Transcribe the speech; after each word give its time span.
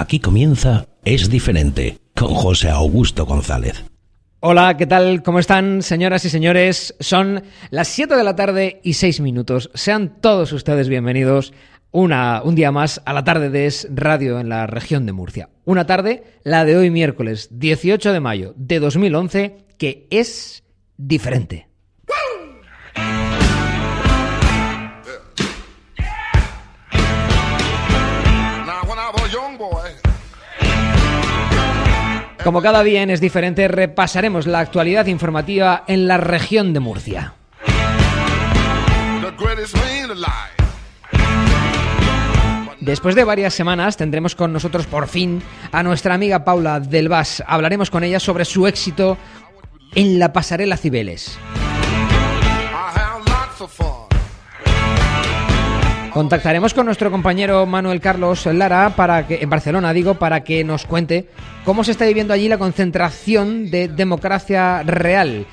Aquí 0.00 0.18
comienza 0.18 0.86
Es 1.04 1.28
diferente 1.28 1.98
con 2.16 2.32
José 2.32 2.70
Augusto 2.70 3.26
González. 3.26 3.84
Hola, 4.40 4.78
¿qué 4.78 4.86
tal? 4.86 5.22
¿Cómo 5.22 5.38
están, 5.38 5.82
señoras 5.82 6.24
y 6.24 6.30
señores? 6.30 6.94
Son 7.00 7.42
las 7.68 7.88
7 7.88 8.16
de 8.16 8.24
la 8.24 8.34
tarde 8.34 8.80
y 8.82 8.94
6 8.94 9.20
minutos. 9.20 9.70
Sean 9.74 10.18
todos 10.22 10.54
ustedes 10.54 10.88
bienvenidos 10.88 11.52
una, 11.90 12.40
un 12.42 12.54
día 12.54 12.72
más 12.72 13.02
a 13.04 13.12
la 13.12 13.24
tarde 13.24 13.50
de 13.50 13.66
Es 13.66 13.88
Radio 13.94 14.40
en 14.40 14.48
la 14.48 14.66
región 14.66 15.04
de 15.04 15.12
Murcia. 15.12 15.50
Una 15.66 15.84
tarde, 15.84 16.24
la 16.44 16.64
de 16.64 16.78
hoy 16.78 16.88
miércoles 16.88 17.48
18 17.50 18.14
de 18.14 18.20
mayo 18.20 18.54
de 18.56 18.80
2011, 18.80 19.66
que 19.76 20.06
es 20.08 20.64
diferente. 20.96 21.69
Como 32.44 32.62
cada 32.62 32.82
día 32.82 33.02
en 33.02 33.10
Es 33.10 33.20
Diferente, 33.20 33.68
repasaremos 33.68 34.46
la 34.46 34.60
actualidad 34.60 35.06
informativa 35.06 35.84
en 35.86 36.08
la 36.08 36.16
región 36.16 36.72
de 36.72 36.80
Murcia. 36.80 37.34
Después 42.80 43.14
de 43.14 43.24
varias 43.24 43.52
semanas 43.52 43.98
tendremos 43.98 44.34
con 44.34 44.54
nosotros 44.54 44.86
por 44.86 45.06
fin 45.06 45.42
a 45.70 45.82
nuestra 45.82 46.14
amiga 46.14 46.44
Paula 46.44 46.80
del 46.80 47.10
Vas. 47.10 47.42
Hablaremos 47.46 47.90
con 47.90 48.04
ella 48.04 48.18
sobre 48.18 48.46
su 48.46 48.66
éxito 48.66 49.18
en 49.94 50.18
la 50.18 50.32
pasarela 50.32 50.78
Cibeles. 50.78 51.38
Contactaremos 56.12 56.74
con 56.74 56.86
nuestro 56.86 57.10
compañero 57.10 57.66
Manuel 57.66 58.00
Carlos 58.00 58.44
Lara 58.46 58.90
para 58.96 59.26
que 59.26 59.38
en 59.42 59.50
Barcelona 59.50 59.92
digo 59.92 60.14
para 60.14 60.42
que 60.42 60.64
nos 60.64 60.84
cuente 60.84 61.26
cómo 61.64 61.84
se 61.84 61.92
está 61.92 62.04
viviendo 62.04 62.34
allí 62.34 62.48
la 62.48 62.58
concentración 62.58 63.70
de 63.70 63.88
democracia 63.88 64.82
real. 64.82 65.46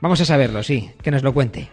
Vamos 0.00 0.20
a 0.20 0.24
saberlo, 0.24 0.62
sí, 0.62 0.90
que 1.02 1.10
nos 1.10 1.22
lo 1.22 1.32
cuente. 1.32 1.70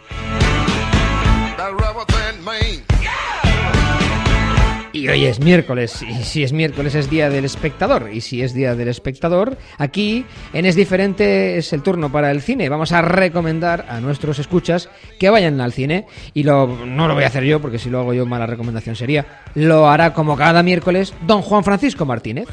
Y 4.95 5.09
hoy 5.09 5.25
es 5.25 5.41
miércoles, 5.41 6.01
y 6.03 6.23
si 6.23 6.43
es 6.43 6.53
miércoles 6.53 6.95
es 6.95 7.09
día 7.09 7.29
del 7.29 7.43
espectador, 7.43 8.11
y 8.13 8.21
si 8.21 8.41
es 8.41 8.53
día 8.53 8.75
del 8.75 8.87
espectador, 8.87 9.57
aquí 9.77 10.23
en 10.53 10.65
Es 10.65 10.75
Diferente 10.75 11.57
es 11.57 11.73
el 11.73 11.81
turno 11.81 12.09
para 12.13 12.31
el 12.31 12.41
cine. 12.41 12.69
Vamos 12.69 12.93
a 12.93 13.01
recomendar 13.01 13.85
a 13.89 13.99
nuestros 13.99 14.39
escuchas 14.39 14.87
que 15.19 15.29
vayan 15.29 15.59
al 15.59 15.73
cine, 15.73 16.05
y 16.33 16.43
lo, 16.43 16.85
no 16.85 17.09
lo 17.09 17.13
voy 17.13 17.25
a 17.25 17.27
hacer 17.27 17.43
yo, 17.43 17.59
porque 17.59 17.77
si 17.77 17.89
lo 17.89 17.99
hago 17.99 18.13
yo 18.13 18.25
mala 18.25 18.45
recomendación 18.45 18.95
sería, 18.95 19.41
lo 19.53 19.89
hará 19.89 20.13
como 20.13 20.37
cada 20.37 20.63
miércoles 20.63 21.13
don 21.27 21.41
Juan 21.41 21.65
Francisco 21.65 22.05
Martínez. 22.05 22.47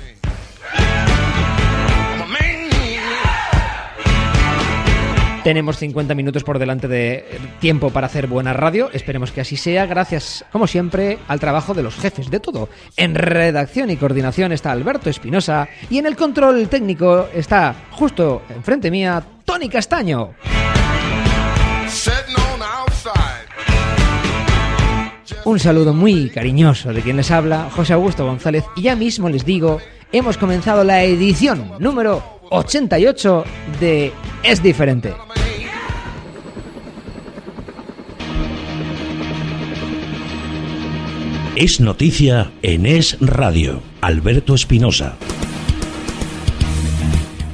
Tenemos 5.44 5.76
50 5.78 6.14
minutos 6.14 6.44
por 6.44 6.60
delante 6.60 6.86
de 6.86 7.24
tiempo 7.58 7.90
para 7.90 8.06
hacer 8.06 8.28
buena 8.28 8.52
radio. 8.52 8.90
Esperemos 8.92 9.32
que 9.32 9.40
así 9.40 9.56
sea, 9.56 9.86
gracias, 9.86 10.44
como 10.52 10.68
siempre, 10.68 11.18
al 11.26 11.40
trabajo 11.40 11.74
de 11.74 11.82
los 11.82 11.96
jefes 11.96 12.30
de 12.30 12.38
todo. 12.38 12.68
En 12.96 13.16
redacción 13.16 13.90
y 13.90 13.96
coordinación 13.96 14.52
está 14.52 14.70
Alberto 14.70 15.10
Espinosa 15.10 15.68
y 15.90 15.98
en 15.98 16.06
el 16.06 16.14
control 16.14 16.68
técnico 16.68 17.26
está, 17.34 17.74
justo 17.90 18.42
enfrente 18.54 18.88
mía, 18.88 19.20
Tony 19.44 19.68
Castaño. 19.68 20.30
Un 25.44 25.58
saludo 25.58 25.92
muy 25.92 26.30
cariñoso 26.30 26.92
de 26.92 27.02
quien 27.02 27.16
les 27.16 27.32
habla, 27.32 27.68
José 27.74 27.94
Augusto 27.94 28.24
González, 28.24 28.64
y 28.76 28.82
ya 28.82 28.94
mismo 28.94 29.28
les 29.28 29.44
digo, 29.44 29.80
hemos 30.12 30.38
comenzado 30.38 30.84
la 30.84 31.02
edición 31.02 31.72
número 31.80 32.41
88 32.52 33.44
de 33.80 34.12
Es 34.42 34.62
Diferente. 34.62 35.14
Es 41.56 41.80
noticia 41.80 42.52
en 42.60 42.84
Es 42.84 43.16
Radio. 43.20 43.82
Alberto 44.02 44.54
Espinosa. 44.54 45.16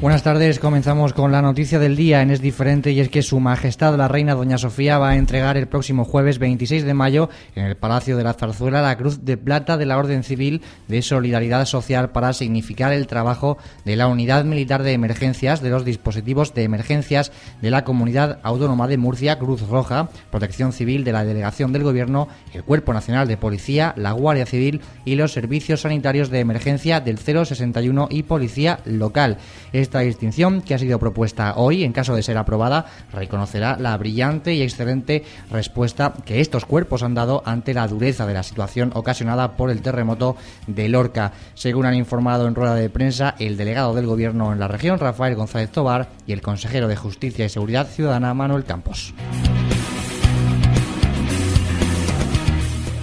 Buenas 0.00 0.22
tardes, 0.22 0.60
comenzamos 0.60 1.12
con 1.12 1.32
la 1.32 1.42
noticia 1.42 1.80
del 1.80 1.96
día 1.96 2.22
en 2.22 2.30
Es 2.30 2.40
Diferente 2.40 2.92
y 2.92 3.00
es 3.00 3.08
que 3.08 3.20
Su 3.20 3.40
Majestad 3.40 3.96
la 3.96 4.06
Reina 4.06 4.36
Doña 4.36 4.56
Sofía 4.56 4.96
va 4.96 5.08
a 5.08 5.16
entregar 5.16 5.56
el 5.56 5.66
próximo 5.66 6.04
jueves 6.04 6.38
26 6.38 6.84
de 6.84 6.94
mayo 6.94 7.28
en 7.56 7.64
el 7.64 7.76
Palacio 7.76 8.16
de 8.16 8.22
la 8.22 8.32
Zarzuela 8.32 8.80
la 8.80 8.96
Cruz 8.96 9.24
de 9.24 9.36
Plata 9.36 9.76
de 9.76 9.86
la 9.86 9.98
Orden 9.98 10.22
Civil 10.22 10.62
de 10.86 11.02
Solidaridad 11.02 11.64
Social 11.64 12.10
para 12.10 12.32
significar 12.32 12.92
el 12.92 13.08
trabajo 13.08 13.58
de 13.84 13.96
la 13.96 14.06
Unidad 14.06 14.44
Militar 14.44 14.84
de 14.84 14.92
Emergencias 14.92 15.62
de 15.62 15.70
los 15.70 15.84
dispositivos 15.84 16.54
de 16.54 16.62
emergencias 16.62 17.32
de 17.60 17.72
la 17.72 17.82
Comunidad 17.82 18.38
Autónoma 18.44 18.86
de 18.86 18.98
Murcia, 18.98 19.40
Cruz 19.40 19.66
Roja, 19.68 20.10
Protección 20.30 20.72
Civil 20.72 21.02
de 21.02 21.12
la 21.12 21.24
Delegación 21.24 21.72
del 21.72 21.82
Gobierno, 21.82 22.28
el 22.54 22.62
Cuerpo 22.62 22.92
Nacional 22.92 23.26
de 23.26 23.36
Policía, 23.36 23.94
la 23.96 24.12
Guardia 24.12 24.46
Civil 24.46 24.80
y 25.04 25.16
los 25.16 25.32
Servicios 25.32 25.80
Sanitarios 25.80 26.30
de 26.30 26.38
Emergencia 26.38 27.00
del 27.00 27.18
061 27.18 28.06
y 28.12 28.22
Policía 28.22 28.78
Local. 28.84 29.38
Esta 29.88 30.00
distinción, 30.00 30.60
que 30.60 30.74
ha 30.74 30.78
sido 30.78 30.98
propuesta 30.98 31.54
hoy, 31.56 31.82
en 31.82 31.94
caso 31.94 32.14
de 32.14 32.22
ser 32.22 32.36
aprobada, 32.36 32.84
reconocerá 33.10 33.78
la 33.78 33.96
brillante 33.96 34.52
y 34.52 34.60
excelente 34.60 35.24
respuesta 35.50 36.12
que 36.26 36.42
estos 36.42 36.66
cuerpos 36.66 37.02
han 37.02 37.14
dado 37.14 37.42
ante 37.46 37.72
la 37.72 37.88
dureza 37.88 38.26
de 38.26 38.34
la 38.34 38.42
situación 38.42 38.90
ocasionada 38.94 39.56
por 39.56 39.70
el 39.70 39.80
terremoto 39.80 40.36
de 40.66 40.90
Lorca. 40.90 41.32
Según 41.54 41.86
han 41.86 41.94
informado 41.94 42.46
en 42.46 42.54
rueda 42.54 42.74
de 42.74 42.90
prensa 42.90 43.34
el 43.38 43.56
delegado 43.56 43.94
del 43.94 44.04
Gobierno 44.04 44.52
en 44.52 44.60
la 44.60 44.68
región, 44.68 44.98
Rafael 44.98 45.36
González 45.36 45.70
Tobar, 45.70 46.10
y 46.26 46.34
el 46.34 46.42
consejero 46.42 46.86
de 46.86 46.96
Justicia 46.96 47.46
y 47.46 47.48
Seguridad 47.48 47.86
Ciudadana, 47.86 48.34
Manuel 48.34 48.64
Campos. 48.64 49.14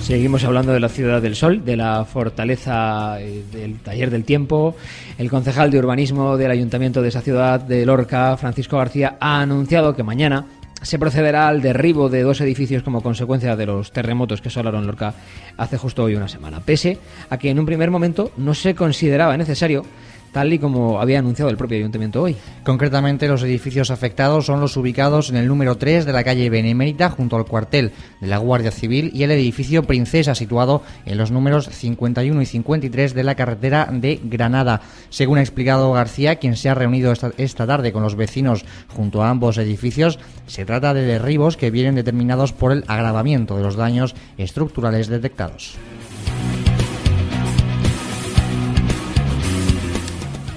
Seguimos 0.05 0.43
hablando 0.43 0.71
de 0.71 0.79
la 0.79 0.87
Ciudad 0.87 1.19
del 1.19 1.35
Sol, 1.35 1.65
de 1.65 1.75
la 1.75 2.05
fortaleza 2.05 3.19
eh, 3.19 3.43
del 3.51 3.79
Taller 3.79 4.11
del 4.11 4.23
Tiempo. 4.23 4.75
El 5.17 5.31
concejal 5.31 5.71
de 5.71 5.79
urbanismo 5.79 6.37
del 6.37 6.51
Ayuntamiento 6.51 7.01
de 7.01 7.07
esa 7.07 7.21
ciudad, 7.21 7.59
de 7.59 7.87
Lorca, 7.87 8.37
Francisco 8.37 8.77
García, 8.77 9.17
ha 9.19 9.41
anunciado 9.41 9.95
que 9.95 10.03
mañana 10.03 10.45
se 10.79 10.99
procederá 10.99 11.47
al 11.47 11.63
derribo 11.63 12.07
de 12.07 12.21
dos 12.21 12.39
edificios 12.39 12.83
como 12.83 13.01
consecuencia 13.01 13.55
de 13.55 13.65
los 13.65 13.91
terremotos 13.91 14.41
que 14.41 14.49
asolaron 14.49 14.85
Lorca 14.85 15.15
hace 15.57 15.79
justo 15.79 16.03
hoy 16.03 16.13
una 16.13 16.27
semana. 16.27 16.59
Pese 16.59 16.99
a 17.31 17.39
que 17.39 17.49
en 17.49 17.57
un 17.57 17.65
primer 17.65 17.89
momento 17.89 18.31
no 18.37 18.53
se 18.53 18.75
consideraba 18.75 19.35
necesario, 19.37 19.87
tal 20.35 20.51
y 20.51 20.59
como 20.59 20.99
había 20.99 21.19
anunciado 21.19 21.49
el 21.49 21.55
propio 21.55 21.77
Ayuntamiento 21.77 22.21
hoy. 22.21 22.35
Concretamente, 22.65 23.29
los 23.29 23.41
edificios 23.41 23.89
afectados 23.89 24.45
son 24.45 24.59
los 24.59 24.75
ubicados 24.75 25.29
en 25.29 25.37
el 25.37 25.47
número 25.47 25.77
3 25.77 26.03
de 26.03 26.11
la 26.11 26.25
calle 26.25 26.49
Benemérita, 26.49 27.09
junto 27.09 27.37
al 27.37 27.45
cuartel 27.45 27.93
de 28.19 28.27
la 28.27 28.37
Guardia 28.39 28.71
Civil, 28.71 29.11
y 29.13 29.23
el 29.23 29.31
edificio 29.31 29.83
Princesa, 29.83 30.35
situado 30.35 30.81
en 31.05 31.17
los 31.17 31.31
números 31.31 31.69
51 31.69 32.41
y 32.41 32.45
53 32.45 33.13
de 33.13 33.23
la 33.23 33.35
carretera 33.35 33.87
de 33.89 34.19
Granada. 34.25 34.81
Según 35.09 35.37
ha 35.37 35.41
explicado 35.41 35.93
García, 35.93 36.35
quien 36.35 36.57
se 36.57 36.67
ha 36.67 36.75
reunido 36.75 37.13
esta, 37.13 37.31
esta 37.37 37.65
tarde 37.65 37.93
con 37.93 38.03
los 38.03 38.17
vecinos 38.17 38.65
junto 38.93 39.23
a 39.23 39.29
ambos 39.29 39.57
edificios, 39.57 40.19
se 40.47 40.65
trata 40.65 40.93
de 40.93 41.03
derribos 41.03 41.55
que 41.55 41.71
vienen 41.71 41.95
determinados 41.95 42.51
por 42.51 42.73
el 42.73 42.83
agravamiento 42.87 43.55
de 43.55 43.63
los 43.63 43.77
daños 43.77 44.15
estructurales 44.37 45.07
detectados. 45.07 45.77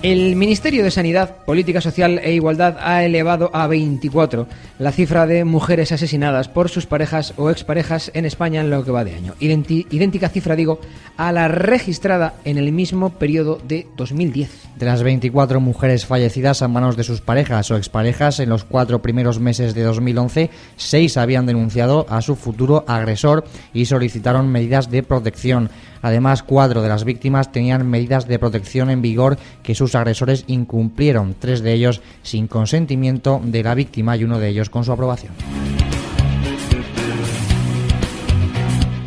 El 0.00 0.36
Ministerio 0.36 0.84
de 0.84 0.92
Sanidad, 0.92 1.38
Política 1.44 1.80
Social 1.80 2.20
e 2.22 2.32
Igualdad 2.32 2.76
ha 2.80 3.02
elevado 3.02 3.50
a 3.52 3.66
24 3.66 4.46
la 4.78 4.92
cifra 4.92 5.26
de 5.26 5.44
mujeres 5.44 5.90
asesinadas 5.90 6.48
por 6.48 6.68
sus 6.68 6.86
parejas 6.86 7.34
o 7.36 7.50
exparejas 7.50 8.12
en 8.14 8.24
España 8.24 8.60
en 8.60 8.70
lo 8.70 8.84
que 8.84 8.92
va 8.92 9.02
de 9.02 9.16
año. 9.16 9.34
Idéntica 9.40 10.28
cifra, 10.28 10.54
digo, 10.54 10.78
a 11.16 11.32
la 11.32 11.48
registrada 11.48 12.34
en 12.44 12.58
el 12.58 12.70
mismo 12.70 13.10
periodo 13.10 13.60
de 13.66 13.88
2010. 13.96 14.68
De 14.76 14.86
las 14.86 15.02
24 15.02 15.58
mujeres 15.58 16.06
fallecidas 16.06 16.62
a 16.62 16.68
manos 16.68 16.96
de 16.96 17.02
sus 17.02 17.20
parejas 17.20 17.68
o 17.72 17.76
exparejas 17.76 18.38
en 18.38 18.50
los 18.50 18.62
cuatro 18.62 19.02
primeros 19.02 19.40
meses 19.40 19.74
de 19.74 19.82
2011, 19.82 20.50
seis 20.76 21.16
habían 21.16 21.46
denunciado 21.46 22.06
a 22.08 22.22
su 22.22 22.36
futuro 22.36 22.84
agresor 22.86 23.42
y 23.74 23.86
solicitaron 23.86 24.46
medidas 24.46 24.92
de 24.92 25.02
protección. 25.02 25.70
Además, 26.02 26.42
cuatro 26.42 26.82
de 26.82 26.88
las 26.88 27.04
víctimas 27.04 27.52
tenían 27.52 27.88
medidas 27.88 28.26
de 28.28 28.38
protección 28.38 28.90
en 28.90 29.02
vigor 29.02 29.38
que 29.62 29.74
sus 29.74 29.94
agresores 29.94 30.44
incumplieron, 30.46 31.34
tres 31.38 31.62
de 31.62 31.72
ellos 31.72 32.00
sin 32.22 32.46
consentimiento 32.46 33.40
de 33.42 33.62
la 33.62 33.74
víctima 33.74 34.16
y 34.16 34.24
uno 34.24 34.38
de 34.38 34.48
ellos 34.48 34.70
con 34.70 34.84
su 34.84 34.92
aprobación. 34.92 35.32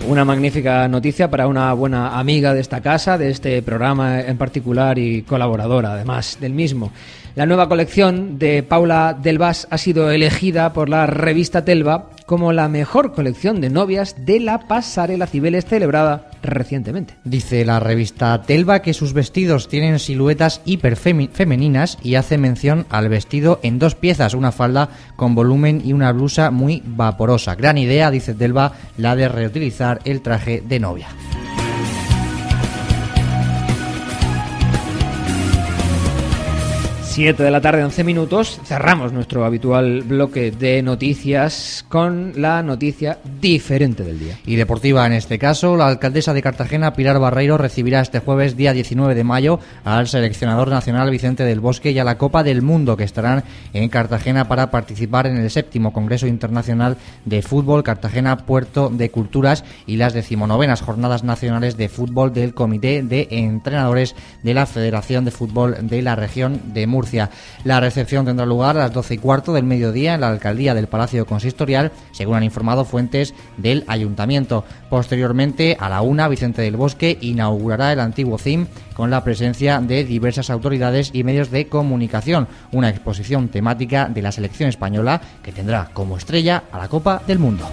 Una 0.07 0.25
magnífica 0.25 0.89
noticia 0.89 1.29
para 1.29 1.47
una 1.47 1.71
buena 1.73 2.19
amiga 2.19 2.53
de 2.53 2.59
esta 2.59 2.81
casa, 2.81 3.17
de 3.17 3.29
este 3.29 3.61
programa 3.61 4.19
en 4.19 4.37
particular 4.37 4.99
y 4.99 5.21
colaboradora 5.21 5.93
además 5.93 6.37
del 6.41 6.51
mismo. 6.51 6.91
La 7.33 7.45
nueva 7.45 7.69
colección 7.69 8.37
de 8.39 8.61
Paula 8.61 9.17
Delbas 9.21 9.65
ha 9.69 9.77
sido 9.77 10.11
elegida 10.11 10.73
por 10.73 10.89
la 10.89 11.07
revista 11.07 11.63
Telva 11.63 12.09
como 12.25 12.51
la 12.51 12.67
mejor 12.67 13.13
colección 13.13 13.61
de 13.61 13.69
novias 13.69 14.25
de 14.25 14.41
la 14.41 14.67
pasarela 14.67 15.27
Cibeles 15.27 15.65
celebrada 15.65 16.29
recientemente. 16.43 17.15
Dice 17.23 17.63
la 17.63 17.79
revista 17.79 18.41
Telva 18.41 18.81
que 18.81 18.93
sus 18.93 19.13
vestidos 19.13 19.69
tienen 19.69 19.99
siluetas 19.99 20.61
hiperfemeninas 20.65 21.97
y 22.03 22.15
hace 22.15 22.37
mención 22.37 22.85
al 22.89 23.07
vestido 23.07 23.61
en 23.63 23.79
dos 23.79 23.95
piezas, 23.95 24.33
una 24.33 24.51
falda 24.51 24.89
con 25.15 25.33
volumen 25.33 25.81
y 25.85 25.93
una 25.93 26.11
blusa 26.11 26.51
muy 26.51 26.83
vaporosa. 26.85 27.55
Gran 27.55 27.77
idea, 27.77 28.11
dice 28.11 28.33
Telva, 28.33 28.73
la 28.97 29.15
de 29.15 29.29
reutilizar 29.29 30.01
el 30.03 30.21
traje 30.21 30.61
de 30.67 30.79
novia. 30.81 31.07
Siete 37.11 37.43
de 37.43 37.51
la 37.51 37.59
tarde, 37.59 37.83
11 37.83 38.05
minutos. 38.05 38.61
Cerramos 38.63 39.11
nuestro 39.11 39.43
habitual 39.43 40.03
bloque 40.03 40.49
de 40.49 40.81
noticias 40.81 41.85
con 41.89 42.31
la 42.37 42.63
noticia 42.63 43.17
diferente 43.41 44.05
del 44.05 44.17
día. 44.17 44.39
Y 44.45 44.55
deportiva 44.55 45.05
en 45.05 45.11
este 45.11 45.37
caso, 45.37 45.75
la 45.75 45.87
alcaldesa 45.87 46.33
de 46.33 46.41
Cartagena, 46.41 46.93
Pilar 46.93 47.19
Barreiro, 47.19 47.57
recibirá 47.57 47.99
este 47.99 48.19
jueves, 48.19 48.55
día 48.55 48.71
19 48.71 49.13
de 49.13 49.25
mayo, 49.25 49.59
al 49.83 50.07
seleccionador 50.07 50.69
nacional 50.69 51.11
Vicente 51.11 51.43
del 51.43 51.59
Bosque 51.59 51.91
y 51.91 51.99
a 51.99 52.05
la 52.05 52.17
Copa 52.17 52.43
del 52.43 52.61
Mundo, 52.61 52.95
que 52.95 53.03
estarán 53.03 53.43
en 53.73 53.89
Cartagena 53.89 54.47
para 54.47 54.71
participar 54.71 55.27
en 55.27 55.35
el 55.35 55.51
séptimo 55.51 55.91
Congreso 55.91 56.27
Internacional 56.27 56.95
de 57.25 57.41
Fútbol 57.41 57.83
Cartagena 57.83 58.37
Puerto 58.37 58.87
de 58.87 59.11
Culturas 59.11 59.65
y 59.85 59.97
las 59.97 60.13
decimonovenas 60.13 60.81
Jornadas 60.81 61.25
Nacionales 61.25 61.75
de 61.75 61.89
Fútbol 61.89 62.31
del 62.31 62.53
Comité 62.53 63.03
de 63.03 63.27
Entrenadores 63.31 64.15
de 64.43 64.53
la 64.53 64.65
Federación 64.65 65.25
de 65.25 65.31
Fútbol 65.31 65.75
de 65.81 66.01
la 66.01 66.15
región 66.15 66.73
de 66.73 66.87
Murcia. 66.87 67.00
La 67.63 67.79
recepción 67.79 68.25
tendrá 68.25 68.45
lugar 68.45 68.77
a 68.77 68.81
las 68.81 68.93
12 68.93 69.15
y 69.15 69.17
cuarto 69.17 69.53
del 69.53 69.63
mediodía 69.63 70.13
en 70.13 70.21
la 70.21 70.29
alcaldía 70.29 70.73
del 70.73 70.87
Palacio 70.87 71.25
Consistorial, 71.25 71.91
según 72.11 72.35
han 72.35 72.43
informado 72.43 72.85
fuentes 72.85 73.33
del 73.57 73.83
ayuntamiento. 73.87 74.63
Posteriormente, 74.89 75.77
a 75.79 75.89
la 75.89 76.01
una, 76.01 76.27
Vicente 76.27 76.61
del 76.61 76.77
Bosque 76.77 77.17
inaugurará 77.21 77.93
el 77.93 77.99
antiguo 77.99 78.37
CIM 78.37 78.67
con 78.95 79.09
la 79.09 79.23
presencia 79.23 79.79
de 79.79 80.03
diversas 80.03 80.49
autoridades 80.49 81.11
y 81.13 81.23
medios 81.23 81.51
de 81.51 81.67
comunicación, 81.67 82.47
una 82.71 82.89
exposición 82.89 83.49
temática 83.49 84.07
de 84.09 84.21
la 84.21 84.31
selección 84.31 84.69
española 84.69 85.21
que 85.43 85.51
tendrá 85.51 85.89
como 85.93 86.17
estrella 86.17 86.63
a 86.71 86.77
la 86.77 86.87
Copa 86.87 87.21
del 87.27 87.39
Mundo. 87.39 87.67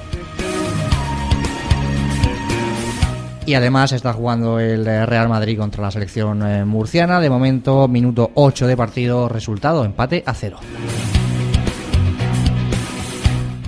Y 3.48 3.54
además 3.54 3.92
está 3.92 4.12
jugando 4.12 4.60
el 4.60 4.86
eh, 4.86 5.06
Real 5.06 5.26
Madrid 5.26 5.56
contra 5.56 5.82
la 5.82 5.90
selección 5.90 6.46
eh, 6.46 6.66
murciana. 6.66 7.18
De 7.18 7.30
momento, 7.30 7.88
minuto 7.88 8.30
8 8.34 8.66
de 8.66 8.76
partido, 8.76 9.26
resultado 9.26 9.86
empate 9.86 10.22
a 10.26 10.34
cero. 10.34 10.58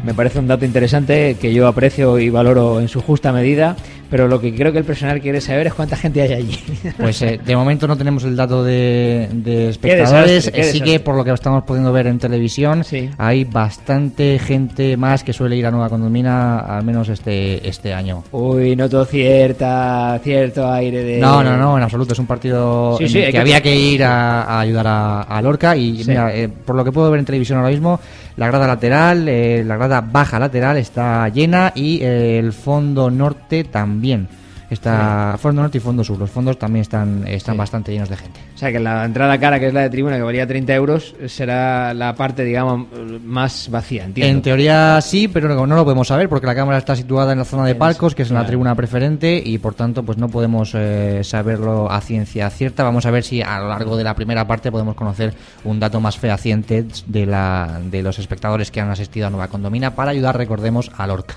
Me 0.04 0.12
parece 0.12 0.38
un 0.38 0.48
dato 0.48 0.66
interesante 0.66 1.38
que 1.40 1.54
yo 1.54 1.66
aprecio 1.66 2.18
y 2.18 2.28
valoro 2.28 2.78
en 2.78 2.88
su 2.88 3.00
justa 3.00 3.32
medida, 3.32 3.74
pero 4.10 4.26
lo 4.28 4.40
que 4.40 4.54
creo 4.54 4.72
que 4.72 4.78
el 4.78 4.84
personal 4.84 5.20
quiere 5.20 5.40
saber 5.40 5.68
es 5.68 5.74
cuánta 5.74 5.96
gente 5.96 6.20
hay 6.22 6.32
allí. 6.34 6.58
Pues 6.98 7.22
eh, 7.22 7.40
de 7.44 7.56
momento 7.56 7.86
no 7.86 7.96
tenemos 7.96 8.24
el 8.24 8.36
dato 8.36 8.62
de, 8.64 9.28
de 9.32 9.68
espectadores. 9.70 10.46
desastre, 10.46 10.64
sí 10.64 10.80
que 10.80 11.00
por 11.00 11.14
lo 11.14 11.24
que 11.24 11.30
estamos 11.32 11.64
pudiendo 11.64 11.92
ver 11.92 12.06
en 12.08 12.18
televisión, 12.18 12.84
Sí. 12.84 13.08
hay 13.18 13.44
bastante 13.44 14.38
gente 14.38 14.96
más 14.96 15.22
que 15.24 15.32
suele 15.32 15.56
ir 15.56 15.64
a 15.66 15.70
Nueva 15.70 15.88
Condomina, 15.88 16.58
al 16.58 16.84
menos 16.84 17.08
este, 17.08 17.66
este 17.68 17.94
año. 17.94 18.24
Uy, 18.32 18.76
noto 18.76 19.04
cierta, 19.04 20.18
cierto 20.22 20.70
aire 20.70 21.02
de... 21.04 21.18
No, 21.18 21.42
no, 21.42 21.56
no, 21.56 21.76
en 21.76 21.82
absoluto. 21.82 22.12
Es 22.12 22.18
un 22.18 22.26
partido 22.26 22.96
Sí, 22.98 23.04
en 23.04 23.10
sí, 23.10 23.18
el 23.18 23.24
hay 23.24 23.26
que, 23.28 23.32
que- 23.32 23.38
había 23.40 23.60
que 23.62 23.74
ir 23.76 24.04
a, 24.04 24.42
a 24.42 24.60
ayudar 24.60 24.86
a, 24.86 25.22
a 25.22 25.42
Lorca. 25.42 25.76
Y 25.76 26.02
mira, 26.06 26.34
eh, 26.34 26.48
por 26.48 26.76
lo 26.76 26.84
que 26.84 26.92
puedo 26.92 27.10
ver 27.10 27.20
en 27.20 27.26
televisión 27.26 27.58
ahora 27.58 27.70
mismo, 27.70 28.00
la 28.36 28.46
grada 28.46 28.66
lateral, 28.66 29.28
eh, 29.28 29.62
la 29.64 29.76
grada 29.76 30.00
baja 30.00 30.38
lateral 30.38 30.76
está 30.76 31.28
llena 31.28 31.72
y 31.74 32.02
el 32.02 32.52
fondo 32.52 33.10
norte 33.10 33.64
también. 33.64 34.28
Está 34.70 35.36
fondo 35.38 35.62
norte 35.62 35.78
y 35.78 35.80
fondo 35.80 36.04
sur. 36.04 36.18
Los 36.18 36.30
fondos 36.30 36.58
también 36.58 36.82
están, 36.82 37.26
están 37.26 37.54
Sí. 37.56 37.58
bastante 37.58 37.92
llenos 37.92 38.08
de 38.08 38.16
gente. 38.16 38.40
O 38.54 38.58
sea 38.58 38.70
que 38.70 38.78
la 38.78 39.04
entrada 39.04 39.38
cara, 39.38 39.58
que 39.58 39.66
es 39.66 39.74
la 39.74 39.80
de 39.82 39.90
tribuna, 39.90 40.16
que 40.16 40.22
valía 40.22 40.46
30 40.46 40.74
euros, 40.74 41.14
será 41.26 41.92
la 41.92 42.14
parte, 42.14 42.44
digamos, 42.44 42.86
más 43.24 43.68
vacía, 43.70 44.04
entiendo. 44.04 44.30
En 44.30 44.42
teoría 44.42 45.00
sí, 45.00 45.28
pero 45.28 45.48
no, 45.48 45.66
no 45.66 45.74
lo 45.76 45.84
podemos 45.84 46.06
saber 46.08 46.28
porque 46.28 46.46
la 46.46 46.54
cámara 46.54 46.78
está 46.78 46.94
situada 46.94 47.32
en 47.32 47.38
la 47.38 47.44
zona 47.44 47.64
de 47.66 47.74
palcos, 47.74 48.14
que 48.14 48.22
es 48.22 48.30
en 48.30 48.36
la 48.36 48.46
tribuna 48.46 48.74
preferente, 48.74 49.42
y 49.44 49.58
por 49.58 49.74
tanto 49.74 50.04
pues 50.04 50.18
no 50.18 50.28
podemos 50.28 50.72
eh, 50.74 51.20
saberlo 51.24 51.90
a 51.90 52.00
ciencia 52.00 52.48
cierta. 52.50 52.84
Vamos 52.84 53.06
a 53.06 53.10
ver 53.10 53.24
si 53.24 53.42
a 53.42 53.58
lo 53.58 53.68
largo 53.68 53.96
de 53.96 54.04
la 54.04 54.14
primera 54.14 54.46
parte 54.46 54.70
podemos 54.70 54.94
conocer 54.94 55.34
un 55.64 55.80
dato 55.80 56.00
más 56.00 56.16
fehaciente 56.18 56.86
de, 57.06 57.26
la, 57.26 57.80
de 57.90 58.02
los 58.02 58.18
espectadores 58.18 58.70
que 58.70 58.80
han 58.80 58.90
asistido 58.90 59.26
a 59.26 59.30
Nueva 59.30 59.48
Condomina 59.48 59.94
para 59.94 60.12
ayudar, 60.12 60.36
recordemos, 60.36 60.90
a 60.96 61.06
Lorca. 61.06 61.34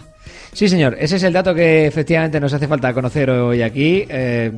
Sí, 0.54 0.70
señor, 0.70 0.96
ese 1.00 1.16
es 1.16 1.24
el 1.24 1.34
dato 1.34 1.54
que 1.56 1.88
efectivamente 1.88 2.40
nos 2.40 2.54
hace 2.54 2.68
falta 2.68 2.94
conocer 2.94 3.30
hoy 3.32 3.62
aquí. 3.64 4.06
Eh, 4.08 4.52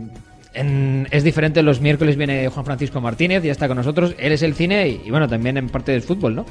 en- 0.54 1.08
es 1.12 1.24
diferente, 1.24 1.62
los 1.64 1.80
miércoles 1.82 2.18
viene 2.18 2.48
Juan 2.50 2.66
Francisco 2.66 3.00
Martínez, 3.02 3.44
ya 3.44 3.52
está 3.52 3.68
con 3.68 3.78
nosotros. 3.78 4.14
Él 4.18 4.32
es 4.34 4.42
el 4.42 4.56
cine 4.56 4.88
y, 4.90 5.02
y, 5.06 5.12
bueno, 5.12 5.28
también 5.28 5.58
en 5.58 5.70
parte 5.70 5.94
del 5.94 6.02
fútbol, 6.02 6.36
¿no? 6.36 6.46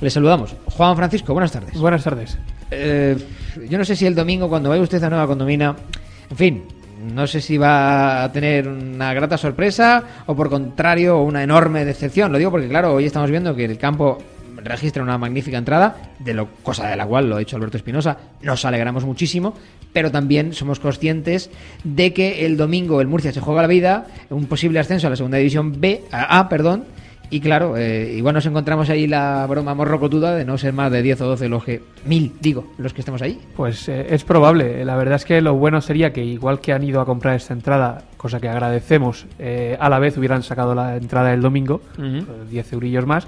Le 0.00 0.10
saludamos. 0.10 0.54
Juan 0.66 0.96
Francisco, 0.96 1.32
buenas 1.32 1.52
tardes. 1.52 1.74
Buenas 1.78 2.04
tardes. 2.04 2.38
Eh, 2.70 3.16
yo 3.68 3.78
no 3.78 3.84
sé 3.84 3.96
si 3.96 4.06
el 4.06 4.14
domingo, 4.14 4.48
cuando 4.48 4.70
vaya 4.70 4.82
usted 4.82 5.02
a 5.02 5.10
Nueva 5.10 5.26
Condomina, 5.26 5.74
en 6.30 6.36
fin, 6.36 6.62
no 7.12 7.26
sé 7.26 7.40
si 7.40 7.58
va 7.58 8.22
a 8.24 8.32
tener 8.32 8.66
una 8.68 9.12
grata 9.12 9.36
sorpresa 9.36 10.02
o 10.26 10.34
por 10.36 10.48
contrario 10.50 11.20
una 11.20 11.42
enorme 11.42 11.84
decepción. 11.84 12.30
Lo 12.32 12.38
digo 12.38 12.50
porque, 12.52 12.68
claro, 12.68 12.94
hoy 12.94 13.06
estamos 13.06 13.30
viendo 13.30 13.54
que 13.54 13.64
el 13.64 13.76
campo 13.78 14.18
registra 14.64 15.02
una 15.02 15.18
magnífica 15.18 15.58
entrada, 15.58 15.96
de 16.18 16.34
lo 16.34 16.48
cosa 16.62 16.88
de 16.88 16.96
la 16.96 17.06
cual 17.06 17.28
lo 17.28 17.36
ha 17.36 17.42
hecho 17.42 17.56
Alberto 17.56 17.76
Espinosa, 17.76 18.16
nos 18.42 18.64
alegramos 18.64 19.04
muchísimo, 19.04 19.54
pero 19.92 20.10
también 20.10 20.52
somos 20.54 20.80
conscientes 20.80 21.50
de 21.84 22.12
que 22.12 22.46
el 22.46 22.56
domingo 22.56 23.00
el 23.00 23.06
Murcia 23.06 23.32
se 23.32 23.40
juega 23.40 23.62
la 23.62 23.68
vida, 23.68 24.06
un 24.30 24.46
posible 24.46 24.80
ascenso 24.80 25.06
a 25.06 25.10
la 25.10 25.16
segunda 25.16 25.38
división 25.38 25.80
B, 25.80 26.02
a, 26.10 26.38
A, 26.40 26.48
perdón, 26.48 26.84
y 27.30 27.40
claro, 27.40 27.76
eh, 27.76 28.12
igual 28.16 28.34
nos 28.34 28.46
encontramos 28.46 28.90
ahí 28.90 29.06
la 29.06 29.46
broma 29.48 29.74
morrocotuda 29.74 30.36
de 30.36 30.44
no 30.44 30.58
ser 30.58 30.72
más 30.72 30.92
de 30.92 31.02
10 31.02 31.22
o 31.22 31.26
12 31.28 31.48
los 31.48 31.64
que, 31.64 31.80
mil, 32.04 32.32
digo, 32.40 32.72
los 32.76 32.92
que 32.92 33.00
estemos 33.00 33.22
ahí. 33.22 33.40
Pues 33.56 33.88
eh, 33.88 34.06
es 34.10 34.22
probable. 34.24 34.84
La 34.84 34.94
verdad 34.94 35.16
es 35.16 35.24
que 35.24 35.40
lo 35.40 35.54
bueno 35.54 35.80
sería 35.80 36.12
que 36.12 36.22
igual 36.22 36.60
que 36.60 36.72
han 36.72 36.84
ido 36.84 37.00
a 37.00 37.06
comprar 37.06 37.34
esta 37.34 37.54
entrada, 37.54 38.02
cosa 38.18 38.40
que 38.40 38.48
agradecemos, 38.48 39.26
eh, 39.38 39.76
a 39.80 39.88
la 39.88 39.98
vez 39.98 40.16
hubieran 40.18 40.42
sacado 40.42 40.74
la 40.74 40.96
entrada 40.96 41.32
el 41.32 41.40
domingo, 41.40 41.80
Ujú. 41.98 42.04
eh, 42.18 42.24
10 42.50 42.72
eurillos 42.74 43.06
más. 43.06 43.26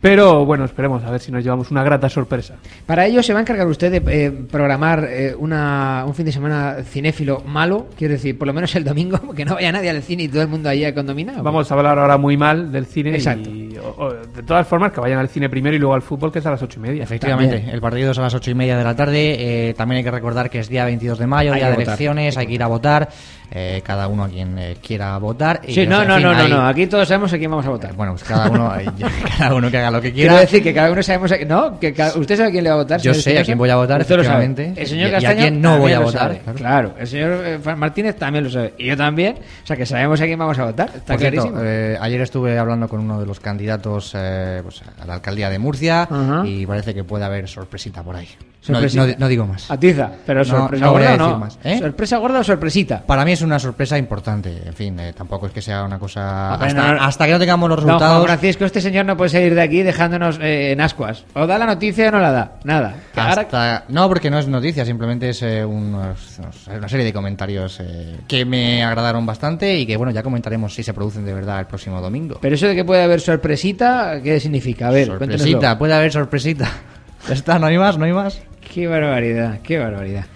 Pero 0.00 0.44
bueno, 0.44 0.64
esperemos 0.64 1.02
a 1.02 1.10
ver 1.10 1.20
si 1.20 1.32
nos 1.32 1.42
llevamos 1.42 1.70
una 1.72 1.82
grata 1.82 2.08
sorpresa. 2.08 2.54
Para 2.86 3.06
ello 3.06 3.22
se 3.22 3.32
va 3.32 3.40
a 3.40 3.42
encargar 3.42 3.66
usted 3.66 3.90
de 3.90 4.26
eh, 4.26 4.30
programar 4.30 5.04
eh, 5.10 5.34
una, 5.36 6.04
un 6.06 6.14
fin 6.14 6.24
de 6.24 6.30
semana 6.32 6.76
cinéfilo 6.84 7.42
malo, 7.44 7.88
quiero 7.96 8.14
decir, 8.14 8.38
por 8.38 8.46
lo 8.46 8.54
menos 8.54 8.74
el 8.76 8.84
domingo, 8.84 9.18
que 9.36 9.44
no 9.44 9.54
vaya 9.54 9.72
nadie 9.72 9.90
al 9.90 10.02
cine 10.02 10.24
y 10.24 10.28
todo 10.28 10.42
el 10.42 10.48
mundo 10.48 10.68
ahí 10.68 10.84
a 10.84 10.94
condomina. 10.94 11.42
Vamos 11.42 11.70
a 11.70 11.74
hablar 11.74 11.98
ahora 11.98 12.16
muy 12.16 12.36
mal 12.36 12.70
del 12.70 12.86
cine 12.86 13.14
Exacto. 13.14 13.50
y 13.50 13.67
o- 13.78 13.94
o, 14.04 14.12
de 14.14 14.42
todas 14.42 14.66
formas 14.66 14.92
que 14.92 15.00
vayan 15.00 15.18
al 15.18 15.28
cine 15.28 15.48
primero 15.48 15.74
y 15.76 15.78
luego 15.78 15.94
al 15.94 16.02
fútbol 16.02 16.30
que 16.32 16.38
es 16.40 16.46
a 16.46 16.50
las 16.50 16.62
ocho 16.62 16.78
y 16.78 16.82
media. 16.82 17.02
Efectivamente, 17.04 17.56
También. 17.56 17.74
el 17.74 17.80
partido 17.80 18.10
es 18.12 18.18
a 18.18 18.22
las 18.22 18.34
ocho 18.34 18.50
y 18.50 18.54
media 18.54 18.76
de 18.76 18.84
la 18.84 18.94
tarde. 18.94 19.68
eh, 19.70 19.74
también 19.74 19.98
hay 19.98 20.04
que 20.04 20.10
recordar 20.10 20.50
que 20.50 20.58
es 20.60 20.68
día 20.68 20.84
22 20.84 21.18
de 21.18 21.26
mayo, 21.26 21.52
Hay 21.52 21.58
día 21.60 21.66
de 21.70 21.72
votar, 21.76 21.86
elecciones, 21.88 22.36
hay 22.36 22.46
que 22.46 22.52
ir 22.54 22.62
a 22.62 22.66
votar. 22.66 23.08
eh, 23.50 23.80
cada 23.82 24.08
uno 24.08 24.24
a 24.24 24.28
quien 24.28 24.58
eh, 24.58 24.76
quiera 24.86 25.16
votar. 25.16 25.62
y, 25.66 25.72
Sí, 25.72 25.86
no, 25.86 26.04
no, 26.04 26.16
fin, 26.16 26.22
no, 26.24 26.34
no, 26.34 26.38
hay- 26.38 26.50
no, 26.50 26.66
aquí 26.66 26.86
todos 26.86 27.08
sabemos 27.08 27.32
a 27.32 27.38
quién 27.38 27.50
vamos 27.50 27.64
a 27.64 27.70
votar. 27.70 27.94
Bueno, 27.94 28.12
pues 28.12 28.24
cada 28.24 28.50
uno, 28.50 28.76
eh, 28.78 28.84
cada 29.38 29.54
uno 29.54 29.70
que 29.70 29.78
haga 29.78 29.90
lo 29.90 30.02
que 30.02 30.12
Quiero 30.12 30.32
quiera. 30.32 30.40
decir 30.42 30.62
que 30.62 30.74
cada 30.74 30.92
uno 30.92 31.02
sabemos 31.02 31.32
a 31.32 31.36
No, 31.46 31.80
que 31.80 31.94
cada- 31.94 32.14
usted 32.18 32.36
sabe 32.36 32.48
a 32.50 32.52
quién 32.52 32.64
le 32.64 32.68
va 32.68 32.76
a 32.76 32.78
votar. 32.80 33.00
Yo 33.00 33.14
sé 33.14 33.38
a 33.38 33.42
quién 33.44 33.56
voy 33.56 33.70
a 33.70 33.76
votar, 33.76 34.02
Usted 34.02 34.16
lo 34.18 34.24
sabe. 34.24 34.44
efectivamente. 34.44 34.82
El 34.82 34.86
señor 34.86 35.06
Y- 35.08 35.10
y 35.10 35.14
a 35.14 35.18
Castaño 35.18 35.40
quién 35.40 35.62
no 35.62 35.78
voy 35.78 35.92
a 35.92 36.00
votar, 36.00 36.38
claro. 36.40 36.54
Claro, 36.58 36.94
el 36.98 37.06
señor 37.06 37.40
eh, 37.46 37.58
Martínez 37.74 38.16
también 38.16 38.44
lo 38.44 38.50
sabe. 38.50 38.74
Y 38.76 38.84
yo 38.86 38.96
también. 38.98 39.36
O 39.64 39.66
sea, 39.66 39.76
que 39.78 39.86
sabemos 39.86 40.20
a 40.20 40.26
quién 40.26 40.38
vamos 40.38 40.58
a 40.58 40.64
votar. 40.66 40.90
Está 40.94 41.14
Por 41.14 41.18
cierto, 41.20 41.40
clarísimo. 41.40 41.62
eh, 41.64 41.96
ayer 41.98 42.20
estuve 42.20 42.58
hablando 42.58 42.86
con 42.86 43.00
uno 43.00 43.18
de 43.18 43.24
los 43.24 43.40
candidatos 43.40 43.67
eh, 44.14 44.60
pues, 44.62 44.82
a 45.00 45.04
la 45.06 45.14
alcaldía 45.14 45.50
de 45.50 45.58
Murcia 45.58 46.02
Ajá. 46.02 46.42
y 46.46 46.66
parece 46.66 46.94
que 46.94 47.04
puede 47.04 47.24
haber 47.24 47.48
sorpresita 47.48 48.02
por 48.02 48.16
ahí. 48.16 48.28
No- 48.68 48.74
Sorpresita. 48.74 49.06
No, 49.06 49.14
no 49.18 49.28
digo 49.28 49.46
más. 49.46 49.70
Atiza, 49.70 50.10
pero 50.26 50.40
No, 50.40 50.44
sorpresa 50.44 50.84
no 50.84 50.90
gorda 50.92 51.16
no. 51.16 51.38
más, 51.38 51.58
¿eh? 51.64 51.78
¿Sorpresa 51.78 52.18
gorda 52.18 52.40
o 52.40 52.44
sorpresita? 52.44 53.02
Para 53.06 53.24
mí 53.24 53.32
es 53.32 53.40
una 53.40 53.58
sorpresa 53.58 53.96
importante. 53.96 54.62
En 54.66 54.74
fin, 54.74 54.98
eh, 55.00 55.12
tampoco 55.16 55.46
es 55.46 55.52
que 55.52 55.62
sea 55.62 55.84
una 55.84 55.98
cosa. 55.98 56.54
Hasta, 56.54 56.92
no- 56.94 57.02
hasta 57.02 57.24
que 57.26 57.32
no 57.32 57.38
tengamos 57.38 57.68
los 57.70 57.78
Don 57.78 57.86
Juan 57.86 57.98
resultados. 58.00 58.26
Francisco, 58.26 58.64
este 58.66 58.80
señor 58.82 59.06
no 59.06 59.16
puede 59.16 59.30
salir 59.30 59.54
de 59.54 59.62
aquí 59.62 59.82
dejándonos 59.82 60.38
eh, 60.42 60.72
en 60.72 60.80
ascuas. 60.82 61.24
O 61.34 61.46
da 61.46 61.56
la 61.56 61.64
noticia 61.66 62.08
o 62.08 62.10
no 62.10 62.18
la 62.18 62.30
da. 62.32 62.52
Nada. 62.64 62.94
Que 63.14 63.20
ahora- 63.20 63.42
hasta- 63.42 63.84
No, 63.88 64.06
porque 64.08 64.28
no 64.30 64.38
es 64.38 64.48
noticia, 64.48 64.84
simplemente 64.84 65.30
es 65.30 65.40
eh, 65.42 65.64
unos- 65.64 66.38
una 66.68 66.88
serie 66.88 67.06
de 67.06 67.12
comentarios 67.12 67.78
eh, 67.80 68.18
que 68.26 68.44
me 68.44 68.84
agradaron 68.84 69.24
bastante 69.24 69.78
y 69.78 69.86
que, 69.86 69.96
bueno, 69.96 70.12
ya 70.12 70.22
comentaremos 70.22 70.74
si 70.74 70.82
se 70.82 70.92
producen 70.92 71.24
de 71.24 71.32
verdad 71.32 71.60
el 71.60 71.66
próximo 71.66 72.00
domingo. 72.02 72.38
Pero 72.42 72.54
eso 72.54 72.66
de 72.66 72.74
que 72.74 72.84
puede 72.84 73.02
haber 73.02 73.20
sorpresita, 73.58 74.20
¿qué 74.22 74.40
significa? 74.40 74.88
A 74.88 74.90
ver, 74.90 75.06
sorpresita, 75.06 75.38
cuéntenoslo. 75.44 75.78
puede 75.78 75.94
haber 75.94 76.12
sorpresita. 76.12 76.70
Ya 77.26 77.34
está, 77.34 77.58
no 77.58 77.66
hay 77.66 77.76
más, 77.76 77.98
no 77.98 78.04
hay 78.04 78.12
más. 78.12 78.40
Qué 78.78 78.86
barbaridad, 78.86 79.58
qué 79.60 79.76
barbaridad. 79.76 80.26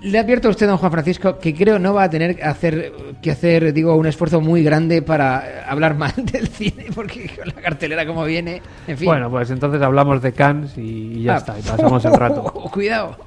Le 0.00 0.18
advierto 0.18 0.48
a 0.48 0.52
usted, 0.52 0.66
don 0.66 0.78
Juan 0.78 0.90
Francisco, 0.90 1.38
que 1.38 1.54
creo 1.54 1.78
no 1.78 1.92
va 1.92 2.04
a 2.04 2.08
tener 2.08 2.34
que 2.34 2.42
hacer, 2.42 2.92
que 3.20 3.30
hacer 3.30 3.74
digo, 3.74 3.94
un 3.94 4.06
esfuerzo 4.06 4.40
muy 4.40 4.62
grande 4.62 5.02
para 5.02 5.44
eh, 5.46 5.62
hablar 5.68 5.94
mal 5.98 6.14
del 6.16 6.48
cine, 6.48 6.86
porque 6.94 7.28
con 7.36 7.46
la 7.46 7.60
cartelera 7.60 8.06
como 8.06 8.24
viene, 8.24 8.62
en 8.86 8.96
fin. 8.96 9.04
Bueno, 9.04 9.28
pues 9.30 9.50
entonces 9.50 9.82
hablamos 9.82 10.22
de 10.22 10.32
Cannes 10.32 10.78
y, 10.78 10.80
y 11.18 11.22
ya 11.24 11.34
Ah, 11.34 11.36
está, 11.36 11.58
y 11.58 11.62
pasamos 11.62 12.02
el 12.06 12.14
rato. 12.14 12.42
cuidado, 12.72 13.18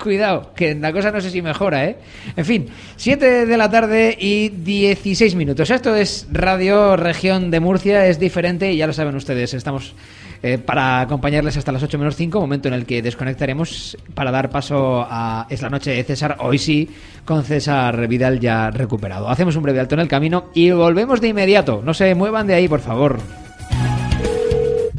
cuidado, 0.00 0.52
que 0.54 0.76
la 0.76 0.92
cosa 0.92 1.10
no 1.10 1.20
sé 1.20 1.30
si 1.30 1.42
mejora, 1.42 1.84
¿eh? 1.84 1.96
En 2.36 2.44
fin, 2.44 2.68
7 2.94 3.46
de 3.46 3.56
la 3.56 3.68
tarde 3.68 4.16
y 4.16 4.50
16 4.50 5.34
minutos. 5.34 5.68
Esto 5.70 5.96
es 5.96 6.28
Radio 6.30 6.96
Región 6.96 7.50
de 7.50 7.58
Murcia, 7.58 8.06
es 8.06 8.20
diferente 8.20 8.70
y 8.70 8.76
ya 8.76 8.86
lo 8.86 8.92
saben 8.92 9.16
ustedes, 9.16 9.54
estamos 9.54 9.92
eh, 10.46 10.58
para 10.58 11.00
acompañarles 11.00 11.56
hasta 11.56 11.72
las 11.72 11.82
8 11.82 11.96
menos 11.96 12.16
5, 12.16 12.38
momento 12.38 12.68
en 12.68 12.74
el 12.74 12.84
que 12.84 13.00
desconectaremos 13.00 13.96
para 14.12 14.30
dar 14.30 14.50
paso 14.50 15.02
a 15.08 15.46
Es 15.48 15.62
la 15.62 15.70
noche 15.70 15.92
de 15.92 16.04
César, 16.04 16.36
hoy 16.40 16.58
sí, 16.58 16.86
con 17.24 17.44
César 17.44 18.06
Vidal 18.08 18.40
ya 18.40 18.70
recuperado. 18.70 19.30
Hacemos 19.30 19.56
un 19.56 19.62
breve 19.62 19.80
alto 19.80 19.94
en 19.94 20.02
el 20.02 20.08
camino 20.08 20.50
y 20.52 20.70
volvemos 20.70 21.22
de 21.22 21.28
inmediato. 21.28 21.80
No 21.82 21.94
se 21.94 22.14
muevan 22.14 22.46
de 22.46 22.52
ahí, 22.56 22.68
por 22.68 22.80
favor. 22.80 23.43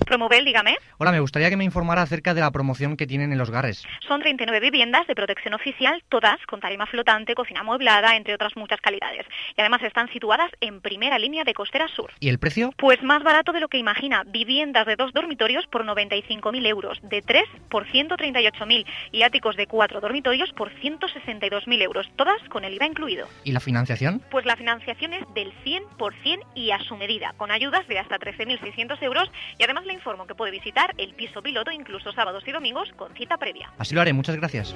Promovel, 0.06 0.46
dígame. 0.46 0.78
Hola, 0.98 1.12
me 1.12 1.20
gustaría 1.20 1.50
que 1.50 1.58
me 1.58 1.64
informara 1.64 2.04
acerca 2.04 2.34
de 2.34 2.42
la 2.42 2.52
promoción 2.52 2.96
que 2.96 3.08
tienen 3.08 3.32
en 3.32 3.38
los 3.38 3.50
Garres. 3.50 3.84
Son 4.08 4.22
39 4.22 4.60
viviendas 4.60 5.08
de 5.08 5.16
protección 5.16 5.56
oficial, 5.56 6.04
todas 6.10 6.38
con 6.48 6.60
tarima 6.60 6.86
flotante, 6.86 7.34
cocina 7.34 7.62
amueblada, 7.62 8.16
entre 8.16 8.36
otras 8.36 8.56
muchas 8.56 8.80
calidades. 8.82 9.26
Y 9.58 9.62
además 9.62 9.82
están 9.84 10.08
situadas 10.14 10.52
en 10.62 10.82
primera 10.82 11.18
línea 11.18 11.44
de 11.44 11.54
costera 11.54 11.88
sur. 11.88 12.12
¿Y 12.20 12.30
el 12.30 12.38
precio? 12.38 12.72
Pues 12.78 13.02
más 13.02 13.24
barato 13.24 13.52
de 13.52 13.60
lo 13.60 13.68
que 13.68 13.78
imagina. 13.78 14.24
Viviendas 14.28 14.86
de 14.86 14.96
dos 14.96 15.12
dormitorios 15.12 15.66
por 15.68 15.84
95.000 15.84 16.68
euros, 16.68 17.00
de 17.02 17.22
tres 17.22 17.46
por 17.70 17.88
138.000 17.88 18.86
y 19.12 19.24
áticos 19.24 19.56
de 19.56 19.66
cuatro 19.66 20.02
dormitorios 20.02 20.52
por 20.54 20.72
162.000 20.72 21.82
euros, 21.82 22.08
todas 22.16 22.42
con 22.50 22.64
el 22.64 22.76
IVA 22.76 22.86
incluido. 22.86 23.28
¿Y 23.44 23.52
la 23.52 23.60
financiación? 23.60 24.22
Pues 24.30 24.46
la 24.46 24.56
financiación 24.56 25.14
es 25.14 25.24
del 25.34 25.52
100% 25.64 26.46
y 26.54 26.72
a 26.72 26.80
su 26.80 26.96
medida, 26.96 27.34
con 27.38 27.52
ayudas 27.52 27.88
de 27.88 27.98
hasta 27.98 28.20
13.600 28.20 29.02
euros 29.02 29.32
y 29.58 29.64
además 29.64 29.86
le 29.86 29.95
informo 29.96 30.28
que 30.28 30.36
puede 30.36 30.52
visitar 30.52 30.94
el 30.98 31.14
piso 31.16 31.42
piloto 31.42 31.72
incluso 31.72 32.12
sábados 32.12 32.44
y 32.48 32.52
domingos 32.52 32.92
con 32.96 33.14
cita 33.16 33.38
previa. 33.38 33.72
Así 33.78 33.96
lo 33.96 34.02
haré, 34.02 34.14
muchas 34.14 34.36
gracias. 34.36 34.76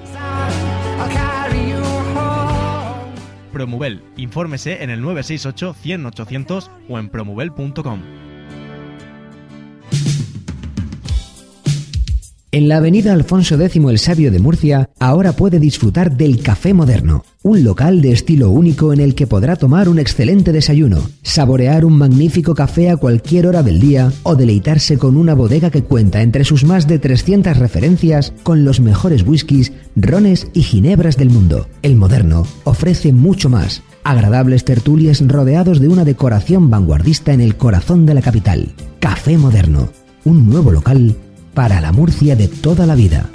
Promovel. 3.52 4.04
Infórmese 4.18 4.84
en 4.84 4.90
el 4.90 5.02
968 5.02 5.74
100 5.74 6.06
800 6.06 6.72
o 6.88 7.00
en 7.00 7.10
promovel.com. 7.10 8.28
En 12.51 12.68
la 12.68 12.77
avenida 12.77 13.13
Alfonso 13.13 13.62
X 13.62 13.75
el 13.88 14.00
Sabio 14.00 14.32
de 14.32 14.39
Murcia, 14.39 14.89
ahora 15.00 15.34
puede 15.34 15.60
disfrutar 15.60 16.18
del 16.18 16.41
Café 16.41 16.74
Moderno, 16.74 17.24
un 17.44 17.63
local 17.63 18.01
de 18.01 18.12
estilo 18.12 18.50
único 18.50 18.91
en 18.91 19.01
el 19.01 19.13
que 19.13 19.27
podrá 19.27 19.56
tomar 19.56 19.88
un 19.88 20.00
excelente 20.00 20.51
desayuno, 20.51 21.08
saborear 21.22 21.86
un 21.86 21.96
magnífico 21.96 22.56
café 22.56 22.89
a 22.89 22.98
cualquier 22.98 23.46
hora 23.46 23.62
del 23.62 23.79
día 23.79 24.12
o 24.24 24.36
deleitarse 24.36 24.98
con 24.98 25.15
una 25.15 25.36
bodega 25.36 25.70
que 25.70 25.84
cuenta 25.84 26.24
entre 26.24 26.44
sus 26.44 26.63
más 26.63 26.88
de 26.88 26.98
300 26.98 27.56
referencias 27.56 28.34
con 28.41 28.65
los 28.65 28.79
mejores 28.79 29.22
whiskies, 29.27 29.72
rones 29.96 30.48
y 30.56 30.63
ginebras 30.63 31.18
del 31.18 31.29
mundo. 31.29 31.68
El 31.84 31.98
Moderno 31.98 32.48
ofrece 32.63 33.13
mucho 33.13 33.50
más. 33.50 33.84
Agradables 34.03 34.65
tertulias 34.65 35.22
rodeados 35.27 35.79
de 35.79 35.88
una 35.88 36.03
decoración 36.03 36.72
vanguardista 36.72 37.32
en 37.32 37.41
el 37.41 37.58
corazón 37.58 38.08
de 38.08 38.15
la 38.15 38.24
capital. 38.24 38.74
Café 39.00 39.38
Moderno, 39.38 39.89
un 40.25 40.50
nuevo 40.50 40.72
local 40.72 41.15
para 41.60 41.82
la 41.82 41.92
Murcia 41.92 42.38
de 42.38 42.48
toda 42.48 42.86
la 42.86 42.96
vida. 42.96 43.30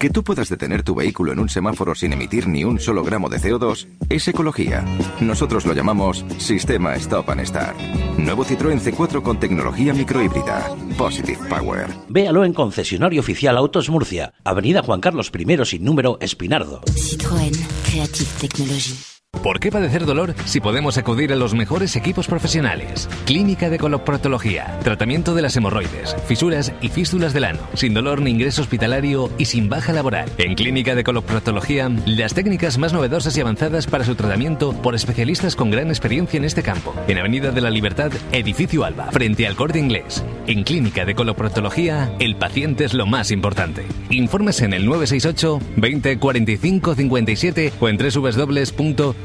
Que 0.00 0.10
tú 0.10 0.24
puedas 0.24 0.48
detener 0.48 0.82
tu 0.82 0.96
vehículo 0.96 1.30
en 1.30 1.38
un 1.38 1.48
semáforo 1.48 1.94
sin 1.94 2.12
emitir 2.12 2.48
ni 2.48 2.64
un 2.64 2.80
solo 2.80 3.04
gramo 3.04 3.28
de 3.28 3.38
CO2 3.38 3.86
es 4.08 4.26
ecología. 4.26 4.84
Nosotros 5.20 5.64
lo 5.64 5.74
llamamos 5.74 6.24
Sistema 6.38 6.96
Stop 6.96 7.30
and 7.30 7.46
Start. 7.46 7.78
Nuevo 8.18 8.44
Citroën 8.44 8.80
C4 8.80 9.22
con 9.22 9.38
tecnología 9.38 9.94
microhíbrida. 9.94 10.74
Positive 10.98 11.38
Power. 11.48 11.86
Véalo 12.08 12.44
en 12.44 12.52
concesionario 12.52 13.20
oficial 13.20 13.56
Autos 13.56 13.90
Murcia, 13.90 14.32
Avenida 14.42 14.82
Juan 14.82 15.00
Carlos 15.00 15.30
I 15.32 15.64
sin 15.64 15.84
número 15.84 16.18
Espinardo. 16.20 16.80
Citroën, 16.96 17.54
Creative 17.84 18.30
Technology. 18.40 19.13
¿Por 19.42 19.60
qué 19.60 19.70
padecer 19.70 20.06
dolor 20.06 20.34
si 20.44 20.60
podemos 20.60 20.96
acudir 20.96 21.32
a 21.32 21.36
los 21.36 21.54
mejores 21.54 21.96
equipos 21.96 22.26
profesionales? 22.26 23.08
Clínica 23.26 23.68
de 23.68 23.78
coloproctología, 23.78 24.78
tratamiento 24.82 25.34
de 25.34 25.42
las 25.42 25.56
hemorroides, 25.56 26.16
fisuras 26.26 26.72
y 26.80 26.88
fístulas 26.88 27.32
del 27.32 27.44
ano, 27.44 27.60
sin 27.74 27.92
dolor 27.94 28.20
ni 28.22 28.30
ingreso 28.30 28.62
hospitalario 28.62 29.30
y 29.36 29.44
sin 29.46 29.68
baja 29.68 29.92
laboral. 29.92 30.30
En 30.38 30.54
Clínica 30.54 30.94
de 30.94 31.04
coloproctología, 31.04 31.90
las 32.06 32.34
técnicas 32.34 32.78
más 32.78 32.92
novedosas 32.92 33.36
y 33.36 33.40
avanzadas 33.40 33.86
para 33.86 34.04
su 34.04 34.14
tratamiento 34.14 34.72
por 34.72 34.94
especialistas 34.94 35.56
con 35.56 35.70
gran 35.70 35.88
experiencia 35.88 36.38
en 36.38 36.44
este 36.44 36.62
campo. 36.62 36.94
En 37.08 37.18
Avenida 37.18 37.50
de 37.50 37.60
la 37.60 37.70
Libertad, 37.70 38.12
Edificio 38.32 38.84
Alba, 38.84 39.10
frente 39.10 39.46
al 39.46 39.56
Corte 39.56 39.78
Inglés. 39.78 40.24
En 40.46 40.64
Clínica 40.64 41.04
de 41.04 41.14
coloproctología, 41.14 42.12
el 42.18 42.36
paciente 42.36 42.84
es 42.84 42.94
lo 42.94 43.06
más 43.06 43.30
importante. 43.30 43.84
Informes 44.10 44.62
en 44.62 44.72
el 44.72 44.86
968 44.86 45.60
20 45.76 46.18
45 46.18 46.94
57 46.94 47.72
o 47.80 47.88
en 47.88 47.98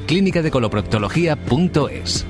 www.clinicadecoloproctología.es. 0.08 2.26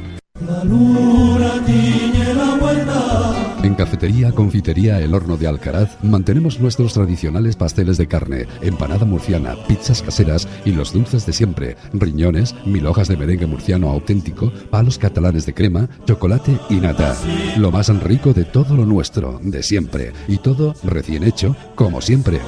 En 3.61 3.75
Cafetería 3.75 4.31
Confitería 4.31 5.01
El 5.01 5.13
Horno 5.13 5.35
de 5.35 5.45
Alcaraz 5.45 5.97
mantenemos 6.01 6.61
nuestros 6.61 6.93
tradicionales 6.93 7.57
pasteles 7.57 7.97
de 7.97 8.07
carne, 8.07 8.47
empanada 8.61 9.05
murciana, 9.05 9.57
pizzas 9.67 10.01
caseras 10.01 10.47
y 10.63 10.71
los 10.71 10.93
dulces 10.93 11.25
de 11.25 11.33
siempre, 11.33 11.75
riñones, 11.91 12.55
mil 12.65 12.87
hojas 12.87 13.09
de 13.09 13.17
merengue 13.17 13.47
murciano 13.47 13.89
auténtico, 13.89 14.53
palos 14.69 14.97
catalanes 14.97 15.45
de 15.45 15.53
crema, 15.53 15.89
chocolate 16.05 16.57
y 16.69 16.75
nata. 16.75 17.17
Lo 17.57 17.69
más 17.69 17.89
rico 18.01 18.33
de 18.33 18.45
todo 18.45 18.77
lo 18.77 18.85
nuestro, 18.85 19.41
de 19.43 19.61
siempre, 19.61 20.13
y 20.29 20.37
todo 20.37 20.73
recién 20.83 21.23
hecho, 21.23 21.55
como 21.75 21.99
siempre. 21.99 22.39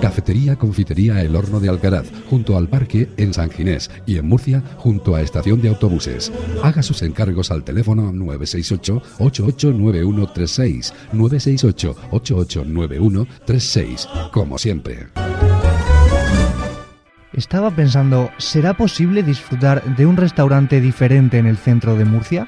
Cafetería 0.00 0.56
Confitería 0.56 1.22
El 1.22 1.36
Horno 1.36 1.60
de 1.60 1.68
Alcaraz, 1.68 2.06
junto 2.28 2.56
al 2.56 2.68
parque 2.68 3.08
en 3.16 3.34
San 3.34 3.50
Ginés 3.50 3.90
y 4.06 4.16
en 4.18 4.28
Murcia, 4.28 4.62
junto 4.76 5.14
a 5.14 5.22
estación 5.22 5.60
de 5.60 5.68
autobuses. 5.68 6.32
Haga 6.62 6.82
sus 6.82 7.02
encargos 7.02 7.50
al 7.50 7.64
teléfono 7.64 8.12
968 8.12 9.52
889136 10.58 10.94
968 11.12 11.96
889136, 12.10 14.08
como 14.32 14.58
siempre. 14.58 15.08
Estaba 17.32 17.70
pensando, 17.72 18.30
¿será 18.38 18.74
posible 18.74 19.24
disfrutar 19.24 19.96
de 19.96 20.06
un 20.06 20.16
restaurante 20.16 20.80
diferente 20.80 21.38
en 21.38 21.46
el 21.46 21.56
centro 21.56 21.96
de 21.96 22.04
Murcia? 22.04 22.46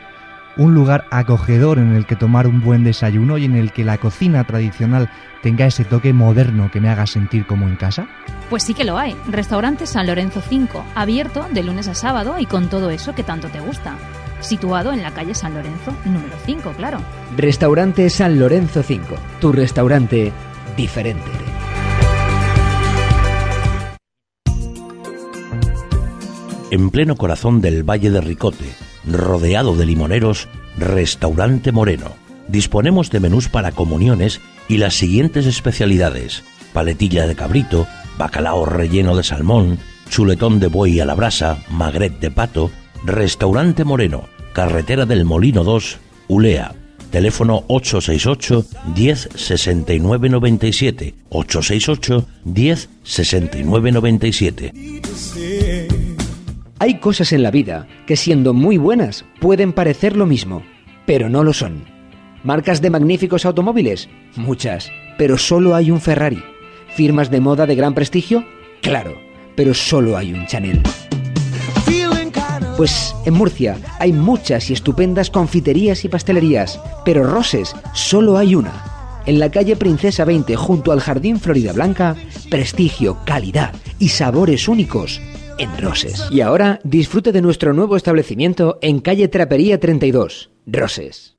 Un 0.57 0.75
lugar 0.75 1.07
acogedor 1.11 1.79
en 1.79 1.93
el 1.93 2.07
que 2.07 2.15
tomar 2.15 2.47
un 2.47 2.63
buen 2.63 2.85
desayuno 2.85 3.37
y 3.37 3.45
en 3.45 3.57
el 3.57 3.73
que 3.73 3.85
la 3.85 3.99
cocina 3.99 4.45
tradicional 4.45 5.11
tenga 5.43 5.67
ese 5.67 5.85
toque 5.85 6.13
moderno 6.13 6.71
que 6.71 6.81
me 6.81 6.89
haga 6.89 7.07
sentir 7.07 7.47
como 7.47 7.69
en 7.69 7.77
casa? 7.77 8.07
Pues 8.49 8.63
sí 8.63 8.75
que 8.75 8.85
lo 8.85 8.97
hay. 8.97 9.17
Restaurante 9.27 9.87
San 9.87 10.07
Lorenzo 10.07 10.41
5, 10.41 10.85
abierto 10.95 11.47
de 11.53 11.65
lunes 11.65 11.89
a 11.89 11.95
sábado 11.95 12.37
y 12.39 12.47
con 12.47 12.69
todo 12.69 12.91
eso 12.91 13.15
que 13.15 13.25
tanto 13.25 13.49
te 13.49 13.61
gusta 13.61 13.97
situado 14.41 14.93
en 14.93 15.03
la 15.03 15.13
calle 15.13 15.35
San 15.35 15.55
Lorenzo 15.55 15.93
número 16.05 16.35
5, 16.45 16.73
claro. 16.77 16.99
Restaurante 17.37 18.11
San 18.11 18.39
Lorenzo 18.39 18.83
5, 18.83 19.15
tu 19.41 19.53
restaurante 19.53 20.33
diferente. 20.77 21.31
En 26.71 26.91
pleno 26.91 27.17
corazón 27.17 27.61
del 27.61 27.89
Valle 27.89 28.11
de 28.11 28.21
Ricote, 28.21 28.67
rodeado 29.07 29.77
de 29.77 29.87
limoneros, 29.87 30.49
Restaurante 30.77 31.73
Moreno. 31.73 32.17
Disponemos 32.49 33.11
de 33.11 33.21
menús 33.21 33.49
para 33.49 33.73
comuniones 33.73 34.41
y 34.69 34.79
las 34.79 34.95
siguientes 34.95 35.47
especialidades: 35.47 36.43
paletilla 36.73 37.27
de 37.27 37.37
cabrito, 37.37 37.87
bacalao 38.19 38.67
relleno 38.67 39.17
de 39.17 39.23
salmón, 39.23 39.79
chuletón 40.09 40.61
de 40.61 40.67
buey 40.67 41.01
a 41.01 41.05
la 41.05 41.15
brasa, 41.15 41.59
magret 41.71 42.19
de 42.19 42.31
pato, 42.31 42.71
Restaurante 43.05 43.85
Moreno, 43.85 44.25
carretera 44.53 45.07
del 45.07 45.25
Molino 45.25 45.65
2, 45.65 45.99
Ulea. 46.29 46.75
Teléfono 47.11 47.65
868 47.69 48.67
10 48.95 49.29
69 49.35 50.29
97 50.29 51.15
868 51.29 52.27
10 52.45 52.89
69 53.03 53.93
97. 53.93 54.73
Hay 56.79 56.99
cosas 56.99 57.33
en 57.33 57.43
la 57.43 57.51
vida 57.51 57.87
que 58.07 58.17
siendo 58.17 58.53
muy 58.53 58.77
buenas 58.77 59.25
pueden 59.41 59.73
parecer 59.73 60.17
lo 60.17 60.27
mismo, 60.27 60.63
pero 61.07 61.29
no 61.29 61.43
lo 61.45 61.53
son. 61.53 61.85
Marcas 62.43 62.83
de 62.83 62.91
magníficos 62.91 63.47
automóviles, 63.47 64.09
muchas, 64.35 64.91
pero 65.17 65.39
solo 65.39 65.75
hay 65.75 65.91
un 65.91 66.01
Ferrari. 66.01 66.43
Firmas 66.89 67.31
de 67.31 67.41
moda 67.41 67.67
de 67.67 67.77
gran 67.77 67.95
prestigio, 67.95 68.45
claro, 68.83 69.17
pero 69.55 69.75
solo 69.75 70.17
hay 70.17 70.33
un 70.33 70.47
Chanel. 70.47 70.83
Pues 72.77 73.15
en 73.25 73.33
Murcia 73.33 73.79
hay 73.99 74.13
muchas 74.13 74.69
y 74.69 74.75
estupendas 74.75 75.31
confiterías 75.31 76.05
y 76.05 76.09
pastelerías, 76.09 76.79
pero 77.07 77.25
Roses 77.25 77.75
solo 77.95 78.37
hay 78.37 78.55
una. 78.55 79.23
En 79.25 79.39
la 79.39 79.51
calle 79.51 79.77
Princesa 79.77 80.27
20, 80.27 80.55
junto 80.57 80.93
al 80.93 81.01
Jardín 81.01 81.41
Florida 81.41 81.73
Blanca, 81.73 82.15
prestigio, 82.51 83.19
calidad 83.25 83.75
y 83.99 84.11
sabores 84.11 84.69
únicos 84.69 85.23
en 85.59 85.77
Roses. 85.79 86.27
Y 86.31 86.43
ahora 86.43 86.79
disfrute 86.85 87.33
de 87.33 87.41
nuestro 87.41 87.73
nuevo 87.73 87.97
establecimiento 87.97 88.79
en 88.83 89.01
calle 89.01 89.29
Trapería 89.29 89.81
32, 89.81 90.51
Roses. 90.67 91.36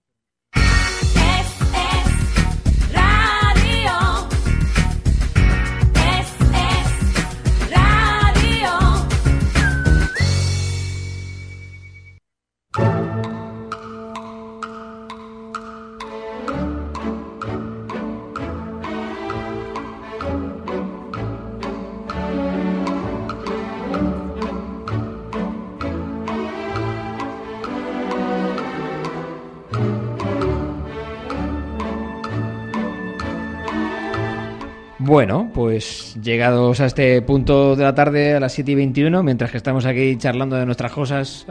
Pues 35.77 36.17
llegados 36.23 36.81
a 36.81 36.87
este 36.87 37.21
punto 37.21 37.75
de 37.75 37.83
la 37.83 37.93
tarde 37.93 38.33
a 38.33 38.39
las 38.39 38.53
7 38.53 38.71
y 38.71 38.73
21, 38.73 39.21
mientras 39.21 39.51
que 39.51 39.57
estamos 39.57 39.85
aquí 39.85 40.17
charlando 40.17 40.55
de 40.55 40.65
nuestras 40.65 40.91
cosas, 40.91 41.45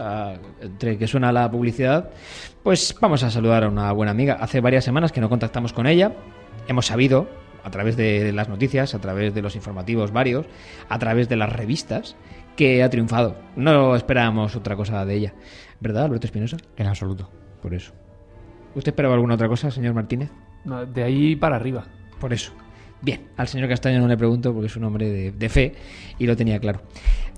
entre 0.60 0.98
que 0.98 1.06
suena 1.06 1.30
la 1.30 1.48
publicidad, 1.48 2.10
pues 2.64 2.92
vamos 3.00 3.22
a 3.22 3.30
saludar 3.30 3.62
a 3.62 3.68
una 3.68 3.92
buena 3.92 4.10
amiga. 4.10 4.36
Hace 4.40 4.60
varias 4.60 4.82
semanas 4.82 5.12
que 5.12 5.20
no 5.20 5.28
contactamos 5.28 5.72
con 5.72 5.86
ella, 5.86 6.12
hemos 6.66 6.86
sabido, 6.86 7.28
a 7.62 7.70
través 7.70 7.96
de 7.96 8.32
las 8.32 8.48
noticias, 8.48 8.96
a 8.96 8.98
través 8.98 9.32
de 9.32 9.42
los 9.42 9.54
informativos 9.54 10.10
varios, 10.10 10.46
a 10.88 10.98
través 10.98 11.28
de 11.28 11.36
las 11.36 11.52
revistas, 11.52 12.16
que 12.56 12.82
ha 12.82 12.90
triunfado. 12.90 13.36
No 13.54 13.94
esperábamos 13.94 14.56
otra 14.56 14.74
cosa 14.74 15.04
de 15.04 15.14
ella. 15.14 15.34
¿Verdad, 15.78 16.06
Alberto 16.06 16.26
Espinosa? 16.26 16.56
En 16.76 16.88
absoluto. 16.88 17.30
Por 17.62 17.74
eso. 17.74 17.92
¿Usted 18.74 18.90
esperaba 18.90 19.14
alguna 19.14 19.34
otra 19.34 19.46
cosa, 19.46 19.70
señor 19.70 19.94
Martínez? 19.94 20.32
No, 20.64 20.84
de 20.84 21.04
ahí 21.04 21.36
para 21.36 21.54
arriba. 21.54 21.84
Por 22.18 22.32
eso. 22.32 22.52
Bien, 23.02 23.20
al 23.36 23.48
señor 23.48 23.68
Castaño 23.68 24.00
no 24.00 24.08
le 24.08 24.16
pregunto 24.16 24.52
porque 24.52 24.66
es 24.66 24.76
un 24.76 24.84
hombre 24.84 25.08
de, 25.08 25.32
de 25.32 25.48
fe 25.48 25.74
y 26.18 26.26
lo 26.26 26.36
tenía 26.36 26.58
claro. 26.58 26.80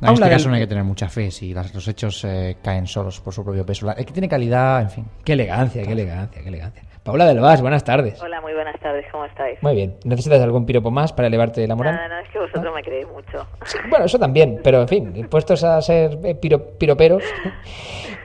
No, 0.00 0.08
en 0.08 0.14
este 0.14 0.24
del- 0.26 0.32
caso 0.34 0.48
no 0.48 0.54
hay 0.54 0.60
que 0.60 0.66
tener 0.66 0.84
mucha 0.84 1.08
fe 1.08 1.30
si 1.30 1.52
las- 1.54 1.74
los 1.74 1.86
hechos 1.88 2.24
eh, 2.24 2.56
caen 2.62 2.86
solos 2.86 3.20
por 3.20 3.32
su 3.34 3.44
propio 3.44 3.64
peso. 3.66 3.86
La- 3.86 3.92
El 3.92 4.04
que 4.06 4.12
tiene 4.12 4.28
calidad, 4.28 4.80
en 4.82 4.90
fin. 4.90 5.04
Qué 5.24 5.32
elegancia, 5.32 5.82
qué 5.82 5.92
elegancia, 5.92 6.42
qué 6.42 6.48
elegancia. 6.48 6.82
Paula 7.02 7.24
del 7.24 7.40
Vaz, 7.40 7.62
buenas 7.62 7.82
tardes. 7.84 8.20
Hola, 8.22 8.38
muy 8.42 8.52
buenas 8.52 8.78
tardes, 8.80 9.06
¿cómo 9.10 9.24
estáis? 9.24 9.58
Muy 9.62 9.74
bien. 9.74 9.96
¿Necesitas 10.04 10.42
algún 10.42 10.66
piropo 10.66 10.90
más 10.90 11.10
para 11.12 11.28
elevarte 11.28 11.66
la 11.66 11.74
moral? 11.74 11.94
Nada, 11.94 12.08
no, 12.08 12.18
es 12.18 12.28
que 12.30 12.38
vosotros 12.38 12.74
me 12.74 12.82
queréis 12.82 13.06
mucho. 13.08 13.46
Bueno, 13.88 14.04
eso 14.04 14.18
también, 14.18 14.60
pero 14.62 14.82
en 14.82 14.88
fin, 14.88 15.26
puestos 15.30 15.64
a 15.64 15.80
ser 15.80 16.18
eh, 16.22 16.34
piro- 16.34 16.76
piroperos. 16.78 17.22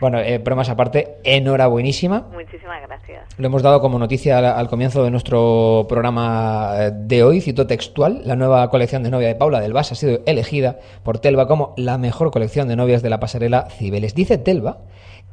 Bueno, 0.02 0.20
eh, 0.20 0.38
bromas 0.40 0.68
aparte, 0.70 1.16
enhorabuenísima. 1.24 2.28
Muchísimas 2.34 2.82
gracias. 2.82 3.24
Lo 3.38 3.48
hemos 3.48 3.62
dado 3.64 3.80
como 3.80 3.98
noticia 3.98 4.38
al, 4.40 4.46
al 4.46 4.68
comienzo 4.68 5.02
de 5.04 5.12
nuestro 5.12 5.86
programa 5.88 6.74
eh, 6.78 6.92
de 6.94 7.24
hoy, 7.24 7.40
cito 7.40 7.66
textual. 7.66 8.22
La 8.26 8.36
nueva 8.36 8.70
colección 8.70 9.02
de 9.04 9.12
novia 9.12 9.30
de 9.30 9.36
Paula 9.36 9.62
del 9.62 9.72
Vas 9.72 9.94
ha 9.94 9.96
sido 9.96 10.20
elegida 10.26 10.78
por 11.04 11.20
Telva 11.20 11.48
como 11.48 11.63
la 11.78 11.98
mejor 11.98 12.32
colección 12.32 12.68
de 12.68 12.76
novias 12.76 13.02
de 13.02 13.10
la 13.10 13.20
pasarela 13.20 13.70
Cibeles. 13.70 14.16
Dice 14.16 14.38
Telva 14.38 14.80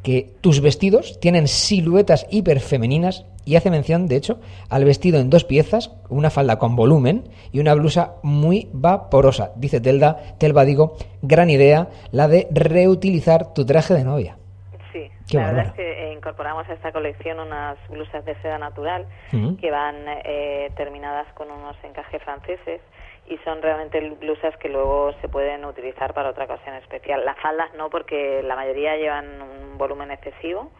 que 0.02 0.32
tus 0.40 0.60
vestidos 0.60 1.20
tienen 1.20 1.48
siluetas 1.48 2.26
hiperfemeninas 2.30 3.26
y 3.44 3.56
hace 3.56 3.70
mención, 3.70 4.06
de 4.06 4.16
hecho, 4.16 4.40
al 4.68 4.84
vestido 4.84 5.18
en 5.18 5.30
dos 5.30 5.44
piezas, 5.44 5.94
una 6.08 6.30
falda 6.30 6.58
con 6.58 6.76
volumen 6.76 7.24
y 7.52 7.60
una 7.60 7.74
blusa 7.74 8.14
muy 8.22 8.68
vaporosa. 8.72 9.52
Dice 9.56 9.80
Telda, 9.80 10.36
Telva, 10.38 10.64
digo, 10.64 10.96
gran 11.22 11.50
idea 11.50 11.88
la 12.12 12.28
de 12.28 12.48
reutilizar 12.50 13.52
tu 13.52 13.66
traje 13.66 13.94
de 13.94 14.04
novia. 14.04 14.36
Sí, 14.92 15.10
Qué 15.28 15.36
la 15.36 15.46
verdad 15.46 15.66
es 15.66 15.72
que 15.72 16.10
eh, 16.10 16.12
incorporamos 16.12 16.68
a 16.68 16.74
esta 16.74 16.92
colección 16.92 17.40
unas 17.40 17.76
blusas 17.88 18.24
de 18.24 18.34
seda 18.42 18.58
natural 18.58 19.06
que 19.60 19.70
van 19.70 19.96
eh, 20.24 20.70
terminadas 20.76 21.26
con 21.34 21.50
unos 21.50 21.76
encajes 21.82 22.22
franceses 22.22 22.80
y 23.30 23.38
son 23.44 23.62
realmente 23.62 24.00
blusas 24.20 24.56
que 24.56 24.68
luego 24.68 25.12
se 25.20 25.28
pueden 25.28 25.64
utilizar 25.64 26.12
para 26.12 26.30
otra 26.30 26.44
ocasión 26.44 26.74
especial. 26.74 27.24
Las 27.24 27.38
faldas 27.38 27.72
no, 27.74 27.88
porque 27.88 28.42
la 28.42 28.56
mayoría 28.56 28.96
llevan 28.96 29.40
un 29.40 29.78
volumen 29.78 30.10
excesivo, 30.10 30.70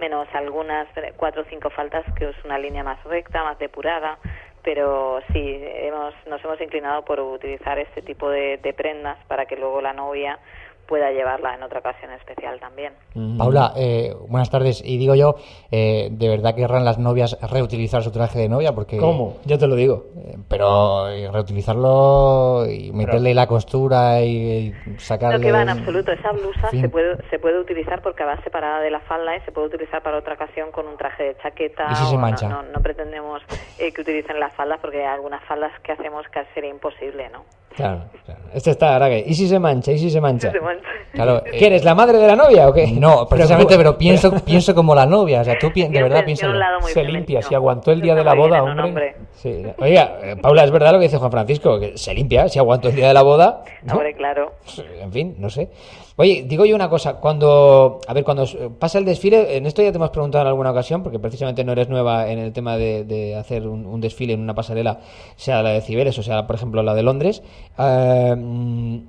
menos 0.00 0.26
algunas 0.34 0.88
cuatro 1.16 1.42
o 1.42 1.44
cinco 1.44 1.70
faldas 1.70 2.04
que 2.16 2.28
es 2.28 2.44
una 2.44 2.58
línea 2.58 2.82
más 2.82 3.02
recta, 3.04 3.44
más 3.44 3.56
depurada, 3.58 4.18
pero 4.64 5.20
sí, 5.32 5.60
hemos, 5.62 6.12
nos 6.26 6.44
hemos 6.44 6.60
inclinado 6.60 7.04
por 7.04 7.20
utilizar 7.20 7.78
este 7.78 8.02
tipo 8.02 8.28
de, 8.28 8.58
de 8.58 8.72
prendas 8.74 9.18
para 9.28 9.46
que 9.46 9.56
luego 9.56 9.80
la 9.80 9.92
novia 9.92 10.38
pueda 10.86 11.10
llevarla 11.10 11.54
en 11.54 11.62
otra 11.62 11.80
ocasión 11.80 12.10
especial 12.12 12.58
también. 12.60 12.92
Paula, 13.38 13.72
eh, 13.76 14.14
buenas 14.28 14.50
tardes. 14.50 14.82
Y 14.84 14.98
digo 14.98 15.14
yo, 15.14 15.36
eh, 15.70 16.08
¿de 16.10 16.28
verdad 16.28 16.54
querrán 16.54 16.84
las 16.84 16.98
novias 16.98 17.38
reutilizar 17.50 18.02
su 18.02 18.10
traje 18.10 18.38
de 18.38 18.48
novia? 18.48 18.72
Porque, 18.74 18.98
¿Cómo? 18.98 19.36
Yo 19.44 19.58
te 19.58 19.66
lo 19.66 19.74
digo. 19.74 20.06
Eh, 20.16 20.36
pero 20.48 21.08
eh, 21.08 21.28
reutilizarlo 21.76 22.66
y 22.70 22.92
meterle 22.92 23.34
la 23.34 23.46
costura 23.46 24.20
y, 24.22 24.74
y 24.86 24.98
sacarle... 24.98 25.38
No 25.38 25.42
que 25.42 25.52
va 25.52 25.62
en 25.62 25.68
absoluto. 25.70 26.12
Esa 26.12 26.32
blusa 26.32 26.68
fin. 26.68 26.82
se 26.82 26.88
puede 26.88 27.16
se 27.30 27.38
puede 27.38 27.58
utilizar 27.60 28.02
porque 28.02 28.24
va 28.24 28.40
separada 28.42 28.80
de 28.80 28.90
la 28.90 29.00
falda 29.00 29.36
y 29.36 29.40
se 29.40 29.52
puede 29.52 29.68
utilizar 29.68 30.02
para 30.02 30.18
otra 30.18 30.34
ocasión 30.34 30.70
con 30.72 30.86
un 30.86 30.96
traje 30.96 31.24
de 31.24 31.36
chaqueta. 31.42 31.86
¿Y 31.90 31.94
si 31.94 32.04
se 32.04 32.10
o 32.10 32.12
no- 32.14 32.18
mancha? 32.20 32.48
No, 32.48 32.62
no 32.62 32.80
pretendemos 32.80 33.42
eh, 33.78 33.92
que 33.92 34.00
utilicen 34.02 34.38
las 34.40 34.52
faldas 34.54 34.78
porque 34.80 34.98
hay 35.00 35.06
algunas 35.14 35.42
faldas 35.44 35.72
que 35.82 35.92
hacemos 35.92 36.26
casi 36.30 36.48
sería 36.54 36.70
imposible, 36.70 37.28
¿no? 37.30 37.44
Claro, 37.74 38.02
claro. 38.26 38.40
Este 38.52 38.70
está, 38.70 38.92
ahora 38.92 39.08
que. 39.08 39.24
¿Y 39.26 39.34
si 39.34 39.48
se 39.48 39.58
mancha? 39.58 39.92
¿Y 39.92 39.98
si 39.98 40.10
se 40.10 40.20
mancha? 40.20 40.50
Se 40.52 40.60
mancha. 40.60 40.71
Claro, 41.12 41.42
¿Qué 41.58 41.66
eres, 41.66 41.84
la 41.84 41.94
madre 41.94 42.18
de 42.18 42.26
la 42.26 42.36
novia 42.36 42.68
o 42.68 42.72
qué? 42.72 42.86
No, 42.92 43.26
precisamente, 43.30 43.76
Pero- 43.76 43.90
pero 43.92 43.98
pienso, 43.98 44.32
pienso 44.44 44.74
como 44.74 44.94
la 44.94 45.06
novia. 45.06 45.40
O 45.40 45.44
sea, 45.44 45.58
tú 45.58 45.72
pi- 45.72 45.86
de 45.88 46.02
verdad 46.02 46.24
piensas... 46.24 46.50
Se 46.86 46.94
femenino. 46.94 47.18
limpia, 47.18 47.42
si 47.42 47.54
aguantó 47.54 47.92
el 47.92 48.00
día 48.00 48.14
de 48.14 48.24
la 48.24 48.34
boda, 48.34 48.62
hombre. 48.62 49.16
Sí. 49.34 49.62
Oiga, 49.78 50.18
eh, 50.22 50.36
Paula, 50.40 50.64
es 50.64 50.70
verdad 50.70 50.92
lo 50.92 50.98
que 50.98 51.04
dice 51.06 51.18
Juan 51.18 51.30
Francisco, 51.30 51.78
que 51.80 51.96
se 51.98 52.14
limpia, 52.14 52.48
si 52.48 52.58
aguanto 52.58 52.88
el 52.88 52.94
día 52.96 53.08
de 53.08 53.14
la 53.14 53.22
boda. 53.22 53.64
¿no? 53.82 53.94
Hombre, 53.94 54.14
claro. 54.14 54.52
En 55.00 55.12
fin, 55.12 55.34
no 55.38 55.50
sé. 55.50 55.68
Oye, 56.16 56.44
digo 56.46 56.66
yo 56.66 56.76
una 56.76 56.90
cosa, 56.90 57.14
cuando, 57.14 57.98
a 58.06 58.12
ver, 58.12 58.22
cuando 58.22 58.44
pasa 58.78 58.98
el 58.98 59.04
desfile, 59.06 59.56
en 59.56 59.64
esto 59.64 59.82
ya 59.82 59.90
te 59.90 59.96
hemos 59.96 60.10
preguntado 60.10 60.42
en 60.42 60.48
alguna 60.48 60.70
ocasión, 60.70 61.02
porque 61.02 61.18
precisamente 61.18 61.64
no 61.64 61.72
eres 61.72 61.88
nueva 61.88 62.28
en 62.30 62.38
el 62.38 62.52
tema 62.52 62.76
de, 62.76 63.04
de 63.04 63.34
hacer 63.34 63.66
un, 63.66 63.86
un 63.86 64.00
desfile 64.00 64.34
en 64.34 64.40
una 64.40 64.54
pasarela, 64.54 65.00
sea 65.36 65.62
la 65.62 65.70
de 65.70 65.80
Cibeles 65.80 66.18
o 66.18 66.22
sea, 66.22 66.46
por 66.46 66.56
ejemplo, 66.56 66.82
la 66.82 66.94
de 66.94 67.02
Londres. 67.02 67.42
eh, 67.78 69.00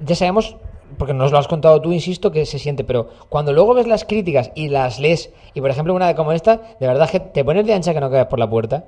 ya 0.00 0.14
sabemos, 0.14 0.56
porque 0.98 1.12
nos 1.14 1.32
lo 1.32 1.38
has 1.38 1.48
contado 1.48 1.80
tú, 1.82 1.92
insisto, 1.92 2.30
que 2.30 2.46
se 2.46 2.58
siente, 2.58 2.84
pero 2.84 3.08
cuando 3.28 3.52
luego 3.52 3.74
ves 3.74 3.86
las 3.86 4.04
críticas 4.04 4.50
y 4.54 4.68
las 4.68 4.98
lees, 5.00 5.32
y 5.54 5.60
por 5.60 5.70
ejemplo 5.70 5.92
una 5.94 6.14
como 6.14 6.32
esta, 6.32 6.56
de 6.78 6.86
verdad 6.86 7.10
que 7.10 7.20
te 7.20 7.44
pones 7.44 7.66
de 7.66 7.74
ancha 7.74 7.92
que 7.92 8.00
no 8.00 8.10
caes 8.10 8.26
por 8.26 8.38
la 8.38 8.48
puerta. 8.48 8.84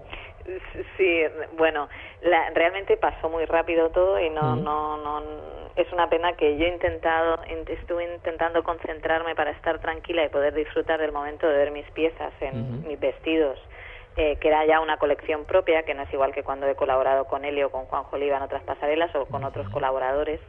Sí, 0.96 1.22
bueno, 1.56 1.88
la- 2.22 2.50
realmente 2.50 2.96
pasó 2.96 3.28
muy 3.28 3.44
rápido 3.46 3.90
todo 3.90 4.18
y 4.20 4.30
no, 4.30 4.56
Mm. 4.56 4.64
no, 4.64 4.96
no, 4.98 5.22
es 5.76 5.90
una 5.92 6.08
pena 6.10 6.32
que 6.34 6.58
yo 6.58 6.64
he 6.66 6.68
intentado, 6.68 7.38
in- 7.48 7.64
estuve 7.80 8.12
intentando 8.14 8.62
concentrarme 8.62 9.34
para 9.34 9.50
estar 9.52 9.78
tranquila 9.80 10.24
y 10.24 10.28
poder 10.28 10.54
disfrutar 10.54 11.00
del 11.00 11.12
momento 11.12 11.46
de 11.48 11.56
ver 11.56 11.70
mis 11.70 11.88
piezas 11.92 12.32
en 12.40 12.86
mis 12.86 12.98
vestidos, 13.00 13.58
eh, 14.16 14.36
que 14.36 14.48
era 14.48 14.66
ya 14.66 14.80
una 14.80 14.96
colección 14.98 15.44
propia, 15.44 15.84
que 15.84 15.94
no 15.94 16.02
es 16.02 16.12
igual 16.12 16.32
que 16.34 16.42
cuando 16.42 16.66
he 16.66 16.74
colaborado 16.74 17.24
con 17.26 17.44
Helio 17.44 17.68
o 17.68 17.70
con 17.70 17.86
Juanjo 17.86 18.16
Oliva 18.16 18.36
en 18.36 18.42
otras 18.42 18.62
pasarelas 18.64 19.14
o 19.14 19.26
con 19.26 19.44
otros 19.44 19.68
colaboradores. 19.70 20.40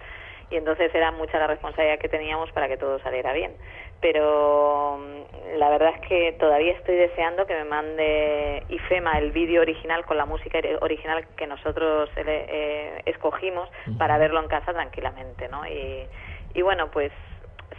Y 0.51 0.57
entonces 0.57 0.93
era 0.93 1.11
mucha 1.11 1.39
la 1.39 1.47
responsabilidad 1.47 1.97
que 1.99 2.09
teníamos 2.09 2.51
para 2.51 2.67
que 2.67 2.77
todo 2.77 2.99
saliera 2.99 3.33
bien. 3.33 3.55
Pero 4.01 4.97
mm, 4.99 5.57
la 5.57 5.69
verdad 5.69 5.93
es 5.95 6.07
que 6.07 6.33
todavía 6.33 6.73
estoy 6.73 6.95
deseando 6.95 7.45
que 7.47 7.55
me 7.55 7.63
mande 7.65 8.63
IFEMA 8.69 9.17
el 9.19 9.31
vídeo 9.31 9.61
original 9.61 10.05
con 10.05 10.17
la 10.17 10.25
música 10.25 10.59
ori- 10.59 10.77
original 10.81 11.25
que 11.37 11.47
nosotros 11.47 12.09
eh, 12.17 12.23
eh, 12.27 13.01
escogimos 13.05 13.69
para 13.97 14.17
verlo 14.17 14.41
en 14.41 14.47
casa 14.47 14.73
tranquilamente, 14.73 15.47
¿no? 15.49 15.65
Y, 15.67 16.07
y 16.53 16.61
bueno, 16.61 16.91
pues 16.91 17.11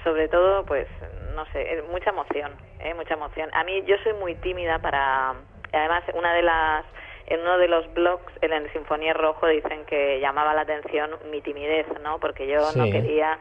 sobre 0.05 0.29
todo, 0.29 0.65
pues 0.65 0.87
no 1.35 1.45
sé, 1.53 1.61
eh, 1.75 1.83
mucha 1.91 2.11
emoción, 2.11 2.53
¿eh? 2.81 2.95
mucha 2.95 3.15
emoción. 3.15 3.51
A 3.53 3.63
mí 3.65 3.83
yo 3.87 3.97
soy 4.03 4.15
muy 4.15 4.35
tímida 4.37 4.79
para, 4.79 5.35
además 5.73 6.03
una 6.15 6.33
de 6.35 6.43
las 6.43 6.85
en 7.27 7.41
uno 7.41 7.59
de 7.59 7.69
los 7.69 7.93
blogs 7.95 8.33
en 8.41 8.53
el 8.53 8.71
Sinfonía 8.73 9.13
Rojo 9.15 9.47
dicen 9.47 9.85
que 9.87 10.19
llamaba 10.21 10.55
la 10.55 10.63
atención 10.63 11.11
mi 11.31 11.41
timidez, 11.41 11.87
¿no? 12.03 12.19
Porque 12.19 12.47
yo 12.47 12.73
no 12.73 12.91
quería 12.91 13.39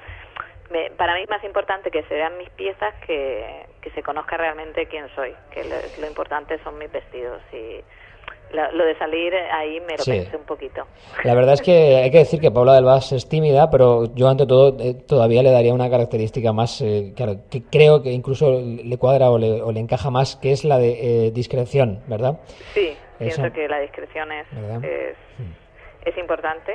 me- 0.72 0.90
para 0.92 1.16
mí 1.16 1.24
es 1.24 1.30
más 1.30 1.44
importante 1.44 1.92
que 1.92 2.04
se 2.04 2.14
vean 2.14 2.38
mis 2.38 2.50
piezas 2.52 2.94
que, 3.06 3.66
que 3.82 3.90
se 3.92 4.02
conozca 4.04 4.38
realmente 4.38 4.86
quién 4.88 5.06
soy, 5.16 5.34
que 5.54 5.64
lo, 5.66 5.76
lo 6.00 6.08
importante 6.08 6.58
son 6.64 6.78
mis 6.78 6.90
vestidos 6.92 7.42
y 7.52 7.82
lo, 8.56 8.72
lo 8.72 8.86
de 8.86 8.98
salir 8.98 9.34
ahí 9.52 9.82
me 9.82 9.98
lo 9.98 10.04
Sí. 10.04 10.12
pensé 10.12 10.38
un 10.38 10.44
poquito. 10.46 10.86
La 11.26 11.34
verdad 11.36 11.56
es 11.56 11.62
que 11.62 11.98
hay 11.98 12.10
que 12.12 12.20
decir 12.20 12.40
que 12.40 12.52
Paula 12.52 12.74
del 12.76 12.86
Vaz 12.86 13.12
es 13.12 13.28
tímida, 13.28 13.70
pero 13.70 14.14
yo 14.16 14.30
ante 14.30 14.46
todo 14.46 14.78
eh, 14.80 14.94
todavía 14.94 15.44
le 15.44 15.52
daría 15.52 15.74
una 15.74 15.90
característica 15.90 16.54
más, 16.54 16.80
eh, 16.82 17.12
claro, 17.18 17.34
que 17.50 17.64
creo 17.70 18.02
que 18.02 18.12
incluso 18.12 18.52
le 18.62 18.98
cuadra 18.98 19.30
o 19.30 19.38
le, 19.38 19.62
o 19.62 19.72
le 19.74 19.80
encaja 19.82 20.10
más, 20.10 20.38
que 20.38 20.52
es 20.54 20.64
la 20.64 20.78
de 20.80 21.28
eh, 21.28 21.32
discreción, 21.32 22.02
¿verdad? 22.08 22.40
Sí, 22.74 22.96
Eso. 23.22 23.42
pienso 23.42 23.54
que 23.54 23.68
la 23.68 23.80
discreción 23.80 24.32
es, 24.32 24.48
es, 24.84 25.16
es 26.06 26.18
importante 26.18 26.74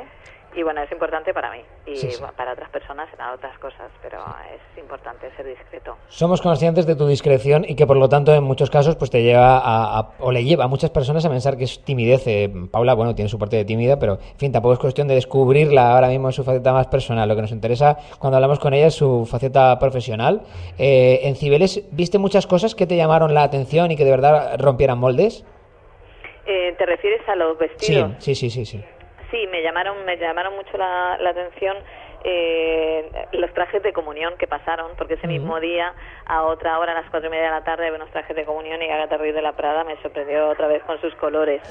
y 0.54 0.62
bueno, 0.62 0.80
es 0.80 0.90
importante 0.90 1.34
para 1.34 1.50
mí 1.50 1.58
y 1.86 1.96
Sí, 1.96 2.10
sí. 2.12 2.18
bueno, 2.18 2.32
para 2.34 2.52
otras 2.52 2.70
personas 2.70 3.10
serán 3.10 3.34
otras 3.34 3.58
cosas, 3.58 3.90
pero 4.00 4.18
es 4.54 4.78
importante 4.82 5.28
ser 5.36 5.44
discreto. 5.46 5.96
Somos 6.08 6.40
conscientes 6.40 6.86
de 6.86 6.96
tu 6.96 7.06
discreción 7.06 7.66
y 7.68 7.74
que 7.74 7.86
por 7.86 7.98
lo 7.98 8.08
tanto 8.08 8.32
en 8.34 8.42
muchos 8.42 8.70
casos 8.70 8.96
pues 8.96 9.10
te 9.10 9.22
lleva 9.22 9.58
a, 9.58 9.98
a- 9.98 10.10
o 10.18 10.32
le 10.32 10.44
lleva 10.44 10.64
a 10.64 10.68
muchas 10.68 10.88
personas 10.90 11.26
a 11.26 11.28
pensar 11.28 11.58
que 11.58 11.64
es 11.64 11.84
timidez. 11.84 12.26
Eh, 12.26 12.50
Paula, 12.70 12.94
bueno, 12.94 13.14
tiene 13.14 13.28
su 13.28 13.38
parte 13.38 13.56
de 13.56 13.66
tímida, 13.66 13.98
pero 13.98 14.14
en 14.14 14.38
fin, 14.38 14.50
tampoco 14.52 14.72
es 14.72 14.78
cuestión 14.78 15.08
de 15.08 15.14
descubrirla 15.16 15.92
ahora 15.94 16.08
mismo 16.08 16.28
en 16.28 16.32
su 16.32 16.42
faceta 16.42 16.72
más 16.72 16.86
personal. 16.86 17.28
Lo 17.28 17.36
que 17.36 17.42
nos 17.42 17.52
interesa 17.52 17.98
cuando 18.18 18.36
hablamos 18.38 18.58
con 18.58 18.72
ella 18.72 18.86
es 18.86 18.94
su 18.94 19.26
faceta 19.26 19.78
profesional. 19.78 20.40
Eh, 20.78 21.20
en 21.24 21.34
Cibeles, 21.36 21.82
¿viste 21.90 22.18
muchas 22.18 22.46
cosas 22.46 22.74
que 22.74 22.86
te 22.86 22.96
llamaron 22.96 23.34
la 23.34 23.42
atención 23.42 23.90
y 23.90 23.96
que 23.96 24.04
de 24.06 24.10
verdad 24.12 24.56
rompieran 24.58 24.96
moldes? 24.98 25.44
Eh, 26.46 26.74
¿Te 26.78 26.86
refieres 26.86 27.28
a 27.28 27.36
los 27.36 27.58
vestidos? 27.58 28.12
sí, 28.18 28.34
sí, 28.34 28.50
sí, 28.50 28.64
sí. 28.64 28.84
Sí, 29.30 29.48
me 29.50 29.62
llamaron, 29.62 30.04
me 30.04 30.16
llamaron 30.16 30.54
mucho 30.54 30.76
la, 30.78 31.18
la 31.20 31.30
atención 31.30 31.76
eh, 32.28 33.08
los 33.32 33.52
trajes 33.54 33.82
de 33.84 33.92
comunión 33.92 34.34
que 34.36 34.48
pasaron, 34.48 34.90
porque 34.98 35.14
ese 35.14 35.28
mismo 35.28 35.60
día, 35.60 35.94
a 36.26 36.42
otra 36.42 36.78
hora, 36.80 36.90
a 36.90 36.94
las 36.96 37.08
cuatro 37.08 37.28
y 37.28 37.30
media 37.30 37.44
de 37.44 37.50
la 37.52 37.62
tarde, 37.62 37.92
unos 37.94 38.10
trajes 38.10 38.34
de 38.34 38.44
comunión 38.44 38.82
y 38.82 38.90
Agatha 38.90 39.16
Ruiz 39.16 39.32
de 39.32 39.42
la 39.42 39.52
Prada 39.52 39.84
me 39.84 39.96
sorprendió 40.02 40.48
otra 40.48 40.66
vez 40.66 40.82
con 40.82 41.00
sus 41.00 41.14
colores. 41.14 41.62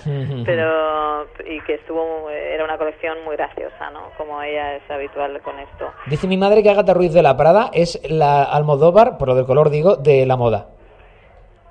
Pero, 0.45 1.27
y 1.45 1.59
que 1.61 1.73
estuvo, 1.73 2.29
era 2.29 2.63
una 2.63 2.77
colección 2.77 3.17
muy 3.25 3.35
graciosa, 3.35 3.89
¿no? 3.91 4.11
Como 4.17 4.41
ella 4.41 4.77
es 4.77 4.89
habitual 4.89 5.41
con 5.41 5.59
esto. 5.59 5.91
Dice 6.05 6.25
mi 6.25 6.37
madre 6.37 6.63
que 6.63 6.69
Agatha 6.69 6.93
Ruiz 6.93 7.13
de 7.13 7.21
la 7.21 7.35
Prada 7.35 7.69
es 7.73 7.99
la 8.09 8.43
Almodóvar, 8.43 9.17
por 9.17 9.27
lo 9.27 9.35
del 9.35 9.45
color 9.45 9.69
digo, 9.69 9.97
de 9.97 10.25
la 10.25 10.37
moda. 10.37 10.67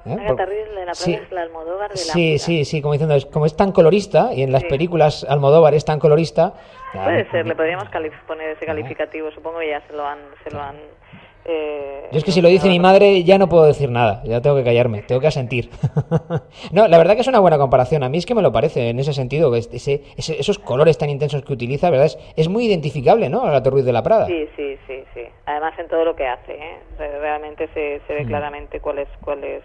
¿Eh? 0.07 0.13
Agatha 0.13 0.47
la 0.85 0.95
Sí. 0.95 1.15
es 1.15 1.33
la 1.33 1.43
Almodóvar 1.43 1.91
de 1.91 1.95
la 1.97 2.13
Sí, 2.13 2.39
sí, 2.39 2.65
sí, 2.65 2.83
como 2.83 2.93
diciendo, 2.93 3.15
es, 3.15 3.27
como 3.27 3.47
es 3.47 3.57
tan 3.57 3.73
colorista 3.73 4.33
y 4.35 4.43
en 4.43 4.53
las 4.53 4.63
Sí. 4.63 4.69
películas 4.69 5.25
Almodóvar 5.29 5.75
es 5.75 5.85
tan 5.85 5.99
colorista. 5.99 6.55
Puede 6.93 7.29
ser, 7.31 7.47
le 7.47 7.55
podríamos 7.57 7.89
poner 8.27 8.51
ese 8.51 8.67
calificativo, 8.67 9.31
supongo 9.33 9.59
que 9.61 9.71
ya 9.71 9.81
se 9.87 9.93
lo 9.95 10.07
han... 10.07 10.19
Se 10.45 10.51
lo 10.51 10.61
han 10.61 10.77
eh, 11.47 12.09
Yo 12.11 12.19
es 12.19 12.25
que 12.25 12.33
si 12.33 12.41
lo 12.41 12.49
dice 12.49 12.69
mi 12.69 12.79
madre 12.81 13.23
ya 13.23 13.37
no 13.37 13.49
puedo 13.51 13.65
decir 13.65 13.91
nada, 13.91 14.23
ya 14.25 14.41
tengo 14.41 14.57
que 14.57 14.65
callarme, 14.65 15.03
tengo 15.03 15.21
que 15.21 15.27
asentir. 15.27 15.69
no, 16.73 16.89
la 16.89 16.97
verdad 16.97 17.15
que 17.17 17.21
es 17.21 17.27
una 17.27 17.39
buena 17.41 17.59
comparación, 17.59 18.03
a 18.03 18.09
mí 18.09 18.17
es 18.19 18.25
que 18.25 18.35
me 18.35 18.41
lo 18.43 18.51
parece 18.53 18.89
en 18.89 18.99
ese 18.99 19.13
sentido, 19.13 19.55
ese, 19.55 19.75
ese- 20.17 20.41
esos 20.41 20.59
colores 20.59 20.97
tan 20.97 21.11
intensos 21.11 21.43
que 21.45 21.53
utiliza, 21.53 21.91
¿verdad? 21.91 22.07
Es, 22.07 22.19
es 22.37 22.49
muy 22.49 22.65
identificable, 22.67 23.29
¿no? 23.29 23.43
Agatha 23.43 23.69
Ruiz 23.71 23.85
de 23.85 23.93
la 23.93 24.03
Prada. 24.03 24.27
Sí, 24.27 24.49
sí, 24.57 24.79
sí, 24.87 25.05
sí. 25.13 25.21
Además 25.45 25.79
en 25.79 25.89
todo 25.89 26.05
lo 26.07 26.17
que 26.17 26.27
hace, 26.27 26.53
¿eh? 26.55 26.79
Re- 26.99 27.19
realmente 27.19 27.69
se, 27.75 28.01
se 28.07 28.15
ve 28.15 28.25
Mm. 28.25 28.29
claramente 28.29 28.81
cuál 28.81 29.01
es, 29.01 29.09
cuál 29.21 29.45
es, 29.45 29.63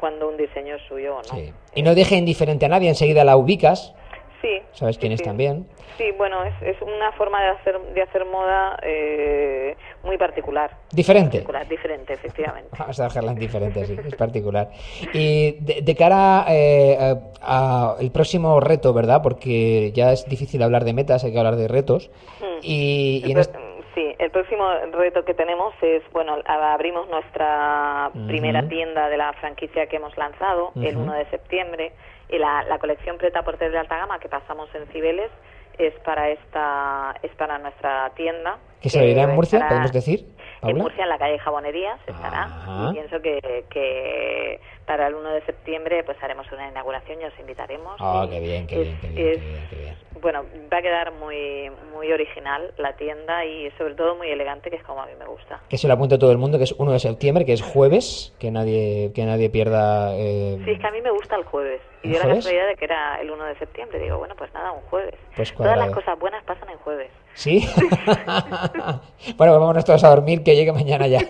cuando 0.00 0.28
un 0.28 0.36
diseño 0.36 0.74
es 0.76 0.82
suyo 0.88 1.16
o 1.16 1.18
no. 1.18 1.38
Sí. 1.38 1.52
Y 1.74 1.82
no 1.82 1.94
deje 1.94 2.16
indiferente 2.16 2.64
a 2.66 2.68
nadie, 2.68 2.88
enseguida 2.88 3.22
la 3.24 3.36
ubicas, 3.36 3.94
Sí, 4.42 4.58
¿sabes 4.72 4.96
quién 4.96 5.12
es 5.12 5.22
también? 5.22 5.66
sí, 5.98 6.04
bueno, 6.16 6.42
es, 6.44 6.54
es 6.62 6.80
una 6.80 7.12
forma 7.12 7.42
de 7.42 7.48
hacer, 7.50 7.78
de 7.92 8.00
hacer 8.00 8.24
moda 8.24 8.78
eh, 8.82 9.76
muy 10.02 10.16
particular. 10.16 10.70
Diferente. 10.92 11.32
Particular, 11.40 11.68
diferente, 11.68 12.14
efectivamente. 12.14 12.70
Vamos 12.78 12.98
a 13.00 13.04
dejarla 13.04 13.32
en 13.32 13.38
diferente, 13.38 13.84
sí, 13.84 13.96
es 14.02 14.14
particular. 14.14 14.70
Y 15.12 15.58
de, 15.60 15.82
de 15.82 15.94
cara 15.94 16.46
eh, 16.48 16.96
a, 17.42 17.96
a 17.96 17.96
el 18.00 18.10
próximo 18.12 18.58
reto, 18.60 18.94
¿verdad? 18.94 19.20
Porque 19.22 19.92
ya 19.92 20.10
es 20.12 20.24
difícil 20.26 20.62
hablar 20.62 20.84
de 20.84 20.94
metas, 20.94 21.22
hay 21.22 21.32
que 21.32 21.38
hablar 21.38 21.56
de 21.56 21.68
retos. 21.68 22.10
Mm. 22.40 22.44
Y, 22.62 23.22
y 23.26 23.32
en 23.32 23.38
este- 23.40 23.58
Sí, 24.00 24.16
el 24.18 24.30
próximo 24.30 24.66
reto 24.92 25.26
que 25.26 25.34
tenemos 25.34 25.74
es, 25.82 26.02
bueno, 26.12 26.38
abrimos 26.46 27.06
nuestra 27.10 28.10
primera 28.26 28.66
tienda 28.66 29.10
de 29.10 29.18
la 29.18 29.34
franquicia 29.34 29.88
que 29.88 29.96
hemos 29.96 30.16
lanzado 30.16 30.72
el 30.76 30.96
Ujú. 30.96 31.02
1 31.02 31.12
de 31.12 31.26
septiembre 31.26 31.92
y 32.30 32.38
la, 32.38 32.62
la 32.62 32.78
colección 32.78 33.18
Preta 33.18 33.42
por 33.42 33.58
de 33.58 33.76
alta 33.76 33.98
gama 33.98 34.18
que 34.18 34.30
pasamos 34.30 34.74
en 34.74 34.86
Cibeles 34.86 35.30
es 35.76 35.92
para 36.00 36.30
esta 36.30 37.14
es 37.22 37.30
para 37.32 37.58
nuestra 37.58 38.10
tienda 38.16 38.56
¿Que 38.80 38.88
se 38.88 39.00
abrirá 39.00 39.24
en 39.24 39.34
Murcia, 39.34 39.58
estará 39.58 39.68
podemos 39.68 39.92
decir? 39.92 40.24
En 40.62 40.68
Paula? 40.68 40.82
Murcia 40.82 41.02
en 41.04 41.08
la 41.08 41.18
calle 41.18 41.38
Jabonerías 41.38 42.00
estará 42.06 42.44
Ajá. 42.44 42.88
y 42.90 42.92
pienso 42.94 43.20
que, 43.22 43.64
que 43.70 44.60
para 44.86 45.06
el 45.06 45.14
1 45.14 45.28
de 45.30 45.42
septiembre 45.46 46.02
pues 46.04 46.16
haremos 46.22 46.50
una 46.52 46.68
inauguración 46.68 47.20
y 47.20 47.24
os 47.24 47.38
invitaremos 47.38 47.96
Ah, 48.00 48.26
qué 48.30 48.40
bien, 48.40 48.66
qué 48.66 48.78
bien, 48.82 48.98
qué 49.00 49.08
bien, 49.08 49.28
es- 49.28 49.38
qué 49.38 49.46
bien, 49.46 49.66
qué 49.70 49.76
bien. 49.76 49.96
bueno, 50.20 50.44
va 50.72 50.78
a 50.78 50.82
quedar 50.82 51.12
muy 51.12 51.70
muy 51.94 52.12
original 52.12 52.72
la 52.78 52.94
tienda 52.96 53.44
y 53.44 53.70
sobre 53.78 53.94
todo 53.94 54.14
muy 54.16 54.28
elegante, 54.30 54.70
que 54.70 54.76
es 54.76 54.82
como 54.84 55.02
a 55.02 55.06
mí 55.06 55.12
me 55.18 55.26
gusta. 55.26 55.60
Que 55.68 55.76
se 55.78 55.86
lo 55.86 55.94
apunte 55.94 56.16
todo 56.18 56.32
el 56.32 56.38
mundo, 56.38 56.56
que 56.58 56.64
es 56.64 56.72
1 56.72 56.92
de 56.92 56.98
septiembre, 56.98 57.44
que 57.44 57.52
es 57.52 57.62
jueves, 57.62 58.34
que 58.38 58.50
nadie, 58.50 59.12
que 59.14 59.24
nadie 59.24 59.50
pierda... 59.50 60.14
eh, 60.16 60.58
Sí, 60.64 60.70
es 60.72 60.80
que 60.80 60.86
a 60.86 60.90
mí 60.90 61.00
me 61.02 61.10
gusta 61.10 61.36
el 61.36 61.44
jueves. 61.44 61.80
Y 62.02 62.06
¿El 62.06 62.12
dio 62.12 62.18
la 62.20 62.24
jueves? 62.24 62.44
casualidad 62.44 62.66
de 62.68 62.76
que 62.76 62.84
era 62.86 63.20
el 63.20 63.30
1 63.30 63.44
de 63.44 63.58
septiembre. 63.58 63.98
Digo, 63.98 64.16
bueno, 64.18 64.34
pues 64.36 64.52
nada, 64.54 64.72
un 64.72 64.80
jueves. 64.82 65.14
Pues 65.36 65.52
Todas 65.54 65.76
las 65.76 65.90
cosas 65.90 66.18
buenas 66.18 66.42
pasan 66.44 66.70
en 66.70 66.78
jueves. 66.78 67.10
¿Sí? 67.34 67.68
bueno, 68.06 69.00
pues 69.36 69.50
vámonos 69.50 69.84
todos 69.84 70.02
a 70.04 70.08
dormir, 70.08 70.42
que 70.42 70.49
llegue 70.54 70.72
mañana 70.72 71.06
ya. 71.06 71.20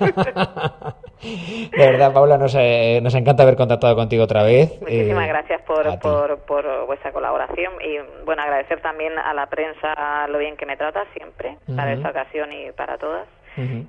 de 1.23 1.69
verdad, 1.77 2.13
Paula, 2.13 2.39
nos, 2.39 2.55
eh, 2.59 3.01
nos 3.03 3.15
encanta 3.15 3.43
haber 3.43 3.57
contactado 3.57 3.95
contigo 3.95 4.25
otra 4.25 4.43
vez. 4.43 4.81
Muchísimas 4.81 5.25
Eh, 5.25 5.29
gracias 5.29 5.63
por, 5.63 5.99
por, 6.01 6.39
por 6.41 6.87
vuestra 6.87 7.13
colaboración 7.13 7.75
y, 7.83 7.99
bueno, 8.25 8.43
agradecer 8.43 8.81
también 8.81 9.19
a 9.19 9.35
la 9.35 9.47
prensa 9.47 10.27
lo 10.29 10.39
bien 10.39 10.57
que 10.57 10.67
me 10.67 10.77
trata 10.77 11.05
siempre, 11.15 11.57
para 11.77 11.91
Ujú. 11.93 11.97
esta 11.99 12.11
ocasión 12.11 12.53
y 12.53 12.73
para 12.73 12.99
todas. 12.99 13.27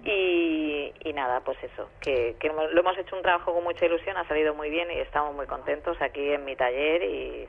Y, 0.04 0.92
y 1.06 1.14
nada, 1.14 1.40
pues 1.46 1.58
eso, 1.64 1.88
que, 2.02 2.36
que 2.40 2.50
lo 2.50 2.78
hemos 2.80 2.98
hecho 2.98 3.16
un 3.16 3.22
trabajo 3.22 3.54
con 3.54 3.64
mucha 3.64 3.86
ilusión, 3.86 4.18
ha 4.18 4.28
salido 4.28 4.54
muy 4.54 4.70
bien 4.70 4.90
y 4.92 5.00
estamos 5.00 5.34
muy 5.34 5.46
contentos 5.46 5.96
aquí 6.02 6.32
en 6.34 6.44
mi 6.44 6.58
taller 6.58 7.04
y, 7.04 7.48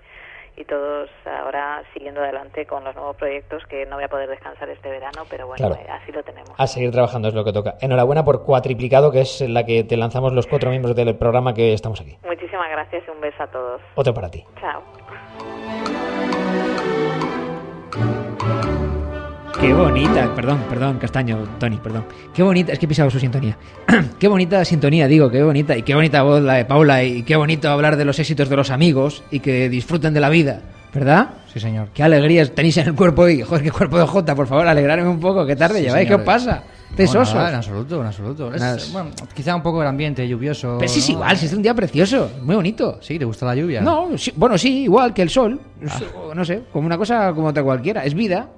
y 0.57 0.65
todos 0.65 1.09
ahora 1.25 1.83
siguiendo 1.95 2.21
adelante 2.21 2.67
con 2.67 2.85
los 2.85 2.95
nuevos 2.95 3.17
proyectos 3.17 3.63
que 3.69 3.87
no 3.87 3.97
voy 3.97 4.05
a 4.05 4.09
poder 4.09 4.29
descansar 4.29 4.69
este 4.69 4.89
verano, 4.91 5.23
pero 5.31 5.47
bueno, 5.47 5.69
Claro. 5.69 5.83
eh, 5.83 5.91
así 5.91 6.13
lo 6.13 6.23
tenemos. 6.23 6.51
A 6.59 6.67
seguir 6.67 6.91
trabajando 6.91 7.29
es 7.29 7.35
lo 7.35 7.45
que 7.45 7.53
toca. 7.53 7.75
Enhorabuena 7.81 8.25
por 8.25 8.45
Cuatriplicado, 8.45 9.11
que 9.11 9.21
es 9.23 9.41
la 9.43 9.65
que 9.65 9.85
te 9.85 9.97
lanzamos 9.97 10.33
los 10.33 10.47
cuatro 10.47 10.71
miembros 10.71 10.95
del 10.95 11.17
programa 11.17 11.55
que 11.55 11.73
estamos 11.73 12.01
aquí. 12.01 12.17
Muchísimas 12.25 12.69
gracias 12.71 13.03
y 13.07 13.11
un 13.11 13.21
beso 13.21 13.43
a 13.43 13.47
todos. 13.47 13.81
Otro 13.95 14.13
para 14.15 14.31
ti. 14.31 14.45
Chao. 14.61 16.02
Qué 19.63 19.73
bonita, 19.73 20.35
perdón, 20.35 20.59
perdón, 20.69 20.99
Castaño, 20.99 21.39
Tony, 21.61 21.77
perdón. 21.77 22.05
Qué 22.35 22.43
bonita, 22.43 22.73
es 22.73 22.79
que 22.81 22.87
he 22.87 22.89
pisado 22.89 23.09
su 23.11 23.21
sintonía. 23.21 23.57
qué 24.19 24.27
bonita 24.27 24.65
sintonía, 24.65 25.07
digo, 25.07 25.31
qué 25.31 25.41
bonita. 25.43 25.77
Y 25.77 25.83
qué 25.83 25.95
bonita 25.95 26.23
voz 26.23 26.43
la 26.43 26.55
de 26.55 26.65
Paula. 26.65 27.05
Y 27.05 27.23
qué 27.23 27.37
bonito 27.37 27.71
hablar 27.71 27.97
de 27.97 28.05
los 28.05 28.19
éxitos 28.19 28.49
de 28.49 28.57
los 28.57 28.71
amigos 28.71 29.23
y 29.31 29.39
que 29.39 29.69
disfruten 29.69 30.13
de 30.15 30.19
la 30.21 30.31
vida, 30.31 30.61
¿verdad? 30.93 31.31
Sí, 31.53 31.61
señor. 31.61 31.89
Qué 31.95 32.03
alegrías 32.03 32.51
tenéis 32.51 32.77
en 32.79 32.89
el 32.89 32.95
cuerpo 32.97 33.29
y, 33.29 33.43
joder, 33.43 33.63
qué 33.63 33.71
cuerpo 33.71 33.99
de 34.01 34.07
Jota, 34.07 34.35
por 34.35 34.49
favor, 34.49 34.67
alegrarme 34.67 35.09
un 35.09 35.21
poco. 35.21 35.47
¿Qué 35.47 35.55
tarde 35.55 35.79
Sí, 35.79 35.85
lleváis? 35.85 36.09
¿Qué 36.09 36.15
os 36.17 36.23
pasa? 36.23 36.65
No, 36.91 36.97
Pesosos. 36.97 37.35
nada, 37.35 37.51
en 37.51 37.55
absoluto, 37.55 38.01
en 38.01 38.07
absoluto. 38.07 38.53
Es- 38.55 38.93
bueno, 38.93 39.11
quizá 39.33 39.55
un 39.55 39.63
poco 39.63 39.81
el 39.81 39.89
ambiente 39.89 40.27
lluvioso. 40.29 40.77
Pero 40.79 40.91
sí 40.93 40.99
es 40.99 41.09
¿no? 41.09 41.15
igual, 41.15 41.37
si 41.37 41.47
es 41.47 41.53
un 41.55 41.63
día 41.63 41.73
precioso, 41.73 42.31
muy 42.43 42.57
bonito. 42.57 42.99
Sí, 43.01 43.19
¿te 43.19 43.25
gusta 43.25 43.47
la 43.47 43.55
lluvia? 43.55 43.81
No, 43.81 44.09
sí, 44.19 44.33
bueno, 44.37 44.59
sí, 44.59 44.83
igual 44.83 45.15
que 45.15 45.23
el 45.23 45.31
sol. 45.31 45.59
Es, 45.81 45.93
No 46.35 46.45
sé, 46.45 46.65
como 46.73 46.87
una 46.87 46.99
cosa 46.99 47.33
como 47.33 47.47
otra 47.47 47.63
cualquiera. 47.63 48.05
Es 48.05 48.13
vida. 48.13 48.49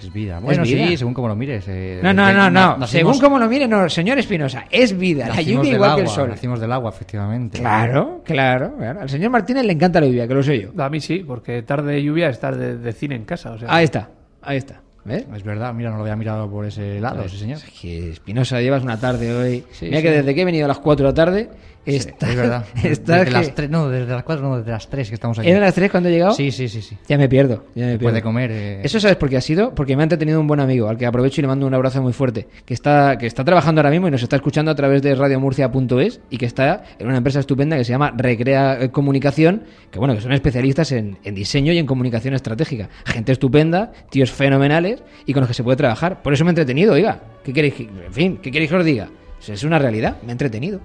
Es 0.00 0.12
vida. 0.12 0.38
Bueno, 0.40 0.62
vida. 0.62 0.86
sí, 0.88 0.96
según 0.96 1.12
como 1.14 1.28
lo 1.28 1.34
mires. 1.36 1.64
eh, 1.68 2.00
No, 2.02 2.12
no, 2.12 2.32
no, 2.32 2.50
no. 2.50 2.76
nacimos- 2.78 2.88
Según 2.90 3.18
como 3.18 3.38
lo 3.38 3.48
mire, 3.48 3.66
no, 3.66 3.88
señor 3.88 4.18
Espinosa, 4.18 4.64
es 4.70 4.96
vida. 4.96 5.28
La 5.28 5.40
lluvia 5.42 5.72
igual 5.72 5.96
que 5.96 6.02
el 6.02 6.08
sol. 6.08 6.28
Nacimos 6.30 6.60
del 6.60 6.72
agua, 6.72 6.90
efectivamente. 6.90 7.58
Claro, 7.58 8.22
claro, 8.24 8.74
claro. 8.76 9.00
Al 9.00 9.08
señor 9.08 9.30
Martínez 9.30 9.64
le 9.64 9.72
encanta 9.72 10.00
la 10.00 10.06
lluvia, 10.06 10.28
que 10.28 10.34
lo 10.34 10.42
sé 10.42 10.60
yo. 10.60 10.82
A 10.82 10.88
mí 10.88 11.00
sí, 11.00 11.24
porque 11.26 11.62
tarde 11.62 11.92
de 11.94 12.02
lluvia 12.02 12.28
es 12.28 12.38
tarde 12.38 12.76
de 12.78 12.92
cine 12.92 13.16
en 13.16 13.24
casa. 13.24 13.52
O 13.52 13.58
sea, 13.58 13.68
Ahí 13.74 13.84
está, 13.84 14.08
ahí 14.42 14.56
está. 14.58 14.80
¿ves? 15.04 15.24
Es 15.34 15.42
verdad, 15.42 15.72
mira, 15.72 15.88
no 15.90 15.96
lo 15.96 16.02
había 16.02 16.16
mirado 16.16 16.50
por 16.50 16.66
ese 16.66 17.00
lado, 17.00 17.26
sí, 17.28 17.38
señor. 17.38 17.56
es 17.58 17.64
que 17.80 18.10
Espinosa, 18.10 18.60
llevas 18.60 18.82
una 18.82 19.00
tarde 19.00 19.32
hoy. 19.34 19.64
Sí, 19.72 19.86
Mira 19.86 19.98
sí. 19.98 20.02
que 20.02 20.10
desde 20.10 20.34
que 20.34 20.42
he 20.42 20.44
venido 20.44 20.66
a 20.66 20.68
las 20.68 20.80
4 20.80 21.06
de 21.06 21.10
la 21.12 21.14
tarde, 21.14 21.48
Sí, 21.92 21.96
está, 21.96 22.28
es 22.30 22.36
verdad. 22.36 22.64
está 22.84 23.12
desde 23.18 23.24
que- 23.26 23.30
las 23.30 23.54
tres, 23.54 23.70
no, 23.70 23.88
desde 23.88 24.12
las 24.12 24.22
cuatro, 24.24 24.48
no, 24.48 24.58
desde 24.58 24.70
las 24.70 24.88
tres 24.88 25.08
que 25.08 25.14
estamos 25.14 25.38
aquí. 25.38 25.48
¿Eran 25.48 25.62
las 25.62 25.74
3 25.74 25.90
cuando 25.90 26.08
he 26.08 26.12
llegado? 26.12 26.32
Sí, 26.32 26.50
sí, 26.50 26.68
sí, 26.68 26.82
sí. 26.82 26.96
Ya 27.08 27.16
me 27.18 27.28
pierdo. 27.28 27.64
Ya 27.74 27.84
me 27.86 27.90
Después 27.92 27.98
pierdo. 27.98 28.14
de 28.16 28.22
comer, 28.22 28.50
eh. 28.52 28.80
Eso 28.84 29.00
sabes 29.00 29.16
por 29.16 29.28
qué 29.28 29.36
ha 29.36 29.40
sido, 29.40 29.74
porque 29.74 29.96
me 29.96 30.02
ha 30.02 30.04
entretenido 30.04 30.40
un 30.40 30.46
buen 30.46 30.60
amigo, 30.60 30.88
al 30.88 30.96
que 30.98 31.06
aprovecho 31.06 31.40
y 31.40 31.42
le 31.42 31.48
mando 31.48 31.66
un 31.66 31.74
abrazo 31.74 32.02
muy 32.02 32.12
fuerte, 32.12 32.46
que 32.64 32.74
está, 32.74 33.16
que 33.18 33.26
está 33.26 33.44
trabajando 33.44 33.80
ahora 33.80 33.90
mismo 33.90 34.08
y 34.08 34.10
nos 34.10 34.22
está 34.22 34.36
escuchando 34.36 34.70
a 34.70 34.74
través 34.74 35.02
de 35.02 35.14
radiomurcia.es 35.14 36.20
y 36.30 36.36
que 36.38 36.46
está 36.46 36.82
en 36.98 37.06
una 37.08 37.16
empresa 37.18 37.40
estupenda 37.40 37.76
que 37.76 37.84
se 37.84 37.92
llama 37.92 38.12
Recrea 38.16 38.78
eh, 38.82 38.90
Comunicación, 38.90 39.62
que 39.90 39.98
bueno, 39.98 40.14
que 40.14 40.20
son 40.20 40.32
especialistas 40.32 40.92
en, 40.92 41.18
en 41.24 41.34
diseño 41.34 41.72
y 41.72 41.78
en 41.78 41.86
comunicación 41.86 42.34
estratégica. 42.34 42.88
Gente 43.06 43.32
estupenda, 43.32 43.92
tíos 44.10 44.30
fenomenales 44.30 45.02
y 45.26 45.32
con 45.32 45.40
los 45.40 45.48
que 45.48 45.54
se 45.54 45.64
puede 45.64 45.76
trabajar. 45.76 46.22
Por 46.22 46.32
eso 46.32 46.44
me 46.44 46.50
he 46.50 46.52
entretenido, 46.52 46.92
oiga. 46.94 47.20
¿Qué 47.44 47.52
queréis 47.52 47.74
que, 47.74 47.82
en 47.84 48.12
fin, 48.12 48.38
¿qué 48.42 48.50
queréis 48.50 48.70
que 48.70 48.76
os 48.76 48.84
diga? 48.84 49.08
Pues 49.36 49.48
Es 49.50 49.62
una 49.64 49.78
realidad, 49.78 50.16
me 50.22 50.28
he 50.28 50.32
entretenido. 50.32 50.80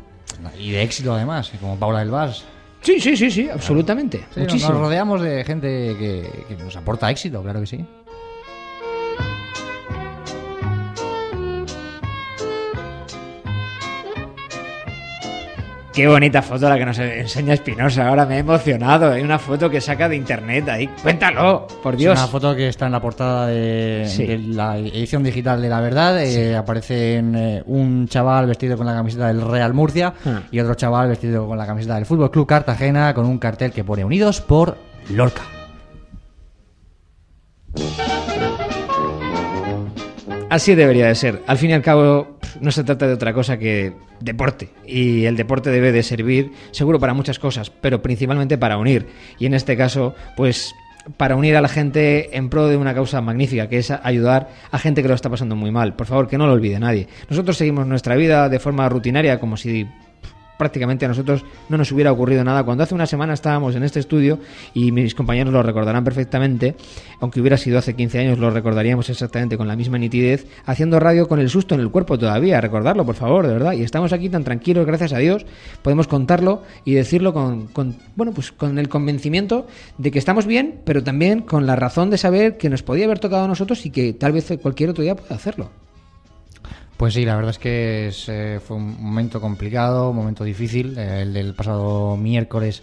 Y 0.60 0.72
de 0.72 0.82
éxito 0.84 1.14
además, 1.14 1.52
como 1.60 1.78
Paula 1.78 2.00
del 2.00 2.12
Vars. 2.12 2.44
Sí, 2.82 3.00
sí, 3.00 3.16
sí, 3.16 3.32
sí, 3.32 3.50
absolutamente. 3.50 4.26
Sí, 4.34 4.42
Muchísimo. 4.42 4.72
Nos 4.74 4.82
rodeamos 4.82 5.22
de 5.22 5.44
gente 5.46 5.96
que, 5.98 6.46
que 6.48 6.62
nos 6.62 6.76
aporta 6.76 7.10
éxito, 7.10 7.42
claro 7.42 7.62
que 7.62 7.68
sí. 7.68 7.86
Qué 15.94 16.08
bonita 16.08 16.42
foto 16.42 16.68
la 16.68 16.78
que 16.80 16.86
nos 16.86 16.98
enseña 16.98 17.54
Espinosa. 17.54 18.08
Ahora 18.08 18.26
me 18.26 18.38
he 18.38 18.40
emocionado. 18.40 19.12
Hay 19.12 19.22
una 19.22 19.38
foto 19.38 19.70
que 19.70 19.80
saca 19.80 20.10
de 20.10 20.16
internet 20.16 20.68
ahí. 20.68 20.88
Cuéntalo, 21.04 21.68
por 21.84 21.96
Dios. 21.96 22.16
Es 22.16 22.20
una 22.20 22.28
foto 22.32 22.56
que 22.56 22.68
está 22.68 22.88
en 22.88 22.94
la 22.94 23.00
portada 23.00 23.46
de, 23.46 24.06
Sí. 24.08 24.26
de 24.26 24.40
la 24.40 24.76
edición 24.80 25.22
digital 25.22 25.62
de 25.62 25.70
La 25.70 25.82
Verdad. 25.82 26.20
Eh, 26.24 26.56
aparece 26.56 27.18
en, 27.18 27.36
eh, 27.36 27.64
un 27.68 28.08
chaval 28.08 28.48
vestido 28.48 28.76
con 28.76 28.88
la 28.88 28.96
camiseta 28.96 29.28
del 29.28 29.42
Real 29.42 29.76
Murcia 29.76 30.16
Ah. 30.26 30.42
y 30.52 30.60
otro 30.60 30.74
chaval 30.74 31.10
vestido 31.10 31.46
con 31.48 31.60
la 31.60 31.68
camiseta 31.68 31.94
del 31.96 32.08
Fútbol 32.08 32.32
Club 32.32 32.48
Cartagena 32.48 33.14
con 33.14 33.26
un 33.28 33.38
cartel 33.38 33.72
que 33.72 33.84
pone 33.84 34.04
Unidos 34.04 34.42
por 34.42 34.76
Lorca. 35.12 35.44
Así 40.50 40.76
debería 40.76 41.08
de 41.08 41.16
ser. 41.16 41.42
Al 41.48 41.58
fin 41.58 41.72
y 41.72 41.74
al 41.74 41.82
cabo, 41.82 42.38
no 42.62 42.72
se 42.72 42.84
trata 42.84 43.08
de 43.08 43.14
otra 43.14 43.34
cosa 43.34 43.58
que 43.58 43.94
deporte. 44.20 44.70
Y 44.86 45.26
el 45.26 45.36
deporte 45.36 45.70
debe 45.70 45.92
de 45.92 46.04
servir, 46.04 46.52
seguro, 46.72 47.00
para 47.00 47.14
muchas 47.14 47.40
cosas, 47.40 47.70
pero 47.70 48.02
principalmente 48.02 48.58
para 48.58 48.78
unir. 48.78 49.08
Y 49.40 49.46
en 49.46 49.54
este 49.54 49.78
caso, 49.78 50.16
pues 50.36 50.74
para 51.18 51.36
unir 51.36 51.56
a 51.58 51.62
la 51.62 51.68
gente 51.68 52.38
en 52.38 52.50
pro 52.50 52.68
de 52.68 52.78
una 52.78 52.94
causa 52.94 53.22
magnífica, 53.22 53.68
que 53.68 53.78
es 53.80 53.92
ayudar 53.92 54.50
a 54.72 54.80
gente 54.80 55.02
que 55.02 55.08
lo 55.08 55.14
está 55.14 55.30
pasando 55.30 55.56
muy 55.56 55.72
mal. 55.72 55.96
Por 55.96 56.08
favor, 56.08 56.28
que 56.28 56.38
no 56.38 56.48
lo 56.48 56.54
olvide 56.54 56.80
nadie. 56.80 57.08
Nosotros 57.30 57.58
seguimos 57.58 57.86
nuestra 57.88 58.16
vida 58.16 58.50
de 58.50 58.60
forma 58.60 58.88
rutinaria, 58.88 59.40
como 59.40 59.58
si 59.58 59.88
prácticamente 60.58 61.06
a 61.06 61.08
nosotros 61.08 61.46
no 61.70 61.78
nos 61.78 61.92
hubiera 61.92 62.12
ocurrido 62.12 62.44
nada. 62.44 62.64
Cuando 62.64 62.84
hace 62.84 62.96
una 62.96 63.06
semana 63.06 63.34
estábamos 63.34 63.76
en 63.76 63.84
este 63.84 64.00
estudio, 64.00 64.40
y 64.74 64.92
mis 64.92 65.16
compañeros 65.16 65.54
lo 65.54 65.64
recordarán 65.64 66.04
perfectamente, 66.04 66.76
aunque 67.20 67.40
hubiera 67.40 67.58
sido 67.58 67.78
hace 67.78 67.96
15 67.96 68.20
años, 68.20 68.40
lo 68.40 68.50
recordaríamos 68.50 69.10
exactamente 69.10 69.58
con 69.58 69.68
la 69.68 69.76
misma 69.76 69.98
nitidez, 69.98 70.48
haciendo 70.66 71.00
radio 71.00 71.28
con 71.28 71.40
el 71.40 71.50
susto 71.50 71.76
en 71.76 71.82
el 71.82 71.90
cuerpo 71.90 72.18
todavía. 72.18 72.62
Recordarlo, 72.62 73.06
por 73.06 73.16
favor, 73.16 73.48
de 73.48 73.54
verdad. 73.54 73.74
Y 73.74 73.84
estamos 73.84 74.14
aquí 74.14 74.30
tan 74.30 74.44
tranquilos, 74.44 74.86
gracias 74.86 75.14
a 75.14 75.18
Dios, 75.18 75.46
podemos 75.82 76.08
contarlo 76.08 76.64
y 76.86 76.94
decirlo 76.94 77.34
con, 77.34 77.68
con, 77.68 77.96
bueno, 78.16 78.32
pues 78.34 78.52
con 78.52 78.78
el 78.78 78.90
convencimiento 78.90 79.68
de 79.98 80.12
que 80.12 80.20
estamos 80.20 80.46
bien, 80.46 80.82
pero 80.86 81.04
también 81.04 81.42
con 81.42 81.66
la 81.66 81.76
razón 81.76 82.10
de 82.10 82.18
saber 82.18 82.58
que 82.58 82.70
nos 82.70 82.84
podía 82.84 83.06
haber 83.06 83.20
tocado 83.20 83.46
a 83.46 83.48
nosotros 83.48 83.86
y 83.86 83.90
que 83.90 84.14
tal 84.14 84.32
vez 84.32 84.52
cualquier 84.62 84.90
otro 84.90 85.04
día 85.04 85.16
pueda 85.16 85.36
hacerlo. 85.36 85.83
Pues 86.98 87.14
sí, 87.16 87.26
la 87.26 87.36
verdad 87.36 87.52
es 87.52 87.60
que 87.60 88.08
es, 88.08 88.30
eh, 88.30 88.60
fue 88.66 88.78
un 88.78 89.02
momento 89.04 89.42
complicado, 89.42 90.12
un 90.12 90.16
momento 90.16 90.44
difícil, 90.44 90.98
eh, 90.98 91.22
el 91.24 91.34
del 91.34 91.54
pasado 91.54 92.16
miércoles 92.18 92.82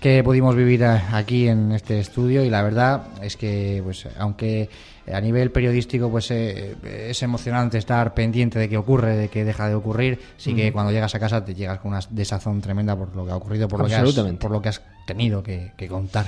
que 0.00 0.24
pudimos 0.24 0.56
vivir 0.56 0.82
a- 0.84 1.14
aquí 1.16 1.46
en 1.46 1.72
este 1.72 1.98
estudio. 2.00 2.42
Y 2.42 2.48
la 2.48 2.62
verdad 2.62 3.08
es 3.22 3.36
que 3.36 3.80
pues 3.84 4.06
aunque 4.18 4.70
a 5.12 5.20
nivel 5.20 5.50
periodístico 5.50 6.08
pues 6.10 6.30
eh, 6.30 6.74
es 7.10 7.22
emocionante 7.22 7.76
estar 7.76 8.14
pendiente 8.14 8.58
de 8.58 8.68
qué 8.68 8.78
ocurre, 8.78 9.16
de 9.16 9.28
qué 9.28 9.44
deja 9.44 9.68
de 9.68 9.74
ocurrir, 9.74 10.18
sí 10.38 10.54
que 10.54 10.72
cuando 10.72 10.90
llegas 10.92 11.14
a 11.14 11.18
casa 11.18 11.44
te 11.44 11.54
llegas 11.54 11.80
con 11.80 11.90
una 11.90 12.00
desazón 12.08 12.62
tremenda 12.62 12.96
por 12.96 13.14
lo 13.14 13.26
que 13.26 13.32
ha 13.32 13.36
ocurrido, 13.36 13.68
por 13.68 13.80
lo 13.80 13.84
que 13.88 13.94
has, 13.96 14.14
por 14.38 14.50
lo 14.52 14.62
que 14.62 14.68
has 14.70 14.80
tenido 15.06 15.42
que, 15.42 15.72
que 15.76 15.86
contar. 15.88 16.26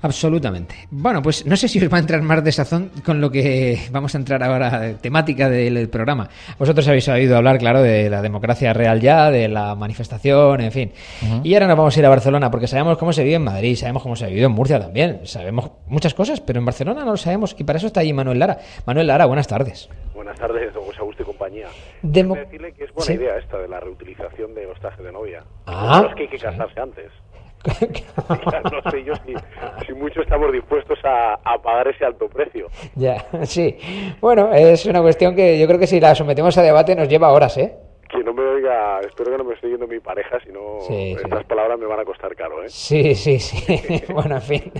Absolutamente. 0.00 0.74
Bueno, 0.90 1.20
pues 1.22 1.44
no 1.44 1.56
sé 1.56 1.66
si 1.68 1.84
os 1.84 1.92
va 1.92 1.96
a 1.96 2.00
entrar 2.00 2.22
más 2.22 2.42
de 2.44 2.52
sazón 2.52 2.90
con 3.04 3.20
lo 3.20 3.30
que 3.30 3.78
vamos 3.90 4.14
a 4.14 4.18
entrar 4.18 4.42
ahora, 4.42 4.78
de 4.80 4.94
temática 4.94 5.48
del 5.48 5.88
programa. 5.88 6.28
Vosotros 6.58 6.86
habéis 6.88 7.08
oído 7.08 7.36
hablar, 7.36 7.58
claro, 7.58 7.82
de 7.82 8.08
la 8.08 8.22
democracia 8.22 8.72
real 8.72 9.00
ya, 9.00 9.30
de 9.30 9.48
la 9.48 9.74
manifestación, 9.74 10.60
en 10.60 10.72
fin. 10.72 10.92
Y 11.42 11.54
ahora 11.54 11.66
nos 11.66 11.76
vamos 11.76 11.96
a 11.96 12.00
ir 12.00 12.06
a 12.06 12.10
Barcelona 12.10 12.50
porque 12.50 12.66
sabemos 12.68 12.96
cómo 12.98 13.12
se 13.12 13.24
vive 13.24 13.36
en 13.36 13.44
Madrid, 13.44 13.74
sabemos 13.76 14.02
cómo 14.02 14.14
se 14.14 14.24
ha 14.24 14.28
vivido 14.28 14.46
en 14.46 14.52
Murcia 14.52 14.78
también, 14.78 15.20
sabemos 15.24 15.70
muchas 15.86 16.14
cosas, 16.14 16.40
pero 16.40 16.58
en 16.60 16.64
Barcelona 16.64 17.04
no 17.04 17.10
lo 17.12 17.16
sabemos 17.16 17.56
y 17.58 17.64
para 17.64 17.78
eso 17.78 17.88
está 17.88 18.00
allí 18.00 18.12
Manuel 18.12 18.38
Lara. 18.38 18.58
Manuel 18.86 19.06
Lara, 19.08 19.26
buenas 19.26 19.48
tardes. 19.48 19.88
Buenas 20.14 20.38
tardes, 20.38 20.72
don 20.74 20.84
José 20.84 20.98
Augusto 21.00 21.22
y 21.22 21.26
compañía. 21.26 21.66
Demo- 22.02 22.34
decirle 22.34 22.72
que 22.72 22.84
es 22.84 22.92
buena 22.92 23.06
Sí. 23.06 23.12
idea 23.14 23.36
esta 23.38 23.58
de 23.58 23.68
la 23.68 23.80
reutilización 23.80 24.54
de 24.54 24.64
los 24.66 24.78
trajes 24.80 25.04
de 25.04 25.12
novia. 25.12 25.42
Ah, 25.66 26.02
Lo 26.08 26.14
que 26.14 26.22
hay 26.22 26.28
que 26.28 26.38
casarse 26.38 26.80
antes. 26.80 27.06
No 27.68 28.90
sé 28.90 29.04
yo 29.04 29.12
si, 29.86 29.92
mucho 29.94 30.22
estamos 30.22 30.52
dispuestos 30.52 30.98
a 31.04 31.58
pagar 31.62 31.88
ese 31.88 32.04
alto 32.04 32.28
precio. 32.28 32.68
Ya, 32.94 33.26
sí. 33.44 33.76
Bueno, 34.20 34.52
es 34.52 34.86
una 34.86 35.00
cuestión 35.00 35.34
que 35.34 35.58
yo 35.58 35.66
creo 35.66 35.78
que 35.78 35.86
si 35.86 36.00
la 36.00 36.14
sometemos 36.14 36.56
a 36.58 36.62
debate 36.62 36.94
nos 36.94 37.08
lleva 37.08 37.32
horas, 37.32 37.56
¿eh? 37.58 37.87
Que 38.10 38.24
no 38.24 38.32
me 38.32 38.42
oiga, 38.42 39.00
espero 39.00 39.30
que 39.32 39.38
no 39.38 39.44
me 39.44 39.54
esté 39.54 39.68
yendo 39.68 39.86
mi 39.86 40.00
pareja, 40.00 40.38
si 40.40 40.50
no 40.50 40.80
Sí, 40.80 41.14
sí. 41.14 41.22
estas 41.22 41.44
palabras 41.44 41.78
me 41.78 41.86
van 41.86 42.00
a 42.00 42.04
costar 42.04 42.34
caro, 42.34 42.62
¿eh? 42.64 42.68
Sí, 42.68 43.14
sí, 43.14 43.38
sí. 43.38 44.02
bueno, 44.12 44.36
en 44.36 44.42
fin. 44.42 44.72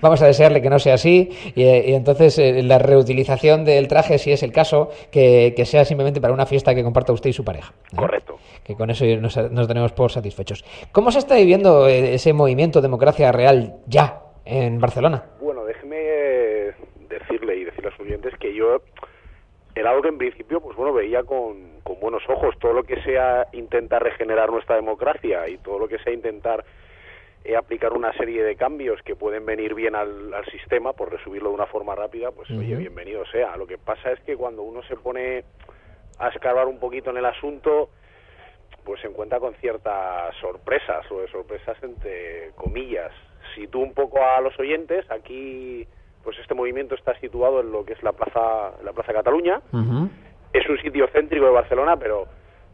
Vamos 0.00 0.22
a 0.22 0.26
desearle 0.26 0.62
que 0.62 0.70
no 0.70 0.78
sea 0.78 0.94
así. 0.94 1.28
Y, 1.56 1.64
eh, 1.64 1.84
y 1.88 1.94
entonces 1.94 2.38
eh, 2.38 2.62
la 2.62 2.78
reutilización 2.78 3.64
del 3.64 3.88
traje, 3.88 4.18
si 4.18 4.30
es 4.30 4.42
el 4.44 4.52
caso, 4.52 4.90
que, 5.10 5.52
que 5.56 5.64
sea 5.64 5.84
simplemente 5.84 6.20
para 6.20 6.32
una 6.32 6.46
fiesta 6.46 6.74
que 6.74 6.84
comparta 6.84 7.12
usted 7.12 7.30
y 7.30 7.32
su 7.32 7.44
pareja. 7.44 7.72
¿eh? 7.92 7.96
Correcto. 7.96 8.36
Que 8.64 8.74
con 8.74 8.90
eso 8.90 9.04
nos, 9.20 9.36
nos 9.50 9.66
tenemos 9.68 9.92
por 9.92 10.12
satisfechos. 10.12 10.64
¿Cómo 10.92 11.10
se 11.10 11.18
está 11.18 11.34
viviendo 11.36 11.88
eh, 11.88 12.14
ese 12.14 12.32
movimiento 12.32 12.80
Democracia 12.80 13.32
Real 13.32 13.74
ya 13.86 14.20
en 14.44 14.78
Barcelona? 14.78 15.24
Bueno, 15.40 15.64
déjeme 15.64 15.96
decirle 17.08 17.56
y 17.56 17.64
decirle 17.64 17.88
a 17.88 17.96
sus 17.96 18.00
oyentes 18.06 18.32
que 18.38 18.54
yo 18.54 18.78
era 19.76 19.90
algo 19.90 20.02
que 20.02 20.08
en 20.08 20.16
principio, 20.18 20.60
pues 20.60 20.74
bueno, 20.74 20.94
veía 20.94 21.22
con, 21.22 21.80
con 21.82 22.00
buenos 22.00 22.22
ojos. 22.30 22.58
Todo 22.58 22.72
lo 22.72 22.82
que 22.82 23.00
sea 23.02 23.46
intentar 23.52 24.02
regenerar 24.02 24.50
nuestra 24.50 24.74
democracia 24.74 25.48
y 25.48 25.58
todo 25.58 25.78
lo 25.78 25.86
que 25.86 25.98
sea 25.98 26.14
intentar 26.14 26.64
eh, 27.44 27.54
aplicar 27.54 27.92
una 27.92 28.10
serie 28.14 28.42
de 28.42 28.56
cambios 28.56 29.02
que 29.02 29.14
pueden 29.14 29.44
venir 29.44 29.74
bien 29.74 29.94
al, 29.94 30.32
al 30.32 30.46
sistema, 30.46 30.94
por 30.94 31.12
resumirlo 31.12 31.50
de 31.50 31.56
una 31.56 31.66
forma 31.66 31.94
rápida, 31.94 32.32
pues 32.32 32.50
oye, 32.50 32.74
bienvenido 32.74 33.26
sea. 33.26 33.54
Lo 33.58 33.66
que 33.66 33.76
pasa 33.76 34.12
es 34.12 34.20
que 34.20 34.34
cuando 34.34 34.62
uno 34.62 34.82
se 34.84 34.96
pone 34.96 35.44
a 36.18 36.28
escarbar 36.28 36.66
un 36.68 36.80
poquito 36.80 37.10
en 37.10 37.18
el 37.18 37.26
asunto, 37.26 37.90
pues 38.82 39.02
se 39.02 39.08
encuentra 39.08 39.40
con 39.40 39.54
ciertas 39.56 40.34
sorpresas, 40.36 41.04
o 41.12 41.20
de 41.20 41.28
sorpresas 41.28 41.76
entre 41.82 42.52
comillas. 42.54 43.12
Si 43.54 43.68
tú 43.68 43.82
un 43.82 43.92
poco 43.92 44.24
a 44.24 44.40
los 44.40 44.58
oyentes, 44.58 45.04
aquí 45.10 45.86
pues 46.26 46.36
este 46.40 46.54
movimiento 46.54 46.96
está 46.96 47.16
situado 47.20 47.60
en 47.60 47.70
lo 47.70 47.84
que 47.84 47.92
es 47.92 48.02
la 48.02 48.10
plaza 48.12 48.72
la 48.84 48.92
plaza 48.92 49.12
Cataluña. 49.12 49.60
Es 50.52 50.68
un 50.68 50.76
sitio 50.82 51.06
céntrico 51.12 51.46
de 51.46 51.52
Barcelona, 51.52 51.96
pero 51.96 52.26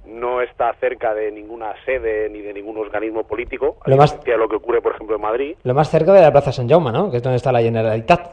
no 0.06 0.40
está 0.40 0.72
cerca 0.80 1.12
de 1.12 1.30
ninguna 1.30 1.74
sede 1.84 2.30
ni 2.30 2.40
de 2.40 2.54
ningún 2.54 2.78
organismo 2.78 3.24
político, 3.24 3.76
a 3.84 3.90
Lo 3.90 3.96
más- 3.98 4.18
de 4.24 4.36
lo 4.38 4.48
que 4.48 4.56
ocurre, 4.56 4.80
por 4.80 4.94
ejemplo, 4.94 5.16
en 5.16 5.22
Madrid. 5.22 5.56
Lo 5.64 5.74
más 5.74 5.90
cerca 5.90 6.14
de 6.14 6.22
la 6.22 6.32
Plaza 6.32 6.50
San 6.50 6.66
Jaume, 6.66 6.90
¿no? 6.92 7.10
Que 7.10 7.18
es 7.18 7.22
donde 7.22 7.36
está 7.36 7.52
la 7.52 7.60
Generalitat. 7.60 8.30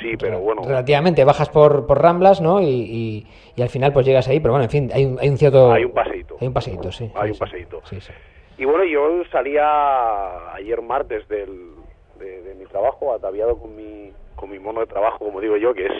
Sí, 0.00 0.16
pero 0.18 0.40
bueno, 0.40 0.62
Relativamente, 0.66 1.24
bajas 1.24 1.48
por, 1.48 1.86
por 1.86 2.02
Ramblas, 2.02 2.40
¿no? 2.40 2.60
Y, 2.60 2.64
y- 2.66 3.26
y 3.54 3.62
al 3.62 3.68
final 3.68 3.92
pues 3.92 4.04
llegas 4.04 4.26
ahí, 4.26 4.40
pero 4.40 4.52
bueno, 4.54 4.64
en 4.64 4.70
fin, 4.70 4.90
hay 4.92 5.04
un, 5.04 5.18
hay 5.20 5.28
un 5.28 5.38
cierto... 5.38 5.70
Hay 5.72 5.84
un 5.84 5.92
paseíto. 5.92 6.36
Hay 6.40 6.48
un 6.48 6.52
paseíto, 6.52 6.90
sí. 6.90 7.08
hay 7.14 7.28
sí, 7.28 7.32
un 7.34 7.38
paseíto. 7.38 7.80
Sí, 7.84 8.00
sí. 8.00 8.12
Y 8.58 8.64
bueno, 8.64 8.84
yo 8.84 9.22
salía 9.30 10.52
ayer 10.54 10.82
martes 10.82 11.26
del, 11.28 11.70
de, 12.18 12.42
de 12.42 12.54
mi 12.56 12.64
trabajo, 12.66 13.14
ataviado 13.14 13.56
con 13.56 13.74
mi, 13.76 14.12
con 14.42 14.50
mi 14.50 14.58
mono 14.58 14.80
de 14.80 14.86
trabajo, 14.86 15.18
como 15.20 15.40
digo 15.40 15.56
yo, 15.56 15.72
que 15.72 15.86
es, 15.86 15.92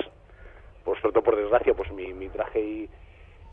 por 0.84 1.00
suerte 1.00 1.20
o 1.20 1.22
por 1.22 1.36
desgracia, 1.36 1.74
pues 1.74 1.92
mi, 1.92 2.12
mi 2.12 2.28
traje 2.28 2.58
y, 2.58 2.90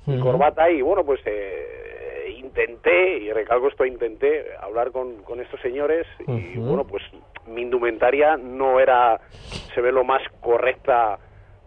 y 0.08 0.16
Ujú. 0.16 0.20
corbata. 0.20 0.68
Y 0.72 0.82
bueno, 0.82 1.06
pues 1.06 1.22
eh, 1.26 2.34
intenté, 2.36 3.20
y 3.20 3.32
recalco 3.32 3.68
esto, 3.68 3.86
intenté 3.86 4.48
hablar 4.60 4.92
con, 4.92 5.22
con 5.22 5.40
estos 5.40 5.62
señores. 5.62 6.08
Y 6.28 6.58
bueno, 6.58 6.86
pues 6.86 7.04
mi 7.46 7.62
indumentaria 7.62 8.36
no 8.36 8.80
era, 8.80 9.22
se 9.76 9.82
ve 9.82 9.92
lo 9.92 10.04
más 10.04 10.24
correcta 10.42 11.20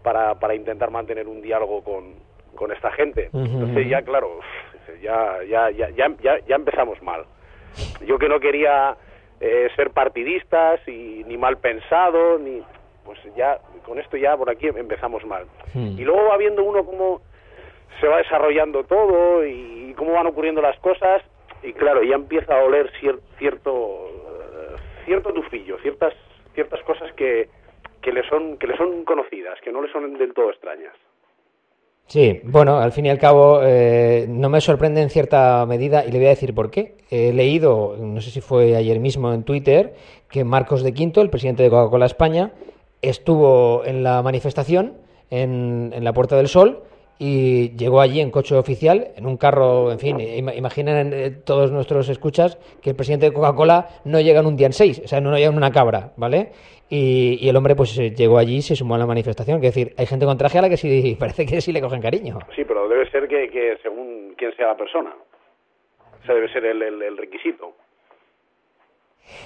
para, 0.03 0.35
para 0.35 0.57
intentar 0.57 0.91
mantener 0.91 1.29
un 1.29 1.43
diálogo 1.43 1.85
con, 1.85 2.17
con 2.57 2.73
esta 2.73 2.91
gente. 2.91 3.31
Entonces 3.33 3.89
ya, 3.89 4.03
claro, 4.03 4.41
ya, 5.01 5.45
ya, 5.49 5.71
ya, 5.71 5.91
ya, 5.91 6.09
ya, 6.21 6.39
ya 6.45 6.57
empezamos 6.57 7.01
mal. 7.03 7.25
Yo 8.05 8.19
que 8.19 8.29
no 8.29 8.41
quería 8.41 8.97
eh, 9.39 9.69
ser 9.77 9.91
partidistas 9.91 10.81
y 10.89 11.23
ni 11.25 11.37
mal 11.37 11.59
pensado, 11.59 12.37
ni 12.41 12.65
pues 13.05 13.19
ya, 13.37 13.59
con 13.85 13.99
esto 13.99 14.17
ya 14.17 14.37
por 14.37 14.51
aquí 14.51 14.67
empezamos 14.69 15.25
mal. 15.27 15.45
Hmm. 15.75 15.99
Y 15.99 16.05
luego 16.05 16.29
va 16.29 16.37
viendo 16.37 16.63
uno 16.65 16.85
cómo 16.85 17.21
se 18.01 18.09
va 18.09 18.19
desarrollando 18.19 18.85
todo 18.85 19.47
y 19.47 19.95
cómo 19.97 20.13
van 20.13 20.27
ocurriendo 20.27 20.61
las 20.63 20.79
cosas 20.81 21.23
y 21.63 21.73
claro, 21.73 22.03
ya 22.03 22.15
empieza 22.17 22.55
a 22.59 22.65
oler 22.65 22.91
cier- 23.01 23.21
cierto 23.39 24.09
eh, 24.09 24.77
cierto 25.05 25.33
tufillo, 25.33 25.77
ciertas 25.83 26.15
ciertas 26.55 26.81
cosas 26.85 27.13
que, 27.15 27.49
que 28.01 28.13
le 28.13 28.27
son 28.29 28.57
que 28.59 28.67
le 28.67 28.77
son 28.77 29.05
conocidas, 29.05 29.59
que 29.63 29.73
no 29.73 29.83
le 29.83 29.93
son 29.93 30.19
del 30.19 30.33
todo 30.35 30.51
extrañas. 30.51 30.95
Sí, 32.07 32.41
bueno, 32.45 32.79
al 32.79 32.93
fin 32.93 33.07
y 33.07 33.11
al 33.11 33.19
cabo 33.19 33.61
eh, 33.63 34.27
no 34.29 34.51
me 34.51 34.61
sorprende 34.61 35.01
en 35.01 35.09
cierta 35.09 35.65
medida 35.67 36.05
y 36.05 36.11
le 36.11 36.19
voy 36.19 36.27
a 36.27 36.31
decir 36.31 36.55
por 36.55 36.71
qué. 36.71 36.97
He 37.11 37.33
leído, 37.33 37.97
no 37.99 38.21
sé 38.21 38.31
si 38.31 38.41
fue 38.41 38.77
ayer 38.77 38.99
mismo 38.99 39.33
en 39.33 39.45
Twitter, 39.45 39.95
que 40.29 40.45
Marcos 40.45 40.83
de 40.83 40.93
Quinto, 40.93 41.23
el 41.23 41.31
presidente 41.31 41.63
de 41.63 41.71
Coca-Cola 41.71 42.07
España, 42.07 42.51
estuvo 43.03 43.83
en 43.85 44.03
la 44.03 44.23
manifestación 44.23 44.95
en, 45.31 45.93
en 45.95 46.05
la 46.05 46.13
Puerta 46.13 46.37
del 46.37 46.49
Sol 46.49 46.83
y 47.19 47.77
llegó 47.77 48.01
allí 48.01 48.21
en 48.21 48.31
coche 48.31 48.57
oficial, 48.57 49.09
en 49.17 49.27
un 49.27 49.37
carro, 49.37 49.93
en 49.93 49.99
fin, 50.01 50.19
ima- 50.19 50.57
imaginen 50.57 51.13
eh, 51.13 51.31
todos 51.31 51.71
nuestros 51.71 52.09
escuchas 52.09 52.57
que 52.81 52.91
el 52.91 52.97
presidente 52.97 53.27
de 53.27 53.33
Coca-Cola 53.33 53.89
no 54.05 54.21
llega 54.21 54.41
en 54.41 54.47
un 54.47 54.57
día 54.57 54.67
en 54.67 54.73
seis, 54.73 55.01
o 55.05 55.07
sea, 55.09 55.21
no 55.21 55.37
llega 55.37 55.51
en 55.51 55.57
una 55.57 55.71
cabra, 55.71 56.13
¿vale? 56.17 56.51
Y, 56.89 57.39
y 57.41 57.49
el 57.49 57.57
hombre 57.57 57.77
pues 57.77 57.97
eh, 57.99 58.11
llegó 58.11 58.39
allí 58.39 58.57
y 58.57 58.63
se 58.63 58.75
sumó 58.77 58.97
a 58.97 58.99
la 58.99 59.07
manifestación, 59.07 59.57
es 59.59 59.63
decir, 59.75 59.95
hay 59.97 60.07
gente 60.07 60.27
con 60.27 60.37
traje 60.37 60.59
a 60.59 60.63
la 60.63 60.69
que 60.69 60.77
sí 60.77 61.17
parece 61.21 61.47
que 61.47 61.61
sí 61.61 61.73
le 61.73 61.81
cogen 61.81 62.01
cariño. 62.03 62.39
Sí, 62.57 62.65
pero 62.65 62.89
debe 62.89 63.09
ser 63.11 63.29
que, 63.29 63.49
que 63.51 63.79
según 63.83 64.35
quién 64.37 64.55
sea 64.57 64.69
la 64.69 64.77
persona. 64.77 65.15
Ese 66.25 66.35
debe 66.35 66.53
ser 66.53 66.65
el, 66.65 66.83
el- 66.83 67.03
el 67.03 67.17
requisito. 67.17 67.73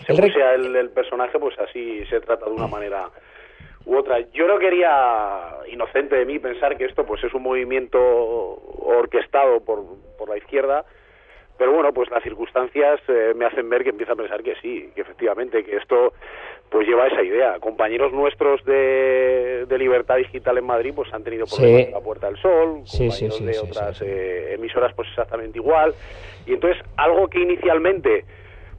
Según 0.07 0.33
sea 0.33 0.55
el, 0.55 0.75
el 0.75 0.91
personaje, 0.91 1.39
pues 1.39 1.59
así 1.59 2.05
se 2.07 2.21
trata 2.21 2.47
de 2.47 2.53
una 2.53 2.67
manera 2.67 3.11
u 3.87 3.97
otra. 3.97 4.21
Yo 4.33 4.47
no 4.47 4.59
quería, 4.59 5.57
inocente 5.73 6.17
de 6.17 6.25
mí, 6.27 6.39
pensar 6.39 6.77
que 6.77 6.85
esto 6.85 7.05
pues 7.07 7.23
es 7.25 7.33
un 7.33 7.43
movimiento 7.43 7.99
orquestado 7.99 9.61
por, 9.65 9.85
por 10.19 10.29
la 10.29 10.37
izquierda, 10.37 10.85
pero 11.59 11.73
bueno, 11.73 11.93
pues 11.95 12.11
las 12.11 12.23
circunstancias 12.23 13.01
eh, 13.09 13.33
me 13.35 13.47
hacen 13.47 13.69
ver 13.71 13.83
que 13.83 13.91
empiezo 13.91 14.13
a 14.13 14.17
pensar 14.17 14.43
que 14.43 14.55
sí, 14.57 14.91
que 14.95 15.01
efectivamente, 15.01 15.65
que 15.65 15.77
esto 15.77 16.13
pues 16.69 16.87
lleva 16.87 17.05
a 17.05 17.07
esa 17.07 17.23
idea. 17.23 17.59
Compañeros 17.61 18.13
nuestros 18.13 18.63
de, 18.65 19.65
de 19.67 19.79
Libertad 19.79 20.17
Digital 20.17 20.59
en 20.59 20.65
Madrid 20.67 20.93
pues 20.95 21.13
han 21.15 21.23
tenido 21.25 21.47
Sí. 21.47 21.57
problemas 21.57 21.87
en 21.87 21.93
la 21.93 22.01
Puerta 22.01 22.27
del 22.27 22.37
Sol, 22.39 22.81
Sí, 22.85 22.97
sí, 22.97 23.29
compañeros 23.31 23.37
sí, 23.39 23.45
de 23.45 23.55
sí, 23.55 23.67
otras 23.71 24.03
eh, 24.03 24.55
emisoras 24.55 24.93
pues 24.95 25.09
exactamente 25.09 25.59
igual. 25.59 25.95
Y 26.45 26.55
entonces 26.55 26.83
algo 26.97 27.29
que 27.29 27.39
inicialmente 27.41 28.25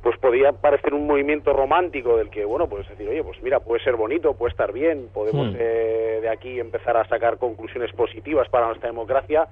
pues 0.02 0.18
podía 0.20 0.52
parecer 0.54 0.94
un 0.94 1.08
movimiento 1.08 1.54
romántico 1.54 2.18
del 2.18 2.30
que, 2.30 2.46
bueno, 2.46 2.68
pues 2.68 2.88
decir, 2.88 3.10
oye, 3.10 3.24
pues 3.24 3.42
mira, 3.42 3.60
puede 3.60 3.84
ser 3.84 3.96
bonito, 3.96 4.34
puede 4.36 4.52
estar 4.52 4.72
bien, 4.72 5.08
podemos 5.14 5.48
Hmm. 5.48 5.56
eh, 5.60 6.20
de 6.22 6.30
aquí 6.30 6.60
empezar 6.60 6.96
a 6.98 7.08
sacar 7.08 7.38
conclusiones 7.38 7.92
positivas 7.94 8.48
para 8.50 8.68
nuestra 8.68 8.90
democracia, 8.90 9.48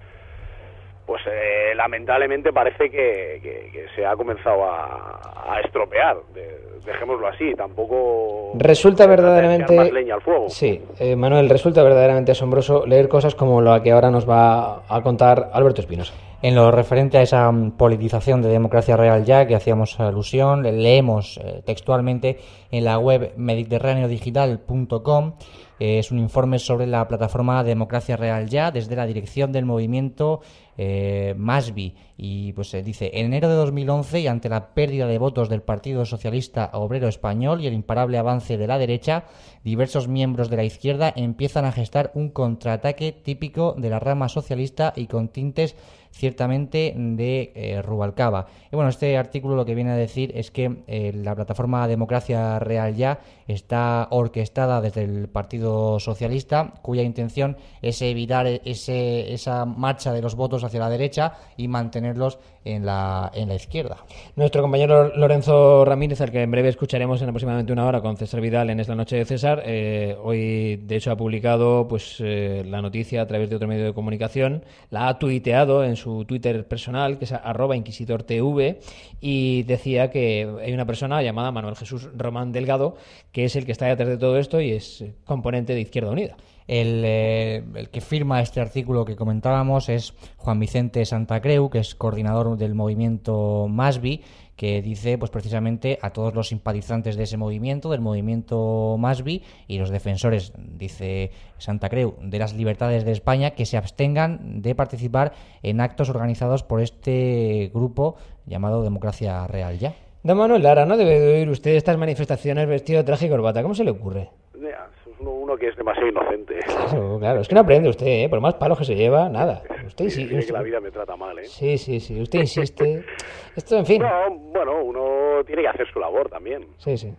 pues 1.06 1.22
eh, 1.28 1.74
lamentablemente 1.76 2.52
parece 2.54 2.90
que, 2.90 3.40
que- 3.44 3.70
que 3.72 3.86
se 3.96 4.06
ha 4.06 4.16
comenzado 4.16 4.64
a, 4.66 5.20
a 5.56 5.60
estropear, 5.62 6.18
de- 6.34 6.58
dejémoslo 6.86 7.28
así, 7.28 7.54
tampoco 7.56 8.52
Resulta 8.56 9.08
verdaderamente... 9.08 9.76
más 9.76 9.92
leña 9.92 10.16
al 10.16 10.22
fuego. 10.22 10.50
Sí, 10.50 10.82
eh, 11.00 11.16
Manuel, 11.16 11.50
resulta 11.50 11.84
verdaderamente 11.84 12.32
asombroso 12.32 12.86
leer 12.86 13.08
cosas 13.10 13.36
como 13.36 13.62
la 13.62 13.82
que 13.84 13.92
ahora 13.92 14.10
nos 14.12 14.30
va 14.30 14.84
a 14.88 15.02
contar 15.04 15.50
Alberto 15.54 15.82
Espinosa. 15.82 16.14
En 16.42 16.54
lo 16.54 16.70
referente 16.72 17.18
a 17.18 17.22
esa 17.24 17.52
mm, 17.52 17.72
politización 17.72 18.42
de 18.42 18.50
democracia 18.50 18.96
real 18.98 19.24
ya 19.26 19.48
que 19.48 19.56
hacíamos 19.56 20.00
alusión, 20.00 20.62
le- 20.64 20.74
leemos 20.74 21.40
eh, 21.44 21.64
textualmente 21.66 22.38
en 22.72 22.84
la 22.86 23.00
web 23.00 23.34
mediterráneodigital.com. 23.38 25.34
eh, 25.80 26.00
es 26.00 26.12
un 26.12 26.20
informe 26.20 26.60
sobre 26.60 26.86
la 26.88 27.08
plataforma 27.08 27.64
Democracia 27.64 28.16
Real 28.16 28.48
Ya 28.48 28.70
desde 28.72 28.96
la 28.96 29.06
dirección 29.08 29.52
del 29.52 29.66
movimiento 29.66 30.42
eh, 30.78 31.34
Masbi. 31.38 31.96
Y 32.18 32.54
pues 32.54 32.70
se 32.70 32.82
dice, 32.84 33.12
en 33.14 33.26
enero 33.28 33.50
de 33.50 33.56
2011 33.56 34.20
y 34.22 34.28
ante 34.28 34.48
la 34.50 34.74
pérdida 34.74 35.08
de 35.08 35.18
votos 35.18 35.50
del 35.50 35.62
Partido 35.64 36.06
Socialista 36.06 36.70
Obrero 36.74 37.08
Español 37.08 37.60
y 37.62 37.68
el 37.68 37.74
imparable 37.74 38.18
avance 38.18 38.58
de 38.58 38.68
la 38.68 38.78
derecha, 38.78 39.24
diversos 39.64 40.08
miembros 40.08 40.50
de 40.50 40.58
la 40.58 40.64
izquierda 40.64 41.12
empiezan 41.16 41.66
a 41.66 41.72
gestar 41.72 42.12
un 42.14 42.30
contraataque 42.30 43.12
típico 43.14 43.74
de 43.78 43.90
la 43.90 44.00
rama 44.00 44.30
socialista 44.30 44.94
y 44.96 45.08
con 45.08 45.28
tintes 45.30 45.76
ciertamente 46.16 46.94
de 46.96 47.52
eh, 47.56 47.82
Rubalcaba. 47.82 48.48
Y 48.72 48.76
bueno, 48.76 48.90
este 48.90 49.18
artículo 49.18 49.56
lo 49.56 49.66
que 49.66 49.76
viene 49.76 49.92
a 49.92 49.98
decir 49.98 50.32
es 50.34 50.50
que 50.50 50.78
eh, 50.88 51.12
la 51.14 51.36
plataforma 51.36 51.88
Democracia 51.90 52.58
Real 52.60 52.96
Ya 52.96 53.20
está 53.48 54.08
orquestada 54.12 54.82
desde 54.82 55.04
el 55.04 55.28
Partido 55.28 56.00
Socialista, 56.00 56.74
cuya 56.82 57.04
intención 57.04 57.58
es 57.82 58.02
evitar 58.02 58.48
ese, 58.48 59.34
esa 59.34 59.66
marcha 59.66 60.14
de 60.14 60.22
los 60.22 60.36
votos 60.36 60.64
hacia 60.64 60.80
la 60.80 60.90
derecha 60.90 61.34
y 61.58 61.68
mantenerlos 61.68 62.40
en 62.64 62.86
la, 62.86 63.32
en 63.34 63.48
la 63.48 63.56
izquierda. 63.56 63.98
Nuestro 64.36 64.62
compañero 64.64 65.16
Lorenzo 65.16 65.86
Ramírez, 65.86 66.20
al 66.22 66.32
que 66.32 66.42
en 66.42 66.50
breve 66.50 66.70
escucharemos 66.70 67.22
en 67.22 67.30
aproximadamente 67.30 67.72
una 67.72 67.86
hora 67.86 68.02
con 68.02 68.18
César 68.18 68.42
Vidal 68.42 68.72
en 68.72 68.80
Es 68.80 68.88
la 68.88 68.96
Noche 68.96 69.18
de 69.18 69.26
César, 69.26 69.62
eh, 69.66 70.18
hoy 70.24 70.78
de 70.78 70.96
hecho 70.96 71.12
ha 71.12 71.16
publicado 71.16 71.88
pues 71.88 72.18
eh, 72.20 72.64
la 72.66 72.82
noticia 72.82 73.22
a 73.22 73.28
través 73.28 73.50
de 73.50 73.58
otro 73.58 73.68
medio 73.68 73.86
de 73.86 73.94
comunicación, 73.94 74.64
la 74.90 75.08
ha 75.08 75.20
tuiteado 75.20 75.84
en 75.84 75.96
su 75.96 76.26
Twitter 76.26 76.68
personal, 76.68 77.20
que 77.20 77.26
es 77.26 77.32
arroba 77.32 77.76
inquisitortv, 77.76 78.80
y 79.22 79.64
decía 79.64 80.10
que 80.10 80.50
hay 80.64 80.74
una 80.74 80.86
persona 80.86 81.22
llamada 81.22 81.52
Manuel 81.52 81.76
Jesús 81.76 82.10
Román 82.16 82.52
Delgado, 82.52 82.96
que 83.36 83.44
es 83.44 83.58
el 83.58 83.66
que 83.66 83.74
está 83.74 83.88
detrás 83.88 84.08
de 84.08 84.18
todo 84.18 84.38
esto 84.38 84.62
y 84.62 84.72
es 84.72 85.02
eh, 85.02 85.14
componente 85.26 85.74
de 85.74 85.82
Izquierda 85.82 86.10
Unida. 86.10 86.38
El, 86.70 87.04
eh, 87.04 87.66
el 87.76 87.90
que 87.90 88.00
firma 88.00 88.42
este 88.42 88.62
artículo 88.62 89.04
que 89.04 89.18
comentábamos 89.18 89.90
es 89.90 90.14
Juan 90.38 90.58
Vicente 90.58 91.04
Santacreu, 91.04 91.70
que 91.70 91.80
es 91.80 91.96
coordinador 91.96 92.56
del 92.56 92.76
movimiento 92.76 93.68
Masbi, 93.70 94.22
que 94.56 94.82
dice 94.82 95.18
pues 95.18 95.32
precisamente 95.32 96.00
a 96.02 96.12
todos 96.12 96.34
los 96.34 96.48
simpatizantes 96.48 97.18
de 97.18 97.24
ese 97.24 97.36
movimiento, 97.36 97.90
del 97.90 98.00
movimiento 98.00 98.96
Masbi 98.98 99.44
y 99.68 99.80
los 99.80 99.90
defensores, 99.90 100.54
dice 100.58 101.32
Santacreu, 101.58 102.16
de 102.22 102.40
las 102.40 102.54
libertades 102.54 103.04
de 103.04 103.12
España, 103.12 103.52
que 103.52 103.66
se 103.66 103.76
abstengan 103.76 104.62
de 104.62 104.76
participar 104.76 105.34
en 105.62 105.82
actos 105.82 106.08
organizados 106.08 106.64
por 106.64 106.80
este 106.80 107.70
grupo 107.74 108.16
llamado 108.46 108.82
Democracia 108.82 109.46
Real 109.46 109.78
Ya. 109.78 110.05
Don 110.26 110.38
Manuel 110.40 110.64
Lara, 110.64 110.88
no 110.88 110.98
debe 110.98 111.20
de 111.20 111.34
oír 111.36 111.50
usted 111.50 111.76
estas 111.76 112.00
manifestaciones 112.00 112.68
vestido 112.68 112.98
de 112.98 113.04
traje 113.06 113.28
y 113.28 113.30
corbata. 113.30 113.62
¿Cómo 113.62 113.76
se 113.76 113.84
le 113.84 113.92
ocurre? 113.92 114.30
Es 114.56 115.20
uno, 115.20 115.30
uno 115.30 115.56
que 115.56 115.68
es 115.68 115.76
demasiado 115.76 116.08
inocente. 116.08 116.56
Claro, 116.66 117.20
claro, 117.20 117.42
es 117.42 117.48
que 117.48 117.54
no 117.54 117.62
aprende 117.62 117.90
usted, 117.90 118.08
¿eh? 118.08 118.28
por 118.28 118.42
más 118.42 118.56
palos 118.56 118.80
que 118.80 118.86
se 118.86 118.96
lleva, 118.96 119.30
nada. 119.30 119.62
Usted 119.86 120.06
Sí, 120.10 120.28
sí, 120.28 120.42
sí, 120.42 120.48
que 120.48 120.52
la 120.52 120.64
vida 120.64 120.80
me 120.80 120.90
trata 120.90 121.16
mal, 121.16 121.38
¿eh? 121.38 121.46
Sí, 121.46 121.78
sí, 121.78 122.00
sí, 122.00 122.20
usted 122.20 122.40
insiste. 122.40 123.06
Esto, 123.56 123.78
en 123.78 123.86
fin. 123.86 124.02
No, 124.02 124.32
bueno, 124.52 124.84
uno 124.84 125.44
tiene 125.46 125.62
que 125.62 125.68
hacer 125.68 125.88
su 125.94 126.00
labor 126.00 126.28
también. 126.28 126.66
Sí, 126.80 126.98
sí. 126.98 127.14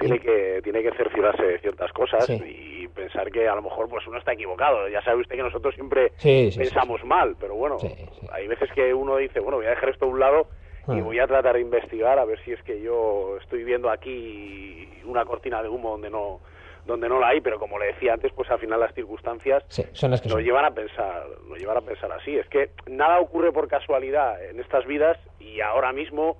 Tiene 0.00 0.18
que, 0.18 0.60
tiene 0.64 0.82
que 0.82 0.90
cerciorarse 0.96 1.44
de 1.44 1.58
ciertas 1.60 1.92
cosas 1.92 2.26
Sí. 2.26 2.42
y 2.44 2.88
pensar 2.88 3.30
que 3.30 3.46
a 3.46 3.54
lo 3.54 3.62
mejor 3.62 3.88
pues 3.88 4.04
uno 4.08 4.18
está 4.18 4.32
equivocado. 4.32 4.88
Ya 4.88 5.00
sabe 5.02 5.20
usted 5.20 5.36
que 5.36 5.42
nosotros 5.44 5.76
siempre 5.76 6.10
Sí, 6.16 6.50
sí, 6.50 6.58
pensamos 6.58 7.04
mal, 7.04 7.36
pero 7.38 7.54
bueno, 7.54 7.76
hay 8.32 8.48
veces 8.48 8.68
que 8.74 8.92
uno 8.92 9.16
dice, 9.18 9.38
bueno, 9.38 9.58
voy 9.58 9.66
a 9.66 9.70
dejar 9.70 9.90
esto 9.90 10.06
a 10.06 10.08
un 10.08 10.18
lado 10.18 10.48
y 10.94 11.00
Ah. 11.00 11.02
voy 11.02 11.18
a 11.18 11.26
tratar 11.26 11.54
de 11.54 11.60
investigar 11.60 12.18
a 12.18 12.24
ver 12.24 12.38
si 12.44 12.52
es 12.52 12.62
que 12.62 12.80
yo 12.80 13.36
estoy 13.40 13.64
viendo 13.64 13.90
aquí 13.90 14.88
una 15.04 15.24
cortina 15.24 15.62
de 15.62 15.68
humo 15.68 15.90
donde 15.92 16.10
no 16.10 16.40
donde 16.86 17.06
no 17.06 17.20
la 17.20 17.28
hay, 17.28 17.42
pero 17.42 17.58
como 17.58 17.78
le 17.78 17.86
decía 17.88 18.14
antes, 18.14 18.32
pues 18.32 18.50
al 18.50 18.58
final 18.60 18.80
las 18.80 18.94
circunstancias 18.94 19.62
Sí, 19.68 19.84
son 19.92 20.10
las 20.10 20.22
que 20.22 20.28
nos 20.28 20.36
son. 20.36 20.42
llevan 20.44 20.64
a 20.64 20.70
pensar, 20.70 21.26
nos 21.46 21.58
llevan 21.58 21.76
a 21.76 21.80
pensar 21.82 22.10
así. 22.12 22.34
Es 22.38 22.48
que 22.48 22.70
nada 22.86 23.20
ocurre 23.20 23.52
por 23.52 23.68
casualidad 23.68 24.42
en 24.42 24.58
estas 24.58 24.86
vidas 24.86 25.18
y 25.38 25.60
ahora 25.60 25.92
mismo, 25.92 26.38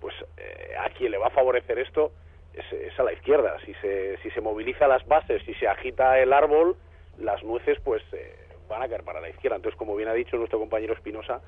pues 0.00 0.14
eh, 0.36 0.74
a 0.78 0.88
quien 0.90 1.10
le 1.10 1.18
va 1.18 1.26
a 1.26 1.30
favorecer 1.30 1.80
esto 1.80 2.12
es, 2.54 2.72
es 2.72 2.96
a 3.00 3.02
la 3.02 3.12
izquierda. 3.12 3.56
Si 3.66 3.74
se, 3.74 4.18
si 4.18 4.30
se 4.30 4.40
moviliza 4.40 4.86
las 4.86 5.04
bases, 5.08 5.42
si 5.44 5.54
se 5.54 5.66
agita 5.66 6.16
el 6.20 6.32
árbol, 6.32 6.76
las 7.18 7.42
nueces 7.42 7.80
pues 7.82 8.00
eh, 8.12 8.36
van 8.68 8.82
a 8.82 8.88
caer 8.88 9.02
para 9.02 9.20
la 9.20 9.30
izquierda. 9.30 9.56
Entonces, 9.56 9.76
como 9.76 9.96
bien 9.96 10.08
ha 10.08 10.14
dicho 10.14 10.36
nuestro 10.36 10.60
compañero 10.60 10.94
Espinosa, 10.94 11.40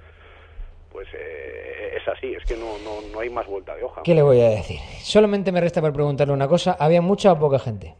pues 0.92 1.08
eh, 1.14 1.96
es 1.96 2.08
así, 2.08 2.32
es 2.34 2.44
que 2.44 2.56
no, 2.56 2.78
no, 2.84 3.00
no 3.12 3.20
hay 3.20 3.30
más 3.30 3.46
vuelta 3.46 3.74
de 3.74 3.84
hoja. 3.84 4.02
¿Qué 4.04 4.14
le 4.14 4.22
voy 4.22 4.40
a 4.40 4.48
decir? 4.50 4.78
Solamente 5.02 5.52
me 5.52 5.60
resta 5.60 5.80
por 5.80 5.92
preguntarle 5.92 6.32
una 6.34 6.48
cosa. 6.48 6.76
¿Había 6.78 7.00
mucha 7.00 7.32
o 7.32 7.38
poca 7.38 7.58
gente? 7.58 7.94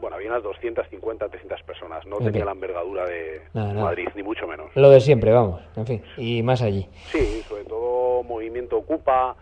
Bueno, 0.00 0.16
había 0.16 0.30
unas 0.30 0.42
250, 0.42 1.28
300 1.28 1.62
personas, 1.62 2.06
no 2.06 2.16
Ok. 2.16 2.22
tenía 2.24 2.44
la 2.44 2.52
envergadura 2.52 3.04
de 3.06 3.42
Nada, 3.52 3.72
nada. 3.74 3.84
Madrid, 3.84 4.08
ni 4.14 4.22
mucho 4.22 4.46
menos. 4.46 4.70
Lo 4.74 4.88
de 4.90 5.00
siempre, 5.00 5.30
vamos. 5.30 5.60
En 5.76 5.86
fin, 5.86 6.02
y 6.16 6.42
más 6.42 6.62
allí. 6.62 6.88
Sí, 7.12 7.42
sobre 7.48 7.64
todo 7.64 8.22
movimiento 8.22 8.78
Ocupa, 8.78 9.36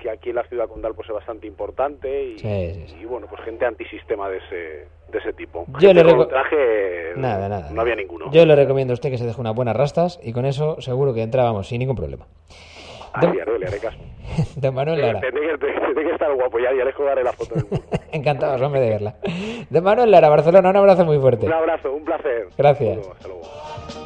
que 0.00 0.10
aquí 0.10 0.30
en 0.30 0.36
la 0.36 0.44
ciudad 0.44 0.66
condal 0.68 0.94
pues 0.94 1.08
es 1.08 1.14
bastante 1.14 1.46
importante 1.46 2.24
y, 2.24 2.38
Sí, 2.38 2.84
sí, 2.86 2.96
y, 3.00 3.04
bueno, 3.04 3.26
pues 3.28 3.42
gente 3.42 3.64
antisistema 3.66 4.28
de 4.28 4.38
ese, 4.38 4.56
de 5.12 5.18
ese 5.18 5.32
tipo. 5.34 5.66
Yo 5.78 5.88
Gente 5.88 6.04
le 6.04 6.16
con 6.16 6.28
traje 6.28 7.12
Nada, 7.16 7.48
nada. 7.48 7.70
no 7.70 7.80
había 7.80 7.94
ninguno. 7.94 8.30
Yo 8.32 8.44
le 8.46 8.56
recomiendo 8.56 8.92
a 8.92 8.94
usted 8.94 9.10
que 9.10 9.18
se 9.18 9.26
deje 9.26 9.40
unas 9.40 9.54
buenas 9.54 9.76
rastas 9.76 10.18
y 10.22 10.32
con 10.32 10.44
eso 10.46 10.80
seguro 10.80 11.14
que 11.14 11.22
entrábamos 11.22 11.68
sin 11.68 11.78
ningún 11.78 11.96
problema. 11.96 12.26
Así 13.12 13.26
haré, 13.26 13.58
le 13.58 13.66
haré 13.66 13.78
caso. 13.78 13.98
Don 14.56 14.74
Manuel 14.74 15.00
Lara. 15.00 15.20
Tiene 15.20 15.40
que, 15.58 16.12
estar 16.12 16.32
guapo, 16.34 16.58
ya, 16.58 16.70
ya 16.76 16.84
les 16.84 16.94
colgaré 16.94 17.24
la 17.24 17.32
foto 17.32 17.54
del 17.56 17.64
muro. 17.64 17.82
Encantados, 18.12 18.62
hombre, 18.62 18.80
de 18.80 18.88
verla. 18.90 19.16
Don 19.68 19.82
Manuel 19.84 20.10
Lara, 20.10 20.28
Barcelona, 20.28 20.70
un 20.70 20.76
abrazo 20.76 21.04
muy 21.04 21.18
fuerte. 21.18 21.46
Un 21.46 21.52
abrazo, 21.52 21.92
un 21.92 22.04
placer. 22.04 22.48
Gracias. 22.56 22.98
Hasta 22.98 23.28
luego, 23.28 23.42
hasta 23.42 23.88
luego. 23.88 23.99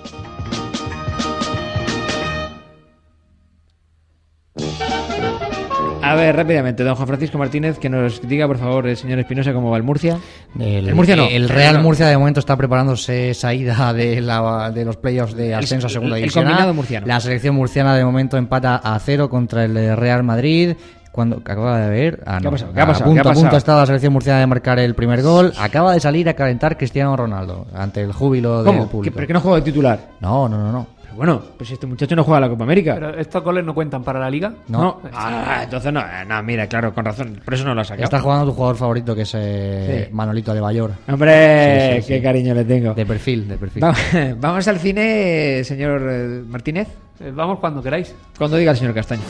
A 6.05 6.15
ver, 6.15 6.37
rápidamente, 6.37 6.85
don 6.85 6.95
Juan 6.95 7.09
Francisco 7.09 7.39
Martínez, 7.39 7.79
que 7.79 7.89
nos 7.89 8.21
diga, 8.27 8.47
por 8.47 8.59
favor, 8.59 8.87
el 8.87 8.97
señor 8.97 9.19
Espinosa, 9.19 9.53
cómo 9.53 9.71
va 9.71 9.77
el 9.77 9.83
Murcia. 9.83 10.19
El, 10.59 10.89
El 10.89 10.95
Murcia 10.95 11.17
no. 11.17 11.27
El 11.27 11.49
Real 11.49 11.81
Murcia 11.83 12.07
de 12.07 12.17
momento 12.19 12.41
está 12.41 12.57
preparándose 12.57 13.31
esa 13.31 13.53
ida 13.55 13.93
de, 13.93 14.21
la, 14.21 14.71
de 14.71 14.85
los 14.85 14.97
playoffs 14.97 15.35
de 15.35 15.55
ascenso 15.55 15.87
a 15.87 15.91
segunda 15.91 16.17
el 16.17 16.23
división. 16.23 16.45
A. 16.45 16.49
combinado 16.49 16.75
murciano. 16.75 17.07
La 17.07 17.21
selección 17.21 17.55
murciana 17.55 17.95
de 17.97 18.05
momento 18.05 18.37
empata 18.37 18.77
a 18.77 18.99
cero 18.99 19.29
contra 19.29 19.65
el 19.65 19.97
Real 19.97 20.23
Madrid. 20.23 20.75
Cuando 21.11 21.37
acaba 21.37 21.79
de 21.79 21.91
ver, 21.91 22.25
ah, 22.27 22.39
¿Qué 22.41 22.49
ha 22.49 22.51
no. 22.51 22.51
pasado? 22.51 22.73
¿Qué 22.73 22.81
ha 22.81 22.83
a 22.83 22.87
pasado? 22.89 23.05
punto, 23.05 23.23
¿Qué 23.23 23.29
ha 23.29 23.31
a 23.31 23.35
punto 23.35 23.45
pasado? 23.45 23.55
ha 23.55 23.59
estado 23.59 23.81
la 23.81 23.87
selección 23.87 24.13
murciana 24.13 24.41
de 24.41 24.47
marcar 24.49 24.79
el 24.81 24.95
primer 24.97 25.23
gol. 25.23 25.53
Acaba 25.61 25.95
de 25.95 26.01
salir 26.01 26.29
a 26.29 26.35
calentar 26.35 26.77
Cristiano 26.77 27.17
Ronaldo 27.17 27.69
ante 27.73 28.01
el 28.03 28.13
júbilo 28.13 28.65
del 28.65 28.67
¿Cómo? 28.67 28.87
¿Que, 28.87 28.91
público. 28.91 29.15
¿Pero 29.15 29.27
que 29.29 29.33
no 29.33 29.41
juega 29.41 29.59
de 29.59 29.63
titular? 29.63 30.01
No, 30.19 30.49
no, 30.49 30.59
no, 30.59 30.73
no. 30.73 30.87
Pero 31.15 31.33
bueno, 31.33 31.43
pues 31.57 31.71
este 31.71 31.87
muchacho 31.87 32.17
no 32.17 32.25
juega 32.25 32.39
a 32.39 32.41
la 32.41 32.49
Copa 32.49 32.65
América. 32.65 32.95
Pero 32.95 33.17
estos 33.19 33.43
goles 33.43 33.65
no 33.65 33.73
cuentan 33.75 34.03
para 34.03 34.19
la 34.19 34.29
liga. 34.29 34.53
No. 34.69 35.01
Ah, 35.13 35.61
entonces 35.65 35.93
no, 35.93 36.01
eh, 36.01 36.25
no, 36.27 36.43
mira, 36.43 36.67
claro, 36.67 36.93
con 36.93 37.05
razón. 37.05 37.41
Por 37.45 37.55
eso 37.55 37.65
no 37.65 37.75
lo 37.75 37.81
ha 37.81 37.85
sacado. 37.85 38.05
Está 38.05 38.21
jugando 38.21 38.47
tu 38.47 38.53
jugador 38.53 38.77
favorito 38.77 39.15
que 39.15 39.23
es 39.23 39.33
eh, 39.37 40.07
Sí. 40.09 40.15
Manolito 40.15 40.53
de 40.53 40.61
Bayor. 40.61 40.91
Hombre, 41.09 41.97
Sí, 41.97 42.03
sí, 42.03 42.09
qué 42.09 42.17
sí. 42.19 42.23
cariño 42.23 42.55
le 42.55 42.65
tengo. 42.65 42.95
De 42.95 43.07
perfil, 43.07 43.47
de 43.49 43.57
perfil. 43.57 43.83
Va- 43.85 43.95
Vamos 44.41 44.67
al 44.69 44.79
cine, 44.79 45.63
señor 45.65 46.03
eh, 46.11 46.43
Martínez. 46.49 46.89
Eh, 47.21 47.31
vamos 47.35 47.59
cuando 47.61 47.83
queráis. 47.83 48.15
Cuando 48.37 48.57
diga 48.57 48.73
el 48.73 48.77
señor 48.77 48.95
Castaño. 48.95 49.23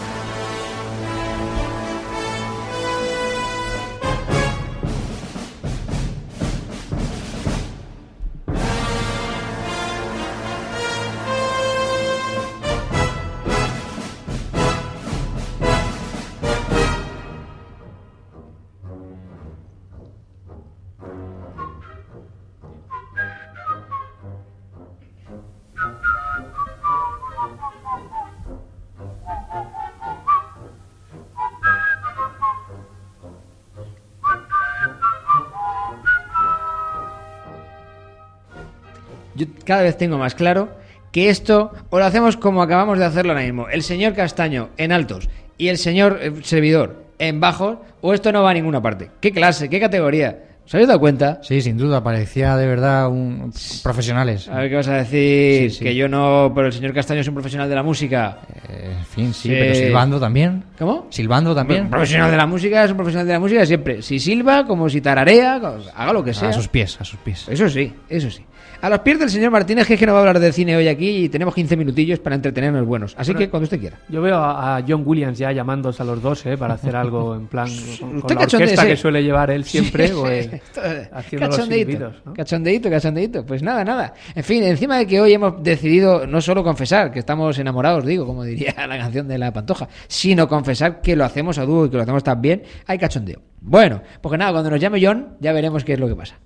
Cada 39.74 39.82
vez 39.82 39.96
tengo 39.96 40.18
más 40.18 40.36
claro 40.36 40.68
que 41.10 41.28
esto 41.30 41.72
o 41.90 41.98
lo 41.98 42.04
hacemos 42.04 42.36
como 42.36 42.62
acabamos 42.62 42.96
de 42.98 43.04
hacerlo 43.06 43.32
ahora 43.32 43.44
mismo. 43.44 43.68
El 43.68 43.82
señor 43.82 44.14
Castaño 44.14 44.68
en 44.76 44.92
altos 44.92 45.28
y 45.58 45.66
el 45.66 45.78
señor 45.78 46.20
eh, 46.22 46.32
servidor 46.42 47.02
en 47.18 47.40
bajos, 47.40 47.78
o 48.00 48.14
esto 48.14 48.30
no 48.30 48.42
va 48.44 48.50
a 48.50 48.54
ninguna 48.54 48.80
parte. 48.82 49.10
¿Qué 49.20 49.32
clase? 49.32 49.68
¿Qué 49.68 49.80
categoría? 49.80 50.44
¿Os 50.66 50.74
habéis 50.74 50.88
dado 50.88 50.98
cuenta? 51.00 51.40
Sí, 51.42 51.60
sin 51.60 51.76
duda, 51.76 52.02
parecía 52.02 52.56
de 52.56 52.66
verdad 52.66 53.08
un 53.08 53.52
profesionales. 53.82 54.48
A 54.48 54.58
ver 54.60 54.70
qué 54.70 54.76
vas 54.76 54.88
a 54.88 54.94
decir. 54.94 55.70
Sí, 55.70 55.78
sí. 55.78 55.84
Que 55.84 55.94
yo 55.94 56.08
no, 56.08 56.52
pero 56.54 56.68
el 56.68 56.72
señor 56.72 56.92
Castaño 56.94 57.20
es 57.20 57.28
un 57.28 57.34
profesional 57.34 57.68
de 57.68 57.74
la 57.74 57.82
música. 57.82 58.38
Eh, 58.68 58.94
en 58.98 59.04
fin, 59.04 59.34
sí, 59.34 59.48
Sí. 59.50 59.54
pero 59.56 59.74
silbando 59.74 60.18
también. 60.18 60.64
¿Cómo? 60.78 61.06
Silbando 61.10 61.54
también. 61.54 61.82
Un 61.84 61.90
profesional 61.90 62.30
de 62.30 62.36
la 62.36 62.46
música 62.46 62.82
es 62.84 62.90
un 62.90 62.96
profesional 62.96 63.26
de 63.26 63.32
la 63.34 63.40
música 63.40 63.66
siempre. 63.66 64.00
Si 64.02 64.18
silba, 64.18 64.64
como 64.66 64.88
si 64.88 65.00
tararea, 65.00 65.54
haga 65.94 66.12
lo 66.12 66.24
que 66.24 66.32
sea. 66.32 66.48
A 66.48 66.52
sus 66.52 66.68
pies, 66.68 66.98
a 67.00 67.04
sus 67.04 67.18
pies. 67.20 67.46
Eso 67.48 67.68
sí, 67.68 67.92
eso 68.08 68.30
sí. 68.30 68.44
A 68.80 68.90
los 68.90 69.00
pies 69.00 69.18
del 69.18 69.30
señor 69.30 69.50
Martínez, 69.50 69.86
que 69.86 69.94
es 69.94 70.00
que 70.00 70.06
no 70.06 70.12
va 70.12 70.18
a 70.18 70.22
hablar 70.22 70.38
de 70.38 70.52
cine 70.52 70.76
hoy 70.76 70.88
aquí 70.88 71.24
y 71.24 71.28
tenemos 71.28 71.54
15 71.54 71.76
minutillos 71.76 72.18
para 72.18 72.36
entretenernos 72.36 72.86
buenos. 72.86 73.14
Así 73.18 73.34
que 73.34 73.48
cuando 73.48 73.64
usted 73.64 73.80
quiera. 73.80 73.98
Yo 74.08 74.20
veo 74.20 74.36
a, 74.36 74.82
John 74.86 75.02
Williams 75.06 75.38
ya 75.38 75.52
llamándose 75.52 76.02
a 76.02 76.06
los 76.06 76.20
dos 76.20 76.44
¿eh? 76.46 76.56
para 76.56 76.74
hacer 76.74 76.94
algo 76.96 77.34
en 77.36 77.46
plan 77.46 77.68
con, 78.00 78.36
la 78.36 78.42
orquesta 78.42 78.86
que 78.86 78.96
suele 78.96 79.22
llevar 79.22 79.50
él 79.50 79.64
siempre, 79.64 80.08
Sí, 80.08 80.14
pues. 80.14 80.52
Esto- 80.52 80.80
haciendo 81.12 81.46
los 81.48 81.56
silbidos. 81.56 82.14
¿no? 82.24 82.34
cachondeíto, 82.34 82.90
cachondeíto. 82.90 83.46
Pues 83.46 83.62
nada, 83.62 83.84
nada. 83.84 84.14
En 84.34 84.44
fin, 84.44 84.62
encima 84.64 84.98
de 84.98 85.06
que 85.06 85.20
hoy 85.20 85.32
hemos 85.32 85.62
decidido 85.62 86.26
no 86.26 86.40
solo 86.40 86.62
confesar 86.62 87.10
que 87.10 87.20
estamos 87.20 87.58
enamorados, 87.58 88.04
digo, 88.04 88.26
como 88.26 88.44
diría 88.44 88.74
la 88.86 88.98
canción 88.98 89.28
de 89.28 89.38
la 89.38 89.52
Pantoja, 89.52 89.88
sino 90.08 90.48
confesar 90.48 91.00
que 91.00 91.16
lo 91.16 91.24
hacemos 91.24 91.58
a 91.58 91.64
dúo 91.64 91.86
y 91.86 91.90
que 91.90 91.96
lo 91.96 92.02
hacemos 92.02 92.22
tan 92.22 92.40
bien, 92.40 92.62
hay 92.86 92.98
cachondeo. 92.98 93.40
Bueno, 93.60 94.02
pues 94.20 94.30
que 94.30 94.38
nada, 94.38 94.52
cuando 94.52 94.70
nos 94.70 94.80
llame 94.80 95.04
John 95.04 95.36
ya 95.40 95.52
veremos 95.52 95.84
qué 95.84 95.94
es 95.94 96.00
lo 96.00 96.08
que 96.08 96.16
pasa. 96.16 96.38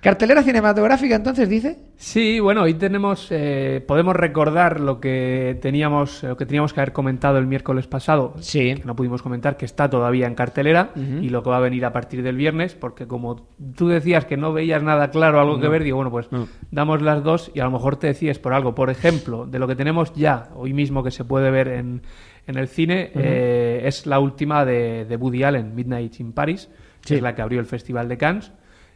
¿Cartelera 0.00 0.44
cinematográfica 0.44 1.16
entonces 1.16 1.48
dice? 1.48 1.76
Sí, 1.96 2.38
bueno, 2.38 2.62
hoy 2.62 2.74
tenemos, 2.74 3.26
eh, 3.32 3.84
podemos 3.86 4.14
recordar 4.14 4.78
lo 4.78 5.00
que 5.00 5.58
teníamos, 5.60 6.22
lo 6.22 6.36
que 6.36 6.46
teníamos 6.46 6.72
que 6.72 6.78
haber 6.80 6.92
comentado 6.92 7.38
el 7.38 7.48
miércoles 7.48 7.88
pasado, 7.88 8.34
sí. 8.38 8.76
que 8.76 8.84
no 8.84 8.94
pudimos 8.94 9.22
comentar, 9.22 9.56
que 9.56 9.64
está 9.64 9.90
todavía 9.90 10.28
en 10.28 10.36
cartelera 10.36 10.92
y 10.94 11.30
lo 11.30 11.42
que 11.42 11.50
va 11.50 11.56
a 11.56 11.60
venir 11.60 11.84
a 11.84 11.92
partir 11.92 12.22
del 12.22 12.36
viernes, 12.36 12.76
porque 12.76 13.08
como 13.08 13.48
tú 13.76 13.88
decías 13.88 14.24
que 14.24 14.36
no 14.36 14.52
veías 14.52 14.84
nada 14.84 15.10
claro, 15.10 15.40
algo 15.40 15.58
que 15.58 15.64
No. 15.64 15.70
ver, 15.72 15.82
digo, 15.82 15.96
bueno, 15.96 16.12
pues 16.12 16.30
No. 16.30 16.46
damos 16.70 17.02
las 17.02 17.24
dos 17.24 17.50
y 17.52 17.58
a 17.58 17.64
lo 17.64 17.72
mejor 17.72 17.96
te 17.96 18.06
decides 18.06 18.38
por 18.38 18.52
algo. 18.54 18.76
Por 18.76 18.90
ejemplo, 18.90 19.46
de 19.46 19.58
lo 19.58 19.66
que 19.66 19.74
tenemos 19.74 20.14
ya 20.14 20.50
hoy 20.54 20.72
mismo 20.74 21.02
que 21.02 21.10
se 21.10 21.24
puede 21.24 21.50
ver 21.50 21.66
en, 21.66 22.02
en 22.46 22.56
el 22.56 22.68
cine, 22.68 23.10
eh, 23.16 23.82
es 23.84 24.06
la 24.06 24.20
última 24.20 24.64
de, 24.64 25.06
de 25.06 25.16
Woody 25.16 25.42
Allen, 25.42 25.74
Midnight 25.74 26.20
in 26.20 26.32
Paris, 26.32 26.68
que 27.02 27.08
Sí. 27.08 27.14
es 27.16 27.22
la 27.22 27.34
que 27.34 27.42
abrió 27.42 27.58
el 27.58 27.66
Festival 27.66 28.08
de 28.08 28.16
Cannes. 28.16 28.52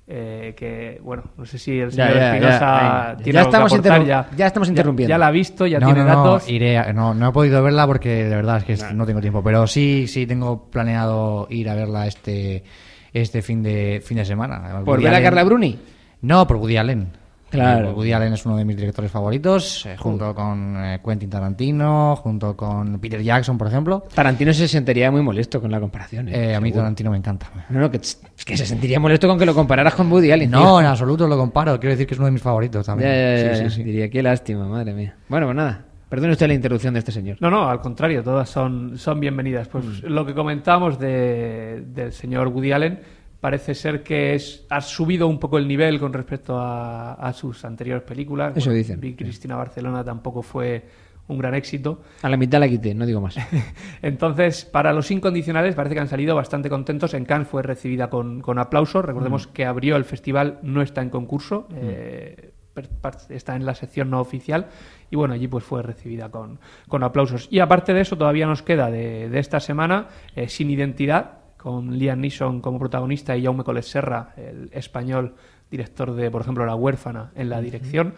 Eh, 0.07 0.55
que 0.57 1.01
bueno, 1.03 1.23
no 1.37 1.45
sé 1.47 1.59
si 1.59 1.79
el 1.79 1.91
Ya, 1.91 2.07
señor 2.07 2.15
ya, 2.15 2.21
ya, 2.21 2.35
Espinosa 2.35 3.11
ahí. 3.11 3.17
tiene 3.19 3.33
Ya 3.33 3.41
estamos 3.43 3.73
aportar, 3.73 4.05
ya, 4.05 4.27
ya 4.37 4.47
estamos 4.47 4.69
interrumpiendo. 4.69 5.09
Ya, 5.11 5.19
la 5.19 5.27
ha 5.29 5.31
visto, 5.31 5.67
ya 5.67 5.79
no, 5.79 5.87
tiene 5.87 6.01
no, 6.05 6.07
no, 6.09 6.17
datos. 6.17 6.49
iré 6.51 6.77
a- 6.79 6.93
no, 6.93 7.15
no 7.15 7.29
he 7.29 7.33
podido 7.33 7.63
verla 7.63 7.87
porque 7.87 8.25
de 8.25 8.35
verdad 8.37 8.59
es 8.59 8.65
que 8.65 8.95
no 8.95 9.07
tengo 9.07 9.21
tiempo. 9.21 9.43
Pero 9.43 9.67
sí, 9.67 10.07
sí 10.09 10.27
tengo 10.27 10.69
planeado 10.71 11.47
ir 11.51 11.69
a 11.71 11.75
verla 11.75 12.07
este 12.07 12.65
este 13.13 13.43
fin 13.43 13.63
de 13.63 14.03
fin 14.05 14.17
de 14.19 14.25
semana. 14.25 14.81
¿Por 14.85 14.95
Woody 14.99 15.05
ver 15.05 15.15
a 15.15 15.23
Carla 15.23 15.45
Bruni? 15.45 15.79
No, 16.23 16.47
por 16.47 16.57
Woody 16.57 16.77
Allen. 16.79 17.09
Claro. 17.53 17.93
Woody 17.95 18.13
Allen 18.13 18.33
es 18.33 18.45
uno 18.47 18.57
de 18.57 18.65
mis 18.65 18.77
directores 18.77 19.11
favoritos, 19.11 19.87
eh, 19.87 19.97
junto 19.99 20.35
con 20.35 20.77
eh, 20.85 21.01
Quentin 21.05 21.31
Tarantino, 21.31 22.17
junto 22.17 22.57
con 22.57 22.99
Peter 22.99 23.23
Jackson, 23.23 23.59
por 23.59 23.69
ejemplo. 23.69 24.05
Tarantino 24.15 24.53
se 24.53 24.67
sentiría 24.67 25.11
muy 25.11 25.23
molesto 25.23 25.61
con 25.61 25.71
la 25.71 25.79
comparación. 25.81 26.29
¿eh? 26.29 26.51
Eh, 26.51 26.55
a 26.55 26.61
mí. 26.61 26.73
Tarantino 26.73 27.11
me 27.11 27.19
encanta. 27.19 27.47
No, 27.69 27.81
no, 27.81 27.91
que, 27.91 28.01
que 28.01 28.57
se 28.57 28.67
sentiría 28.67 28.99
molesto 28.99 29.29
con 29.29 29.39
que 29.39 29.47
lo 29.47 29.55
compararas 29.55 29.95
con 29.95 30.11
Woody 30.11 30.33
Allen. 30.33 30.51
No, 30.51 30.61
tío. 30.63 30.81
en 30.81 30.87
absoluto 30.87 31.29
lo 31.29 31.37
comparo. 31.37 31.79
Quiero 31.79 31.93
decir 31.93 32.07
que 32.07 32.15
es 32.15 32.19
uno 32.19 32.27
de 32.27 32.33
mis 32.33 32.43
favoritos 32.43 32.87
también. 32.87 33.11
ya, 33.11 33.17
ya, 33.17 33.55
Sí, 33.57 33.63
ya. 33.65 33.71
sí, 33.71 33.77
sí. 33.77 33.83
Diría, 33.85 34.09
qué 34.11 34.23
lástima, 34.23 34.67
madre 34.67 34.93
mía. 34.95 35.15
Bueno, 35.29 35.47
pues 35.47 35.57
nada. 35.57 35.85
Perdone 36.09 36.33
usted 36.33 36.47
la 36.47 36.53
interrupción 36.55 36.93
de 36.93 36.99
este 36.99 37.11
señor. 37.13 37.39
No, 37.41 37.51
no, 37.51 37.69
al 37.71 37.81
contrario, 37.81 38.23
todas 38.23 38.49
son, 38.49 38.99
son 38.99 39.19
bienvenidas. 39.19 39.69
Pues 39.69 39.85
Mm. 39.85 40.07
lo 40.09 40.27
que 40.27 40.35
comentábamos 40.35 40.99
de- 40.99 41.85
del 41.87 42.13
señor 42.13 42.49
Woody 42.49 42.73
Allen 42.73 43.01
parece 43.43 43.74
ser 43.74 44.03
que 44.05 44.34
es, 44.36 44.64
ha 44.70 44.80
subido 44.80 45.26
un 45.26 45.38
poco 45.40 45.59
el 45.59 45.66
nivel 45.66 45.99
con 45.99 46.12
respecto 46.12 46.57
a, 46.59 47.14
a 47.14 47.32
sus 47.32 47.64
anteriores 47.64 48.05
películas. 48.05 48.57
Eso 48.57 48.70
dicen. 48.70 49.01
Big 49.01 49.16
Cristina 49.16 49.57
Barcelona 49.57 50.05
tampoco 50.05 50.43
fue 50.43 50.84
un 51.26 51.38
gran 51.38 51.55
éxito. 51.55 52.03
A 52.22 52.28
la 52.28 52.36
mitad 52.36 52.61
la 52.61 52.68
quité, 52.68 52.95
no 52.95 53.05
digo 53.05 53.20
más. 53.20 53.36
Entonces, 54.03 54.64
para 54.64 54.93
los 54.93 55.11
incondicionales 55.11 55.74
parece 55.74 55.95
que 55.97 56.01
han 56.01 56.09
salido 56.09 56.34
bastante 56.36 56.68
contentos. 56.70 57.14
En 57.14 57.24
Cannes 57.24 57.49
fue 57.49 57.62
recibida 57.62 58.09
con, 58.11 58.40
con 58.40 58.59
aplausos. 58.59 59.05
Recordemos 59.05 59.49
Mm. 59.49 59.53
que 59.53 59.64
abrió 59.66 59.97
el 59.97 60.05
festival, 60.05 60.59
no 60.62 60.80
está 60.82 61.03
en 61.03 61.11
concurso, 61.11 61.66
eh, 61.74 62.53
per- 62.74 62.88
par- 62.88 63.18
está 63.28 63.57
en 63.57 63.66
la 63.66 63.74
sección 63.74 64.09
no 64.11 64.20
oficial. 64.20 64.68
Y 65.11 65.16
bueno, 65.16 65.34
allí 65.34 65.49
pues 65.49 65.64
fue 65.64 65.82
recibida 65.82 66.30
con, 66.30 66.59
con 66.88 67.03
aplausos. 67.03 67.49
Y 67.51 67.59
aparte 67.61 67.93
de 67.93 68.03
eso, 68.03 68.16
todavía 68.16 68.47
nos 68.47 68.62
queda 68.62 68.90
de, 68.90 69.28
de 69.28 69.38
esta 69.38 69.61
semana 69.61 70.07
eh, 70.36 70.49
Sin 70.49 70.70
Identidad, 70.70 71.41
con 71.63 71.97
Liam 71.99 72.21
Neeson 72.21 72.61
como 72.61 72.79
protagonista 72.79 73.37
y 73.37 73.45
Jaume 73.45 73.63
Coles 73.63 73.87
Serra, 73.87 74.35
el 74.37 74.69
español 74.73 75.35
director 75.71 76.13
de, 76.15 76.31
por 76.31 76.43
ejemplo, 76.43 76.67
La 76.67 76.75
huérfana, 76.75 77.31
en 77.37 77.49
la 77.49 77.61
dirección. 77.61 78.15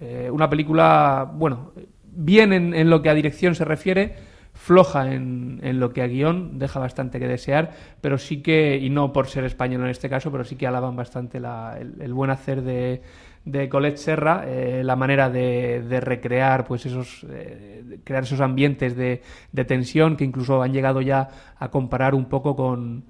Eh, 0.00 0.28
una 0.32 0.50
película, 0.50 1.30
bueno, 1.32 1.72
bien 2.04 2.52
en, 2.52 2.74
en 2.74 2.90
lo 2.90 3.00
que 3.00 3.08
a 3.10 3.14
dirección 3.14 3.54
se 3.54 3.64
refiere, 3.64 4.16
floja 4.52 5.12
en, 5.14 5.60
en 5.62 5.78
lo 5.78 5.92
que 5.92 6.02
a 6.02 6.08
guion, 6.08 6.58
deja 6.58 6.80
bastante 6.80 7.20
que 7.20 7.28
desear, 7.28 7.72
pero 8.00 8.18
sí 8.18 8.42
que, 8.42 8.76
y 8.76 8.90
no 8.90 9.12
por 9.12 9.28
ser 9.28 9.44
español 9.44 9.82
en 9.82 9.88
este 9.88 10.08
caso, 10.08 10.32
pero 10.32 10.44
sí 10.44 10.56
que 10.56 10.66
alaban 10.66 10.96
bastante 10.96 11.38
la- 11.38 11.76
el, 11.80 11.94
el 12.00 12.12
buen 12.12 12.30
hacer 12.30 12.62
de, 12.62 13.00
de 13.44 13.68
Colette 13.68 13.96
Serra, 13.98 14.44
eh, 14.46 14.82
la 14.84 14.96
manera 14.96 15.30
de, 15.30 15.82
de 15.82 16.00
recrear, 16.00 16.64
pues 16.66 16.84
esos, 16.86 17.24
eh, 17.30 17.98
crear 18.04 18.22
esos 18.24 18.40
ambientes 18.40 18.94
de, 18.96 19.22
de 19.52 19.64
tensión 19.64 20.16
que 20.16 20.24
incluso 20.24 20.62
han 20.62 20.72
llegado 20.72 21.00
ya 21.00 21.28
a 21.58 21.70
comparar 21.70 22.14
un 22.14 22.26
poco 22.26 22.54
con 22.56 23.04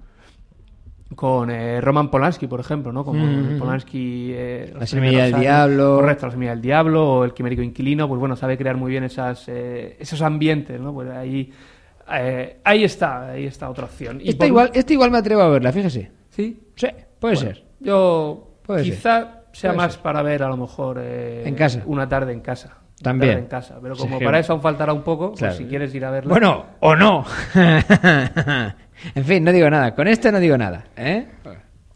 con 1.15 1.49
eh, 1.49 1.81
Roman 1.81 2.11
Polanski, 2.11 2.45
por 2.45 2.59
ejemplo, 2.59 2.91
¿no? 2.91 3.03
Como 3.03 3.25
Mm, 3.25 3.55
mm, 3.55 3.57
Polanski... 3.59 4.31
La 4.75 4.85
semilla 4.85 5.23
del 5.25 5.33
años. 5.33 5.41
diablo. 5.41 5.95
Correcto, 5.95 6.27
La 6.27 6.31
semilla 6.31 6.51
del 6.51 6.61
diablo 6.61 7.09
o 7.13 7.23
El 7.23 7.33
quimérico 7.33 7.63
inquilino, 7.63 8.07
pues 8.07 8.19
bueno, 8.19 8.35
sabe 8.35 8.57
crear 8.59 8.77
muy 8.77 8.91
bien 8.91 9.03
esas, 9.03 9.43
eh, 9.47 9.97
esos 9.99 10.21
ambientes, 10.21 10.79
¿no? 10.79 10.93
Pues 10.93 11.09
ahí, 11.09 11.51
ahí 12.63 12.83
está, 12.83 13.29
ahí 13.31 13.45
está 13.45 13.71
otra 13.71 13.85
opción. 13.85 14.21
Y 14.21 14.29
Esta 14.29 14.37
por- 14.39 14.47
igual, 14.47 14.71
esta 14.73 14.93
igual 14.93 15.09
me 15.09 15.17
atrevo 15.17 15.41
a 15.41 15.49
verla, 15.49 15.71
fíjese. 15.71 16.11
¿Sí? 16.29 16.59
Sí, 16.75 16.87
puede 17.19 17.33
Bueno, 17.35 17.49
ser. 17.55 17.63
Yo 17.79 18.45
Puede 18.61 18.83
ser. 18.85 18.93
Sea 19.51 19.73
más 19.73 19.93
ser. 19.93 20.01
para 20.03 20.21
ver 20.21 20.43
a 20.43 20.47
lo 20.49 20.57
mejor 20.57 20.97
eh, 21.01 21.43
En 21.47 21.55
casa. 21.55 21.81
una 21.85 22.07
tarde 22.07 22.33
en 22.33 22.41
casa. 22.41 22.77
También. 23.01 23.37
en 23.39 23.45
casa. 23.45 23.79
Pero 23.81 23.95
como 23.95 24.19
Sí. 24.19 24.25
para 24.25 24.39
eso 24.39 24.51
aún 24.53 24.61
faltará 24.61 24.91
un 24.91 25.03
poco, 25.03 25.33
pues 25.33 25.55
si 25.55 25.65
quieres 25.65 25.93
ir 25.95 26.03
a 26.03 26.11
verla. 26.11 26.29
Bueno, 26.29 26.65
o 26.81 26.95
no. 26.95 27.23
en 29.15 29.25
fin, 29.25 29.43
no 29.43 29.51
digo 29.51 29.69
nada. 29.69 29.95
Con 29.95 30.07
este 30.07 30.31
no 30.31 30.39
digo 30.39 30.57
nada. 30.57 30.85
¿eh? 30.97 31.27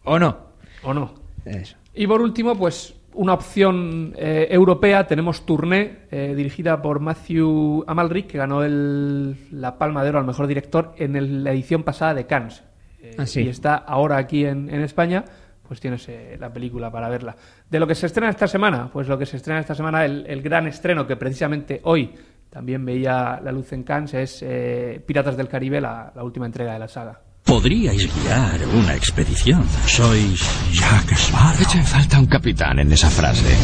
O 0.05 0.17
no. 0.19 0.37
O 0.83 0.93
no. 0.93 1.13
Eso. 1.45 1.75
Y 1.93 2.07
por 2.07 2.21
último, 2.21 2.55
pues 2.55 2.95
una 3.15 3.33
opción 3.33 4.13
eh, 4.17 4.47
europea, 4.49 5.05
tenemos 5.05 5.45
Tourné, 5.45 5.99
eh, 6.09 6.33
dirigida 6.35 6.81
por 6.81 6.99
Matthew 6.99 7.83
Amalric, 7.85 8.27
que 8.27 8.37
ganó 8.39 8.63
el- 8.63 9.35
la 9.51 9.77
Palma 9.77 10.03
de 10.03 10.09
Oro 10.09 10.19
al 10.19 10.25
mejor 10.25 10.47
director 10.47 10.93
en 10.97 11.15
el- 11.15 11.43
la 11.43 11.51
edición 11.51 11.83
pasada 11.83 12.13
de 12.15 12.25
Cannes. 12.25 12.63
Eh, 13.01 13.15
Ah, 13.17 13.25
sí. 13.25 13.41
Y 13.41 13.49
está 13.49 13.75
ahora 13.75 14.17
aquí 14.17 14.45
en, 14.45 14.69
en 14.73 14.81
España, 14.81 15.25
pues 15.73 15.81
tienes 15.81 16.07
eh, 16.07 16.37
la 16.39 16.53
película 16.53 16.91
para 16.91 17.09
verla. 17.09 17.35
De 17.67 17.79
lo 17.79 17.87
que 17.87 17.95
se 17.95 18.05
estrena 18.05 18.29
esta 18.29 18.45
semana, 18.47 18.91
pues 18.93 19.07
lo 19.07 19.17
que 19.17 19.25
se 19.25 19.37
estrena 19.37 19.59
esta 19.59 19.73
semana, 19.73 20.05
el, 20.05 20.23
el 20.27 20.43
gran 20.43 20.67
estreno 20.67 21.07
que 21.07 21.15
precisamente 21.15 21.81
hoy 21.85 22.13
también 22.51 22.85
veía 22.85 23.39
la 23.43 23.51
luz 23.51 23.73
en 23.73 23.81
Cannes, 23.81 24.13
es 24.13 24.43
eh, 24.43 25.03
Piratas 25.03 25.35
del 25.35 25.47
Caribe, 25.47 25.81
la, 25.81 26.11
la 26.15 26.23
última 26.23 26.45
entrega 26.45 26.73
de 26.73 26.77
la 26.79 26.87
saga. 26.87 27.19
Podríais 27.43 28.07
guiar 28.21 28.59
una 28.75 28.93
expedición. 28.95 29.65
Sois 29.87 30.39
Jack 30.73 31.11
Sparrow. 31.13 31.63
Echa 31.63 31.79
en 31.79 31.85
falta 31.85 32.19
un 32.19 32.27
capitán 32.27 32.77
en 32.77 32.91
esa 32.91 33.09
frase. 33.09 33.57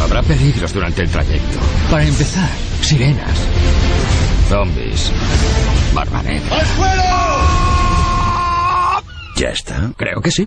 Habrá 0.00 0.22
peligros 0.22 0.72
durante 0.72 1.02
el 1.02 1.10
trayecto. 1.10 1.58
Para 1.90 2.04
empezar, 2.04 2.48
sirenas, 2.82 3.48
zombies, 4.48 5.12
barba 5.92 6.22
negra. 6.22 6.56
Ya 9.36 9.48
está. 9.48 9.90
Creo 9.96 10.20
que 10.20 10.30
sí. 10.30 10.46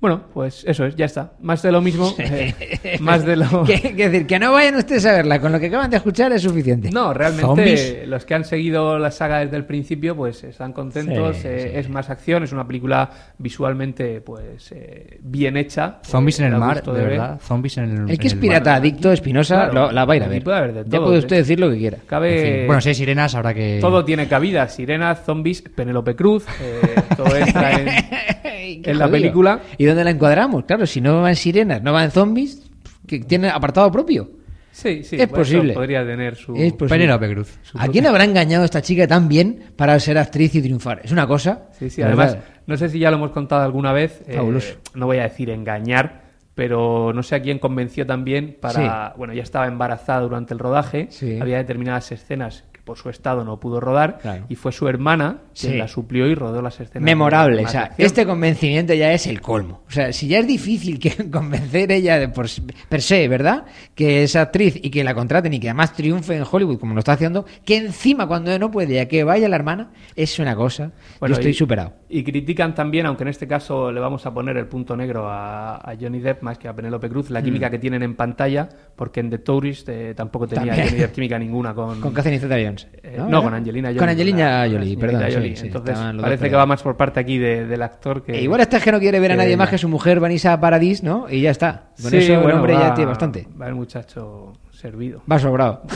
Bueno, 0.00 0.22
pues 0.32 0.64
eso 0.64 0.86
es, 0.86 0.94
ya 0.94 1.06
está. 1.06 1.32
Más 1.40 1.60
de 1.60 1.72
lo 1.72 1.80
mismo, 1.80 2.14
eh, 2.18 2.54
más 3.00 3.24
de 3.24 3.34
lo... 3.34 3.64
¿Qué, 3.66 3.80
qué 3.96 4.08
decir? 4.08 4.26
Que 4.28 4.38
no 4.38 4.52
vayan 4.52 4.76
ustedes 4.76 5.04
a 5.06 5.12
verla. 5.12 5.40
Con 5.40 5.50
lo 5.50 5.58
que 5.58 5.66
acaban 5.66 5.90
de 5.90 5.96
escuchar 5.96 6.30
es 6.32 6.42
suficiente. 6.42 6.90
No, 6.92 7.12
realmente 7.12 7.42
Zombies. 7.46 8.06
los 8.06 8.24
que 8.24 8.34
han 8.34 8.44
seguido 8.44 8.96
la 9.00 9.10
saga 9.10 9.40
desde 9.40 9.56
el 9.56 9.64
principio, 9.64 10.14
pues 10.14 10.44
están 10.44 10.72
contentos. 10.72 11.38
Sí, 11.38 11.48
eh, 11.48 11.72
Es 11.80 11.88
más 11.88 12.10
acción, 12.10 12.44
es 12.44 12.52
una 12.52 12.64
película 12.64 13.10
visualmente, 13.38 14.20
pues 14.20 14.70
eh, 14.70 15.18
bien 15.20 15.56
hecha. 15.56 15.98
Zombies 16.04 16.38
eh, 16.38 16.46
en 16.46 16.52
el 16.52 16.58
mar, 16.60 16.80
de 16.80 16.92
ver. 16.92 17.08
verdad. 17.08 17.40
Zombies 17.40 17.76
en 17.78 17.84
el 18.04 18.10
El 18.10 18.18
que 18.20 18.28
es 18.28 18.34
pirata 18.34 18.70
mar. 18.70 18.78
adicto, 18.80 19.10
Espinosa, 19.10 19.68
Claro, 19.68 19.90
la 19.90 20.04
va 20.04 20.12
a 20.12 20.16
ir 20.16 20.22
a 20.22 20.28
ver. 20.28 20.44
puede 20.44 20.58
haber 20.58 20.72
de 20.74 20.84
ya 20.84 20.90
todo, 20.90 21.06
puede 21.06 21.16
¿eh? 21.16 21.20
usted 21.20 21.36
decir 21.38 21.58
lo 21.58 21.70
que 21.70 21.76
quiera. 21.78 21.98
Cabe... 22.06 22.38
En 22.50 22.56
fin. 22.58 22.66
Bueno, 22.68 22.80
si 22.80 22.88
hay 22.90 22.94
sirenas, 22.94 23.34
habrá 23.34 23.52
que. 23.52 23.78
Todo 23.80 24.04
tiene 24.04 24.28
cabida, 24.28 24.68
sirenas, 24.68 25.24
zombies, 25.24 25.62
Penélope 25.62 26.14
Cruz, 26.14 26.46
eh, 26.62 26.94
todo 27.16 27.34
entra 27.36 27.72
en, 27.72 27.88
en 28.48 28.82
la 28.98 29.06
jodido. 29.06 29.10
película. 29.10 29.60
¿Y 29.76 29.84
dónde 29.84 30.04
la 30.04 30.10
encuadramos? 30.10 30.64
Claro, 30.64 30.86
si 30.86 31.00
no 31.00 31.22
van 31.22 31.36
sirenas, 31.36 31.82
no 31.82 31.92
van 31.92 32.10
zombies, 32.10 32.68
que 33.06 33.20
tiene 33.20 33.48
apartado 33.48 33.90
propio. 33.92 34.30
Sí, 34.70 35.02
sí, 35.02 35.16
es 35.18 35.26
posible. 35.26 35.72
podría 35.74 36.06
tener 36.06 36.36
su... 36.36 36.54
Es 36.54 36.72
posible. 36.72 36.88
Penélope 37.00 37.32
Cruz. 37.32 37.58
¿A 37.74 37.88
quién 37.88 38.06
habrá 38.06 38.22
engañado 38.22 38.64
esta 38.64 38.80
chica 38.80 39.08
tan 39.08 39.26
bien 39.28 39.64
para 39.74 39.98
ser 39.98 40.16
actriz 40.18 40.54
y 40.54 40.62
triunfar? 40.62 41.00
Es 41.02 41.10
una 41.10 41.26
cosa. 41.26 41.64
Sí, 41.72 41.90
sí, 41.90 42.00
de 42.00 42.06
además, 42.06 42.34
verdad. 42.34 42.48
no 42.66 42.76
sé 42.76 42.88
si 42.88 43.00
ya 43.00 43.10
lo 43.10 43.16
hemos 43.16 43.32
contado 43.32 43.62
alguna 43.62 43.92
vez. 43.92 44.22
eh, 44.28 44.34
Fabuloso. 44.36 44.76
no 44.94 45.06
voy 45.06 45.18
a 45.18 45.24
decir 45.24 45.50
engañar, 45.50 46.22
pero 46.54 47.12
no 47.12 47.24
sé 47.24 47.34
a 47.34 47.42
quién 47.42 47.58
convenció 47.58 48.06
también 48.06 48.56
para. 48.60 49.14
Bueno, 49.16 49.34
ya 49.34 49.42
estaba 49.42 49.66
embarazada 49.66 50.20
durante 50.20 50.54
el 50.54 50.60
rodaje, 50.60 51.08
Sí. 51.10 51.38
había 51.40 51.56
determinadas 51.56 52.12
escenas 52.12 52.62
por 52.88 52.96
su 52.98 53.10
estado 53.10 53.44
no 53.44 53.60
pudo 53.60 53.80
rodar, 53.80 54.18
Claro. 54.22 54.46
y 54.48 54.54
fue 54.56 54.72
su 54.72 54.88
hermana 54.88 55.42
quien 55.58 55.72
Sí. 55.72 55.78
la 55.78 55.86
suplió 55.88 56.26
y 56.26 56.34
rodó 56.34 56.62
las 56.62 56.80
escenas. 56.80 57.04
Memorable, 57.04 57.64
o 57.64 57.68
sea, 57.68 57.92
este 57.98 58.24
convencimiento 58.24 58.94
ya 58.94 59.12
es 59.12 59.26
el 59.26 59.42
colmo. 59.42 59.82
O 59.86 59.90
sea, 59.90 60.10
si 60.12 60.26
ya 60.28 60.38
es 60.38 60.46
difícil 60.46 60.98
que 60.98 61.10
convencer 61.30 61.92
ella 61.92 62.18
de 62.18 62.28
por, 62.28 62.46
per 62.88 63.02
se, 63.02 63.28
¿verdad? 63.28 63.64
Que 63.94 64.22
es 64.22 64.34
actriz 64.36 64.80
y 64.82 64.88
que 64.90 65.04
la 65.04 65.14
contraten 65.14 65.52
y 65.52 65.60
que 65.60 65.68
además 65.68 65.92
triunfe 65.92 66.34
en 66.36 66.44
Hollywood 66.50 66.78
como 66.78 66.94
lo 66.94 67.00
está 67.00 67.12
haciendo, 67.12 67.44
que 67.64 67.76
encima 67.76 68.26
cuando 68.26 68.58
no 68.58 68.70
puede, 68.70 69.00
a 69.00 69.06
que 69.06 69.22
vaya 69.22 69.48
la 69.50 69.56
hermana, 69.56 69.90
es 70.16 70.38
una 70.38 70.56
cosa. 70.56 70.92
Bueno, 71.20 71.34
Yo 71.34 71.40
estoy 71.40 71.50
y- 71.50 71.54
superado. 71.54 71.92
Y 72.08 72.24
critican 72.24 72.74
también, 72.74 73.04
aunque 73.04 73.24
en 73.24 73.28
este 73.28 73.46
caso 73.46 73.92
le 73.92 74.00
vamos 74.00 74.24
a 74.24 74.32
poner 74.32 74.56
el 74.56 74.66
punto 74.66 74.96
negro 74.96 75.28
a, 75.28 75.76
a 75.76 75.94
Johnny 76.00 76.20
Depp 76.20 76.42
más 76.42 76.56
que 76.58 76.66
a 76.66 76.74
Penélope 76.74 77.10
Cruz, 77.10 77.28
la 77.28 77.40
Mm. 77.40 77.44
química 77.44 77.70
que 77.70 77.78
tienen 77.78 78.02
en 78.02 78.14
pantalla, 78.16 78.66
porque 78.96 79.20
en 79.20 79.28
The 79.28 79.38
Tourist 79.38 79.86
eh, 79.90 80.14
tampoco 80.14 80.46
tenía. 80.48 80.74
Johnny 80.74 80.96
Depp 80.98 81.12
química 81.12 81.38
ninguna 81.38 81.74
con... 81.74 82.00
Con 82.08 82.14
Catherine 82.14 82.40
Zeta-Jones. 82.40 82.77
Eh, 83.02 83.14
¿no? 83.18 83.24
no, 83.24 83.28
¿Era? 83.38 83.42
con 83.42 83.54
Angelina 83.54 83.88
Jolie. 83.88 83.98
Con 84.00 84.08
Angelina 84.08 84.66
Jolie, 84.70 84.94
con 84.94 85.00
perdón. 85.00 85.20
señorita 85.20 85.28
sí, 85.28 85.34
Jolie. 85.34 85.56
sí, 85.56 85.66
Entonces, 85.66 85.98
parece 86.20 86.50
que 86.50 86.56
va 86.56 86.66
más 86.66 86.82
por 86.82 86.96
parte 86.96 87.20
aquí 87.20 87.38
de- 87.38 87.66
del 87.66 87.82
actor 87.82 88.22
que... 88.22 88.32
E 88.32 88.42
igual 88.42 88.60
esta 88.60 88.76
es 88.78 88.82
que 88.84 88.92
no 88.92 88.98
quiere 89.00 89.18
ver 89.20 89.32
a 89.32 89.36
nadie 89.36 89.56
más 89.56 89.68
que 89.70 89.78
su 89.78 89.88
mujer 89.88 90.20
Vanessa 90.20 90.58
Paradis, 90.60 91.02
¿no? 91.02 91.26
Y 91.30 91.40
ya 91.42 91.50
está. 91.50 91.90
Con 92.00 92.10
Sí, 92.10 92.18
eso 92.18 92.34
el 92.34 92.40
bueno, 92.40 92.56
hombre 92.56 92.74
va- 92.74 92.80
ya 92.88 92.94
tiene 92.94 93.08
bastante. 93.08 93.46
Va 93.60 93.68
el 93.68 93.74
muchacho 93.74 94.52
servido. 94.72 95.22
Va 95.30 95.38
sobrado. 95.38 95.82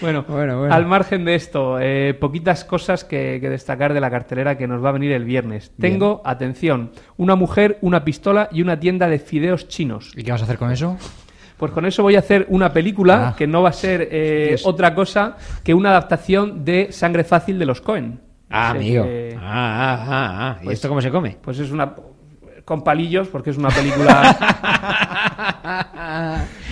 Bueno, 0.00 0.24
Bueno, 0.26 0.58
bueno. 0.58 0.74
al 0.74 0.84
margen 0.84 1.24
de 1.24 1.36
esto, 1.36 1.78
eh, 1.78 2.12
poquitas 2.14 2.64
cosas 2.64 3.04
que, 3.04 3.38
que 3.40 3.48
destacar 3.48 3.94
de 3.94 4.00
la 4.00 4.10
cartelera 4.10 4.58
que 4.58 4.66
nos 4.66 4.84
va 4.84 4.88
a 4.88 4.92
venir 4.92 5.12
el 5.12 5.24
viernes. 5.24 5.70
Bien. 5.76 5.92
Tengo, 5.92 6.22
atención, 6.24 6.90
una 7.16 7.36
mujer, 7.36 7.78
una 7.82 8.02
pistola 8.04 8.48
y 8.50 8.62
una 8.62 8.80
tienda 8.80 9.06
de 9.08 9.20
fideos 9.20 9.68
chinos. 9.68 10.10
¿Y 10.16 10.24
qué 10.24 10.32
vas 10.32 10.40
a 10.40 10.44
hacer 10.44 10.58
con 10.58 10.72
eso? 10.72 10.96
Pues 11.56 11.72
con 11.72 11.86
eso 11.86 12.02
voy 12.02 12.16
a 12.16 12.20
hacer 12.20 12.46
una 12.48 12.72
película 12.72 13.28
Ah. 13.28 13.34
que 13.36 13.46
no 13.46 13.62
va 13.62 13.68
a 13.70 13.72
ser 13.72 14.08
eh, 14.10 14.56
otra 14.64 14.94
cosa 14.94 15.36
que 15.62 15.72
una 15.74 15.90
adaptación 15.90 16.64
de 16.64 16.90
Sangre 16.92 17.24
Fácil 17.24 17.58
de 17.58 17.66
los 17.66 17.80
Cohen. 17.80 18.20
Ah, 18.50 18.70
amigo. 18.70 19.04
que- 19.04 19.36
Ah, 19.40 19.42
ah, 19.44 20.06
ah, 20.08 20.48
ah. 20.50 20.58
¿Y 20.60 20.64
Pues- 20.64 20.74
esto 20.78 20.88
cómo 20.88 21.00
se 21.00 21.10
come? 21.10 21.36
Pues 21.40 21.58
es 21.58 21.70
una 21.70 21.94
con 22.72 22.84
palillos 22.84 23.28
porque 23.28 23.50
es 23.50 23.58
una 23.58 23.68
película 23.68 24.36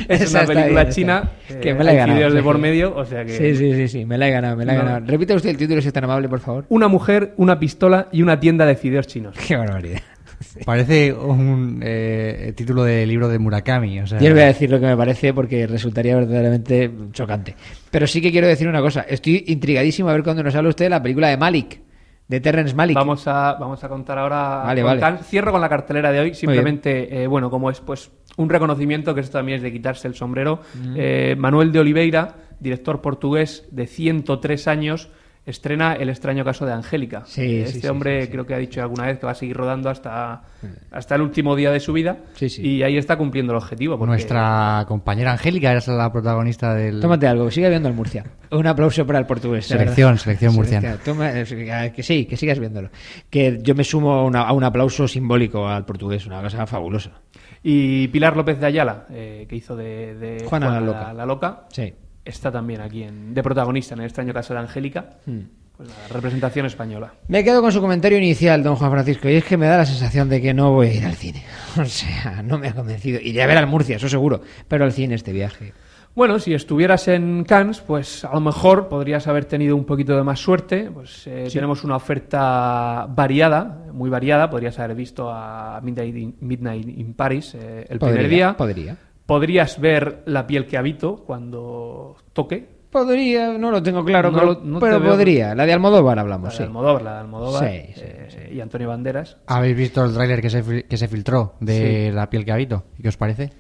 es 0.09 0.20
Esa 0.22 0.38
una 0.38 0.46
película 0.46 0.82
bien, 0.84 0.94
china 0.94 1.30
está. 1.42 1.55
eh, 1.55 1.61
Que 1.61 1.74
me 1.74 1.84
la 1.84 1.92
he 1.92 1.96
ganado, 1.96 2.18
sea 2.20 2.30
de 2.30 2.42
por 2.42 2.59
medio 2.59 2.94
o 2.96 3.05
sea 3.05 3.24
que 3.24 3.32
Sí, 3.36 3.57
sí, 3.57 3.74
sí, 3.74 3.88
sí, 3.88 4.05
me 4.05 4.18
la 4.18 4.28
he 4.28 4.30
ganado, 4.30 4.57
me 4.57 4.64
la 4.64 4.74
he 4.74 4.78
No. 4.78 4.84
ganado. 4.84 5.07
Repita 5.07 5.34
usted 5.34 5.51
el 5.51 5.57
título 5.57 5.80
si 5.80 5.88
es 5.88 5.94
tan 5.94 6.05
amable, 6.05 6.28
por 6.28 6.40
favor. 6.40 6.64
una 6.68 6.88
mujer 6.88 7.34
una 7.36 7.59
pistola 7.59 8.09
y 8.12 8.22
una 8.22 8.38
tienda 8.40 8.66
de 8.66 8.76
fideos 8.76 9.07
chinos 9.07 9.36
Qué 9.46 9.57
barbaridad. 9.57 10.01
Parece 10.64 11.12
un 11.12 11.80
eh, 11.84 12.55
título 12.57 12.82
de 12.82 13.07
libro 13.07 13.28
de 13.28 13.38
Murakami. 13.38 14.01
O 14.01 14.07
sea, 14.07 14.18
Yo 14.18 14.24
les 14.28 14.32
voy 14.32 14.42
a 14.42 14.46
decir 14.46 14.70
lo 14.70 14.80
que 14.80 14.86
me 14.86 14.96
parece 14.96 15.34
porque 15.34 15.66
resultaría 15.66 16.16
verdaderamente 16.16 16.90
chocante. 17.12 17.55
Pero 17.90 18.07
sí 18.07 18.22
que 18.22 18.30
quiero 18.32 18.46
decir 18.46 18.66
una 18.66 18.80
cosa. 18.80 19.03
Estoy 19.03 19.44
intrigadísimo 19.48 20.09
a 20.09 20.14
ver 20.14 20.22
cuándo 20.22 20.42
nos 20.42 20.55
habla 20.55 20.70
usted 20.70 20.86
de 20.86 20.90
la 20.90 21.03
película 21.03 21.28
de 21.28 21.36
Malik, 21.36 21.80
de 22.31 22.41
Terrence 22.41 22.74
Malik. 22.76 22.95
vamos 22.95 23.26
a 23.26 23.55
vamos 23.55 23.83
a 23.83 23.89
contar 23.89 24.16
ahora 24.18 24.62
Vale, 24.64 24.83
con 24.83 24.89
vale. 24.91 25.01
Can- 25.01 25.18
cierro 25.18 25.51
con 25.53 25.61
la 25.61 25.68
cartelera 25.68 26.12
de 26.12 26.20
hoy 26.20 26.35
simplemente 26.35 27.22
eh, 27.22 27.26
bueno 27.26 27.51
como 27.51 27.70
es 27.70 27.81
pues 27.81 28.11
un 28.37 28.49
reconocimiento 28.49 29.14
que 29.14 29.20
esto 29.20 29.39
también 29.39 29.57
es 29.57 29.62
de 29.62 29.72
quitarse 29.72 30.07
el 30.07 30.14
sombrero 30.14 30.61
Mm. 30.74 30.95
Eh, 30.97 31.35
Manuel 31.37 31.72
de 31.72 31.81
Oliveira 31.81 32.35
director 32.61 33.01
portugués 33.01 33.66
de 33.72 33.87
103 33.89 34.68
años 34.68 35.11
estrena 35.47 35.95
El 35.95 36.09
extraño 36.11 36.45
caso 36.45 36.64
de 36.66 36.72
Angélica. 36.72 37.22
Sí, 37.26 37.41
Eh, 37.43 37.62
este 37.62 37.80
sí, 37.80 37.86
hombre 37.88 38.20
sí, 38.20 38.26
sí. 38.26 38.32
creo 38.32 38.47
que 38.47 38.55
ha 38.55 38.59
dicho 38.59 38.80
alguna 38.82 39.07
vez 39.07 39.18
que 39.18 39.26
va 39.26 39.32
a 39.32 39.34
seguir 39.34 39.57
rodando 39.57 39.88
hasta, 39.91 40.43
hasta 40.91 41.14
el 41.14 41.22
último 41.22 41.57
día 41.57 41.70
de 41.70 41.80
su 41.80 41.93
vida. 41.93 42.18
Sí, 42.34 42.49
sí. 42.49 42.62
Y 42.66 42.82
ahí 42.82 42.97
está 42.99 43.16
cumpliendo 43.16 43.53
el 43.53 43.57
objetivo. 43.59 43.97
porque- 43.99 44.11
Nuestra 44.11 44.84
compañera 44.86 45.32
Angélica 45.32 45.72
era 45.72 45.80
la 45.95 46.12
protagonista 46.12 46.74
del. 46.74 47.01
Tómate 47.01 47.26
algo, 47.26 47.47
que 47.47 47.53
siga 47.53 47.68
viendo 47.68 47.88
el 47.88 47.95
Murcia. 47.95 48.24
Un 48.51 48.66
aplauso 48.66 49.07
para 49.07 49.18
el 49.18 49.26
portugués. 49.26 49.66
Selección, 49.66 50.18
selección 50.18 50.55
murciana. 50.55 50.97
Toma- 51.05 51.30
eh, 51.32 51.93
que 51.95 52.03
sí, 52.03 52.26
que 52.26 52.36
sigas 52.36 52.59
viéndolo. 52.59 52.91
Que 53.30 53.59
yo 53.62 53.74
me 53.74 53.84
sumo 53.84 54.12
a, 54.14 54.24
una- 54.24 54.43
a 54.43 54.53
un 54.53 54.64
aplauso 54.64 55.09
simbólico 55.09 55.66
al 55.68 55.84
portugués, 55.84 56.26
una 56.26 56.43
cosa 56.43 56.66
fabulosa. 56.66 57.12
Y 57.62 58.09
Pilar 58.09 58.36
López 58.36 58.59
de 58.59 58.66
Ayala, 58.66 59.07
eh, 59.11 59.47
que 59.49 59.57
hizo 59.57 59.76
de, 59.76 60.14
de 60.14 60.45
Juana 60.49 60.70
la 60.70 60.80
Loca. 60.80 61.12
la 61.12 61.26
Loca, 61.26 61.64
Sí. 61.70 61.93
Está 62.31 62.51
también 62.51 62.81
aquí 62.81 63.03
en, 63.03 63.35
de 63.35 63.43
protagonista 63.43 63.95
en 63.95 64.01
el 64.01 64.07
extraño 64.07 64.33
caso 64.33 64.55
de 64.55 64.61
Angélica. 64.61 65.11
Hmm. 65.26 65.41
Pues 65.76 65.89
la 65.89 66.09
representación 66.14 66.66
española. 66.66 67.14
Me 67.28 67.43
quedo 67.43 67.62
con 67.62 67.72
su 67.72 67.81
comentario 67.81 68.18
inicial, 68.18 68.62
don 68.62 68.76
Juan 68.76 68.91
Francisco, 68.91 69.28
y 69.31 69.37
es 69.37 69.45
que 69.45 69.57
me 69.57 69.66
da 69.66 69.78
la 69.78 69.87
sensación 69.87 70.28
de 70.28 70.43
que 70.43 70.53
no 70.53 70.72
voy 70.72 70.89
a 70.89 70.95
ir 70.95 71.05
al 71.07 71.14
cine. 71.14 71.43
O 71.81 71.85
sea, 71.87 72.43
no 72.43 72.59
me 72.59 72.68
ha 72.68 72.74
convencido. 72.74 73.18
Iré 73.22 73.43
a 73.43 73.47
ver 73.47 73.57
al 73.57 73.66
Murcia, 73.66 73.97
eso 73.97 74.09
seguro, 74.09 74.43
pero 74.68 74.85
al 74.85 74.93
cine 74.93 75.14
este 75.14 75.33
viaje. 75.33 75.72
Bueno, 76.14 76.39
si 76.41 76.53
estuvieras 76.53 77.07
en 77.09 77.45
Cannes, 77.45 77.81
pues 77.81 78.24
a 78.24 78.35
lo 78.35 78.41
mejor 78.41 78.89
podrías 78.89 79.26
haber 79.28 79.45
tenido 79.47 79.76
un 79.76 79.85
poquito 79.85 80.16
de 80.16 80.24
más 80.24 80.41
suerte. 80.41 80.91
Pues 80.93 81.26
eh, 81.28 81.45
Sí. 81.47 81.55
tenemos 81.55 81.83
una 81.85 81.97
oferta 81.97 83.07
variada, 83.09 83.85
muy 83.93 84.11
variada. 84.11 84.51
Podrías 84.51 84.78
haber 84.81 84.97
visto 84.97 85.31
a 85.33 85.81
Midnight 85.83 86.16
in, 86.16 86.37
Midnight 86.41 86.89
in 86.89 87.14
Paris 87.14 87.55
eh, 87.55 87.87
el 87.89 87.99
Podría, 87.99 88.14
primer 88.16 88.28
día. 88.31 88.57
podría. 88.57 88.97
Podrías 89.31 89.78
ver 89.81 90.22
La 90.26 90.45
piel 90.45 90.66
que 90.66 90.76
habito 90.76 91.22
cuando 91.24 92.16
toque. 92.33 92.66
Podría, 92.91 93.53
no 93.57 93.70
lo 93.70 93.81
tengo 93.81 94.05
claro, 94.05 94.33
No 94.33 94.39
pero, 94.41 94.53
lo- 94.55 94.61
no 94.64 94.78
te 94.81 94.87
pero 94.87 94.99
veo- 94.99 95.12
podría. 95.12 95.55
La 95.55 95.64
de 95.66 95.72
Almodóvar 95.72 96.16
La 96.16 96.22
hablamos, 96.22 96.51
de 96.51 96.57
sí. 96.57 96.62
Almodóvar, 96.64 97.03
la 97.03 97.12
de 97.14 97.20
Almodóvar 97.20 97.70
Sí, 97.70 97.93
sí, 97.95 98.01
eh, 98.05 98.51
y 98.53 98.61
Antonio 98.61 98.89
Banderas. 98.89 99.37
¿Habéis 99.47 99.76
visto 99.76 100.05
el 100.05 100.12
tráiler 100.14 100.41
que 100.43 100.51
se, 100.51 100.83
que 100.85 100.97
se 100.97 101.07
filtró 101.07 101.55
de 101.61 102.09
Sí. 102.09 102.12
La 102.16 102.28
piel 102.28 102.45
que 102.45 102.51
habito? 102.51 102.83
¿Y 102.99 103.03
qué 103.03 103.09
os 103.09 103.16
parece? 103.16 103.53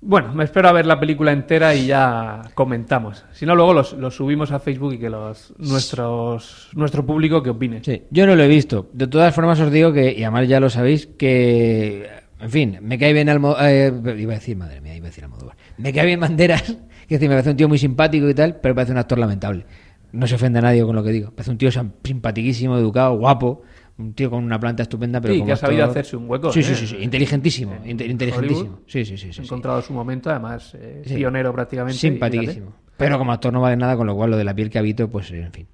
Bueno, 0.00 0.32
me 0.34 0.44
espero 0.44 0.68
a 0.68 0.72
ver 0.72 0.84
la 0.84 1.00
película 1.00 1.32
entera 1.32 1.74
y 1.74 1.86
ya 1.86 2.42
comentamos. 2.54 3.24
Si 3.32 3.46
no, 3.46 3.56
luego 3.56 3.72
los, 3.72 3.94
los 3.94 4.14
subimos 4.14 4.52
a 4.52 4.60
Facebook 4.60 4.92
y 4.92 4.98
que 4.98 5.08
los 5.10 5.54
nuestros 5.58 6.68
nuestro 6.74 7.04
público 7.04 7.42
que 7.42 7.50
opine. 7.50 7.82
Sí, 7.82 8.04
yo 8.10 8.26
no 8.26 8.36
lo 8.36 8.42
he 8.44 8.48
visto. 8.48 8.90
De 8.92 9.06
todas 9.08 9.34
formas 9.34 9.58
os 9.58 9.72
digo 9.72 9.92
que, 9.92 10.12
y 10.12 10.22
además 10.22 10.46
ya 10.46 10.60
lo 10.60 10.68
sabéis, 10.70 11.06
que, 11.06 12.06
en 12.40 12.50
fin, 12.50 12.78
me 12.82 12.98
cae 12.98 13.12
bien 13.12 13.28
Almodóvar, 13.28 13.70
iba 14.18 14.32
a 14.32 14.36
decir, 14.36 14.56
madre 14.56 14.80
mía, 14.80 14.94
iba 14.94 15.06
a 15.06 15.10
decir 15.10 15.24
Almodóvar. 15.24 15.56
Me 15.76 15.92
cae 15.92 16.06
bien 16.06 16.20
Banderas, 16.20 16.62
que 17.08 17.14
decir, 17.16 17.28
me 17.28 17.34
parece 17.34 17.50
un 17.50 17.56
tío 17.56 17.68
muy 17.68 17.78
simpático 17.78 18.28
y 18.28 18.34
tal, 18.34 18.56
pero 18.60 18.74
parece 18.74 18.92
un 18.92 18.98
actor 18.98 19.18
lamentable. 19.18 19.64
No 20.12 20.26
se 20.26 20.36
ofende 20.36 20.58
a 20.60 20.62
nadie 20.62 20.82
con 20.84 20.96
lo 20.96 21.02
que 21.04 21.10
digo. 21.10 21.30
Parece 21.32 21.50
un 21.50 21.58
tío 21.58 21.70
sim- 21.70 21.92
simpatiquísimo, 22.02 22.78
educado, 22.78 23.16
guapo, 23.18 23.62
un 23.98 24.14
tío 24.14 24.30
con 24.30 24.42
una 24.42 24.58
planta 24.58 24.82
estupenda, 24.82 25.20
pero 25.20 25.34
Sí, 25.34 25.40
como 25.40 25.46
que 25.48 25.52
ha 25.52 25.56
sabido 25.56 25.82
actor- 25.84 25.90
hacerse 25.90 26.16
un 26.16 26.30
hueco. 26.30 26.52
Sí, 26.52 26.60
¿eh? 26.60 26.62
sí, 26.62 26.74
sí, 26.74 26.86
sí, 26.86 26.96
inteligentísimo, 27.00 27.72
En 27.74 27.80
inte- 27.90 28.04
Hollywood 28.04 28.10
inteligentísimo. 28.12 28.78
Sí, 28.86 29.04
sí, 29.04 29.16
sí, 29.18 29.32
sí, 29.32 29.42
encontrado 29.42 29.82
su 29.82 29.92
momento, 29.92 30.30
además, 30.30 30.74
eh, 30.80 31.02
pionero 31.04 31.52
prácticamente. 31.52 31.98
Simpaticísimo. 31.98 32.72
Pero 32.96 33.18
como 33.18 33.32
actor 33.32 33.52
no 33.52 33.60
vale 33.60 33.76
nada, 33.76 33.96
con 33.96 34.06
lo 34.06 34.14
cual 34.16 34.30
lo 34.30 34.36
de 34.36 34.44
la 34.44 34.54
piel 34.54 34.70
que 34.70 34.78
habito, 34.78 35.08
pues 35.10 35.30
en 35.30 35.52
fin. 35.52 35.66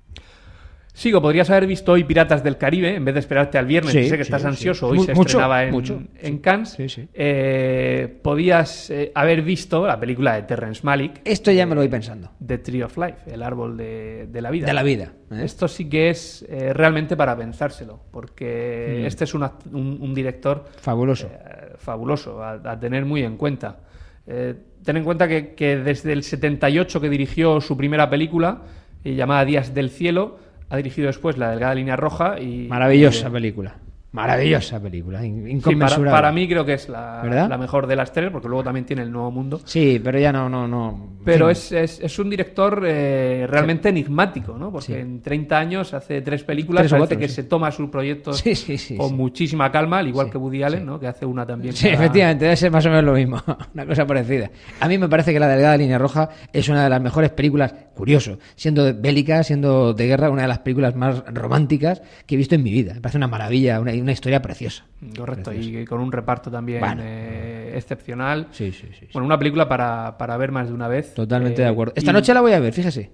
Sigo, 0.96 1.20
podrías 1.20 1.50
haber 1.50 1.66
visto 1.66 1.90
hoy 1.90 2.04
Piratas 2.04 2.44
del 2.44 2.56
Caribe 2.56 2.94
en 2.94 3.04
vez 3.04 3.14
de 3.14 3.20
esperarte 3.20 3.58
al 3.58 3.66
viernes. 3.66 3.90
Sí, 3.92 3.98
que 3.98 4.08
sé 4.10 4.16
que 4.16 4.22
sí, 4.24 4.28
estás 4.28 4.42
sí. 4.42 4.46
ansioso. 4.48 4.86
Hoy 4.86 5.00
se 5.00 5.12
mucho, 5.12 5.26
estrenaba 5.26 5.64
en, 5.64 5.72
mucho, 5.72 6.00
en 6.20 6.38
Cannes. 6.38 6.76
Eh, 7.14 8.16
podías 8.22 8.90
eh, 8.90 9.10
haber 9.12 9.42
visto 9.42 9.84
la 9.88 9.98
película 9.98 10.36
de 10.36 10.42
Terrence 10.42 10.82
Malick. 10.84 11.20
Esto 11.24 11.50
ya 11.50 11.66
me 11.66 11.74
lo 11.74 11.80
voy 11.80 11.88
pensando. 11.88 12.30
The 12.46 12.58
Tree 12.58 12.84
of 12.84 12.96
Life, 12.96 13.18
el 13.26 13.42
árbol 13.42 13.76
de, 13.76 14.28
de 14.30 14.40
la 14.40 14.52
vida. 14.52 14.66
De 14.66 14.72
la 14.72 14.84
vida, 14.84 15.12
¿eh? 15.32 15.40
Esto 15.42 15.66
sí 15.66 15.88
que 15.88 16.10
es 16.10 16.46
eh, 16.48 16.72
realmente 16.72 17.16
para 17.16 17.36
pensárselo, 17.36 17.98
porque 18.12 19.00
Mm. 19.02 19.06
este 19.06 19.24
es 19.24 19.34
un, 19.34 19.42
act- 19.42 19.66
un- 19.72 19.98
un 20.00 20.14
director 20.14 20.64
Fabuloso. 20.80 21.26
eh, 21.26 21.72
fabuloso 21.76 22.40
a, 22.40 22.52
a 22.52 22.78
tener 22.78 23.04
muy 23.04 23.24
en 23.24 23.36
cuenta. 23.36 23.80
Eh, 24.28 24.54
ten 24.84 24.96
en 24.98 25.02
cuenta 25.02 25.26
que, 25.26 25.54
que 25.54 25.76
desde 25.76 26.12
el 26.12 26.22
78 26.22 27.00
que 27.00 27.08
dirigió 27.08 27.60
su 27.60 27.76
primera 27.76 28.08
película, 28.08 28.62
eh, 29.02 29.16
llamada 29.16 29.44
Días 29.44 29.74
del 29.74 29.90
Cielo, 29.90 30.38
ha 30.70 30.76
dirigido 30.76 31.06
después 31.06 31.38
La 31.38 31.50
Delgada 31.50 31.74
Línea 31.74 31.96
Roja 31.96 32.40
y... 32.40 32.66
Maravillosa 32.68 33.26
y, 33.26 33.28
eh, 33.28 33.32
película. 33.32 33.74
Maravillosa 34.14 34.80
película. 34.80 35.24
in- 35.24 35.34
sí, 35.34 35.42
para, 35.42 35.52
Inconmensurable. 35.52 36.10
para 36.10 36.32
mí 36.32 36.46
creo 36.48 36.64
que 36.64 36.74
es 36.74 36.88
la, 36.88 37.24
la 37.48 37.58
mejor 37.58 37.86
de 37.88 37.96
las 37.96 38.12
tres, 38.12 38.30
porque 38.30 38.46
luego 38.48 38.62
también 38.62 38.86
tiene 38.86 39.02
El 39.02 39.10
Nuevo 39.10 39.30
Mundo. 39.32 39.60
Sí, 39.64 40.00
pero 40.02 40.18
ya 40.20 40.32
no, 40.32 40.48
no, 40.48 40.68
no. 40.68 41.14
Pero 41.24 41.50
es, 41.50 41.72
es, 41.72 41.98
es 42.00 42.18
un 42.18 42.30
director 42.30 42.84
eh, 42.86 43.46
realmente 43.48 43.88
enigmático, 43.88 44.56
¿no? 44.58 44.70
Porque 44.70 44.84
Sí. 44.86 44.92
en 44.92 45.20
30 45.22 45.58
años 45.58 45.94
hace 45.94 46.20
tres 46.22 46.44
películas, 46.44 46.82
Tres 46.86 46.92
parece 46.92 47.16
que 47.18 47.28
sí. 47.28 47.34
se 47.36 47.44
toma 47.44 47.70
sus 47.72 47.88
proyectos 47.90 48.38
Sí, 48.38 48.54
sí, 48.54 48.76
sí, 48.78 48.96
con 48.96 49.08
sí. 49.08 49.14
muchísima 49.14 49.72
calma, 49.72 49.98
al 49.98 50.08
igual 50.08 50.30
que 50.30 50.38
Woody 50.38 50.62
Allen, 50.62 50.84
¿no? 50.86 51.00
Que 51.00 51.06
hace 51.08 51.26
una 51.26 51.44
también. 51.46 51.74
Sí, 51.74 51.88
cada- 51.90 51.94
efectivamente, 52.04 52.44
debe 52.44 52.56
ser 52.56 52.70
más 52.70 52.84
o 52.86 52.90
menos 52.90 53.04
lo 53.04 53.14
mismo. 53.14 53.42
Una 53.74 53.86
cosa 53.86 54.06
parecida. 54.06 54.50
A 54.80 54.86
mí 54.88 54.96
me 54.98 55.08
parece 55.08 55.32
que 55.32 55.40
La 55.40 55.48
Delgada 55.48 55.76
Línea 55.76 55.98
Roja 55.98 56.28
es 56.52 56.68
una 56.68 56.84
de 56.84 56.90
las 56.90 57.00
mejores 57.00 57.30
películas, 57.30 57.74
curioso, 57.94 58.38
siendo 58.54 58.94
bélica, 58.94 59.42
siendo 59.42 59.92
de 59.94 60.06
guerra, 60.06 60.30
una 60.30 60.42
de 60.42 60.48
las 60.48 60.58
películas 60.60 60.94
más 60.94 61.24
románticas 61.32 62.02
que 62.26 62.34
he 62.34 62.38
visto 62.38 62.54
en 62.54 62.62
mi 62.62 62.70
vida. 62.70 62.94
Me 62.94 63.00
parece 63.00 63.16
una 63.18 63.28
maravilla, 63.28 63.80
una, 63.80 63.92
una 64.04 64.12
historia 64.12 64.40
preciosa. 64.40 64.84
Correcto, 65.16 65.50
Preciosa. 65.50 65.80
y 65.80 65.84
con 65.84 66.00
un 66.00 66.12
reparto 66.12 66.50
también 66.50 66.80
Bueno. 66.80 67.02
eh, 67.04 67.72
excepcional. 67.76 68.48
Sí, 68.52 68.70
sí, 68.72 68.88
sí. 68.98 69.08
Bueno, 69.12 69.26
una 69.26 69.38
película 69.38 69.68
para, 69.68 70.16
para 70.18 70.36
ver 70.36 70.52
más 70.52 70.68
de 70.68 70.74
una 70.74 70.86
vez. 70.88 71.14
Totalmente 71.14 71.62
Eh, 71.62 71.64
de 71.64 71.70
acuerdo. 71.70 71.92
Esta 71.96 72.10
y- 72.10 72.14
noche 72.14 72.32
la 72.32 72.40
voy 72.40 72.52
a 72.52 72.60
ver, 72.60 72.72
fíjese. 72.72 73.10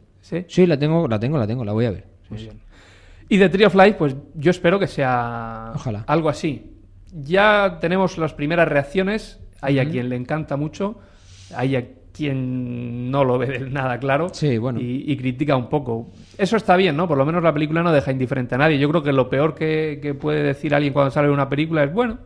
¿Sí? 0.47 0.67
la 0.67 0.79
tengo, 0.79 1.09
la 1.09 1.19
tengo, 1.19 1.39
la 1.39 1.47
tengo, 1.47 1.65
la 1.65 1.73
voy 1.73 1.87
a 1.87 1.91
ver. 1.91 2.05
Sí, 2.23 2.27
Muy 2.31 2.39
sí. 2.39 2.45
bien. 2.45 2.61
Y 3.29 3.39
The 3.39 3.49
Tree 3.49 3.65
of 3.65 3.75
Life, 3.75 3.95
pues 3.95 4.15
yo 4.35 4.51
espero 4.51 4.79
que 4.79 4.87
sea 4.87 5.73
Ojalá. 5.75 6.05
algo 6.07 6.29
así. 6.29 6.77
Ya 7.13 7.79
tenemos 7.81 8.19
las 8.19 8.35
primeras 8.35 8.69
reacciones. 8.69 9.41
Hay 9.61 9.79
a 9.79 9.89
quien 9.89 10.09
le 10.09 10.17
encanta 10.17 10.57
mucho, 10.57 10.99
hay 11.55 11.77
a 11.77 11.85
quien 12.21 13.11
no 13.11 13.25
lo 13.25 13.39
ve 13.39 13.47
del 13.47 13.73
nada 13.73 13.99
claro 13.99 14.29
Sí, 14.33 14.59
bueno. 14.59 14.79
y, 14.81 15.05
y 15.07 15.17
critica 15.17 15.57
un 15.57 15.69
poco. 15.69 16.09
Eso 16.39 16.57
está 16.57 16.77
bien, 16.77 16.97
¿no? 16.97 17.09
Por 17.09 17.19
lo 17.19 17.25
menos 17.27 17.43
la 17.43 17.53
película 17.53 17.83
no 17.83 17.93
deja 17.93 18.13
indiferente 18.13 18.55
a 18.55 18.59
nadie. 18.59 18.79
Yo 18.79 18.89
creo 18.91 19.03
que 19.03 19.13
lo 19.13 19.29
peor 19.29 19.55
que, 19.55 19.99
que 20.03 20.15
puede 20.15 20.43
decir 20.43 20.75
alguien 20.75 20.93
cuando 20.93 21.11
sale 21.11 21.31
una 21.31 21.49
película 21.49 21.83
es, 21.85 21.93
bueno, 21.93 22.19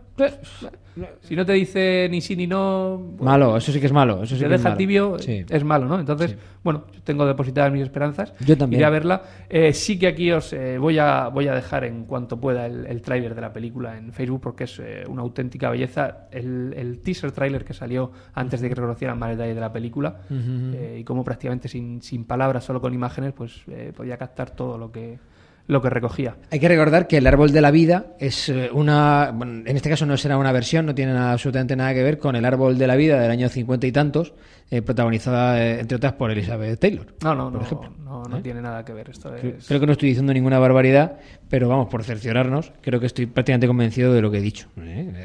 si 1.22 1.34
no 1.34 1.44
te 1.44 1.52
dice 1.54 2.06
ni 2.10 2.20
sí 2.20 2.36
ni 2.36 2.46
no... 2.46 2.98
bueno, 2.98 3.24
Malo, 3.24 3.56
eso 3.56 3.72
sí 3.72 3.80
que 3.80 3.86
es 3.86 3.92
malo. 3.92 4.22
Eso 4.22 4.36
sí 4.36 4.42
te 4.42 4.48
que 4.48 4.54
es 4.54 4.60
deja 4.60 4.68
malo. 4.70 4.76
tibio, 4.78 5.18
Sí. 5.18 5.44
es 5.48 5.64
malo, 5.64 5.86
¿no? 5.86 5.98
Entonces, 5.98 6.36
bueno, 6.62 6.84
yo 6.92 7.02
tengo 7.02 7.26
depositadas 7.26 7.72
mis 7.72 7.82
esperanzas. 7.82 8.32
Yo 8.46 8.56
también. 8.56 8.78
Iré 8.80 8.86
a 8.86 8.90
verla. 8.90 9.22
Eh, 9.48 9.72
sí 9.72 9.98
que 9.98 10.06
aquí 10.06 10.30
os 10.30 10.52
eh, 10.52 10.78
voy, 10.78 10.98
a, 10.98 11.28
voy 11.28 11.48
a 11.48 11.54
dejar 11.54 11.84
en 11.84 12.04
cuanto 12.04 12.38
pueda 12.40 12.66
el, 12.66 12.86
el 12.86 13.02
tráiler 13.02 13.34
de 13.34 13.40
la 13.40 13.52
película 13.52 13.98
en 13.98 14.12
Facebook 14.12 14.40
porque 14.40 14.64
es 14.64 14.78
eh, 14.78 15.02
una 15.08 15.22
auténtica 15.22 15.68
belleza. 15.70 16.28
El, 16.30 16.72
el 16.76 17.00
teaser 17.00 17.32
tráiler 17.32 17.64
que 17.64 17.74
salió 17.74 18.12
antes 18.34 18.60
de 18.60 18.68
que 18.68 18.74
reconocieran 18.76 19.18
más 19.18 19.30
detalle 19.30 19.54
de 19.54 19.60
la 19.60 19.72
película 19.72 20.20
eh, 20.30 20.98
y 21.00 21.04
como 21.04 21.24
prácticamente 21.24 21.66
sin, 21.68 22.02
sin 22.02 22.24
palabras, 22.24 22.62
solo 22.64 22.80
con 22.80 22.94
imágenes, 22.94 23.32
pues 23.32 23.62
eh, 23.68 23.92
podía 23.96 24.16
captar 24.16 24.50
todo 24.50 24.78
lo 24.78 24.92
que, 24.92 25.18
lo 25.66 25.80
que 25.80 25.88
recogía. 25.90 26.36
Hay 26.50 26.60
que 26.60 26.68
recordar 26.68 27.06
que 27.06 27.16
el 27.16 27.26
árbol 27.26 27.50
de 27.52 27.60
la 27.62 27.70
vida 27.70 28.06
es 28.18 28.48
eh, 28.50 28.68
una. 28.72 29.32
en 29.40 29.76
este 29.76 29.88
caso 29.88 30.04
no 30.06 30.16
será 30.16 30.36
una 30.36 30.52
versión, 30.52 30.84
no 30.86 30.94
tiene 30.94 31.12
nada- 31.14 31.32
absolutamente 31.32 31.74
nada 31.76 31.94
que 31.94 32.02
ver 32.02 32.18
con 32.18 32.36
el 32.36 32.44
árbol 32.44 32.76
de 32.76 32.86
la 32.86 32.96
vida 32.96 33.18
del 33.20 33.30
año 33.30 33.48
cincuenta 33.48 33.86
y 33.86 33.92
tantos, 33.92 34.34
eh, 34.70 34.82
protagonizada, 34.82 35.62
eh, 35.62 35.80
entre 35.80 35.96
otras, 35.96 36.14
por 36.14 36.30
Elizabeth 36.30 36.80
Taylor. 36.80 37.06
No, 37.22 37.34
no, 37.34 37.44
por 37.50 37.60
no, 37.60 37.66
ejemplo. 37.66 37.92
no, 38.02 38.22
no 38.24 38.38
¿Eh? 38.38 38.40
tiene 38.42 38.60
nada 38.62 38.84
que 38.84 38.92
ver. 38.92 39.10
Esto 39.10 39.30
Creo, 39.38 39.56
es... 39.58 39.66
creo 39.68 39.78
que 39.78 39.86
no 39.86 39.92
estoy 39.92 40.08
diciendo 40.08 40.32
ninguna 40.32 40.58
barbaridad, 40.58 41.18
pero 41.48 41.68
vamos, 41.68 41.88
por 41.88 42.02
cerciorarnos, 42.02 42.72
creo 42.80 42.98
que 42.98 43.06
estoy 43.06 43.26
prácticamente 43.26 43.66
convencido 43.66 44.12
de 44.12 44.22
lo 44.22 44.30
que 44.30 44.38
he 44.38 44.40
dicho. 44.40 44.68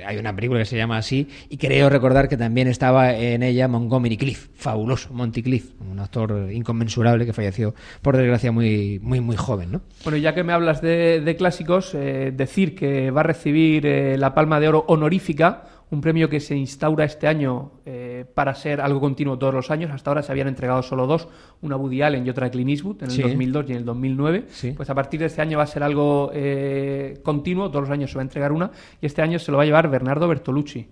Hay 0.05 0.17
una 0.17 0.35
película 0.35 0.59
que 0.59 0.65
se 0.65 0.77
llama 0.77 0.97
así 0.97 1.27
y 1.49 1.57
creo 1.57 1.89
recordar 1.89 2.27
que 2.27 2.37
también 2.37 2.67
estaba 2.67 3.13
en 3.15 3.41
ella 3.41 3.67
Montgomery 3.67 4.17
Cliff, 4.17 4.49
fabuloso, 4.55 5.13
Monty 5.13 5.41
Cliff, 5.41 5.71
un 5.89 5.99
actor 5.99 6.49
inconmensurable 6.51 7.25
que 7.25 7.33
falleció, 7.33 7.73
por 8.01 8.17
desgracia, 8.17 8.51
muy, 8.51 8.99
muy, 9.01 9.21
muy 9.21 9.35
joven. 9.37 9.71
¿no? 9.71 9.81
Bueno, 10.03 10.17
ya 10.17 10.35
que 10.35 10.43
me 10.43 10.53
hablas 10.53 10.81
de, 10.81 11.21
de 11.21 11.35
clásicos, 11.35 11.93
decir 11.93 12.75
que 12.75 13.09
va 13.11 13.21
a 13.21 13.23
recibir 13.23 13.85
la 14.19 14.33
Palma 14.33 14.59
de 14.59 14.67
Oro 14.67 14.85
honorífica, 14.87 15.63
un 15.91 16.01
premio 16.01 16.29
que 16.29 16.39
se 16.39 16.55
instaura 16.55 17.03
este 17.05 17.27
año 17.27 17.71
eh, 17.85 18.23
para 18.35 18.53
ser 18.53 18.79
algo 18.79 18.99
continuo 18.99 19.39
todos 19.39 19.53
los 19.53 19.71
años. 19.71 19.89
Hasta 19.91 20.11
ahora 20.11 20.21
se 20.21 20.31
habían 20.31 20.47
entregado 20.47 20.83
solo 20.83 21.07
dos, 21.07 21.27
una 21.61 21.75
Woody 21.77 22.01
Allen 22.03 22.25
y 22.25 22.29
otra 22.29 22.49
Clint 22.51 22.69
Eastwood, 22.69 22.97
en 23.03 23.05
el 23.05 23.11
Sí. 23.11 23.21
2002 23.23 23.65
y 23.67 23.71
en 23.71 23.77
el 23.77 23.85
2009. 23.85 24.43
Sí. 24.49 24.71
Pues 24.73 24.89
a 24.89 24.95
partir 24.95 25.19
de 25.19 25.25
este 25.25 25.41
año 25.41 25.57
va 25.57 25.63
a 25.63 25.67
ser 25.67 25.81
algo 25.81 26.29
eh, 26.33 27.19
continuo, 27.23 27.69
todos 27.69 27.83
los 27.87 27.91
años 27.91 28.11
se 28.11 28.17
va 28.17 28.21
a 28.21 28.23
entregar 28.23 28.51
una, 28.51 28.69
y 29.01 29.05
este 29.07 29.21
año 29.23 29.39
se 29.39 29.51
lo 29.51 29.57
va 29.57 29.63
a 29.63 29.65
llevar 29.65 29.89
Bernardo 29.89 30.27
Bertolucci. 30.27 30.87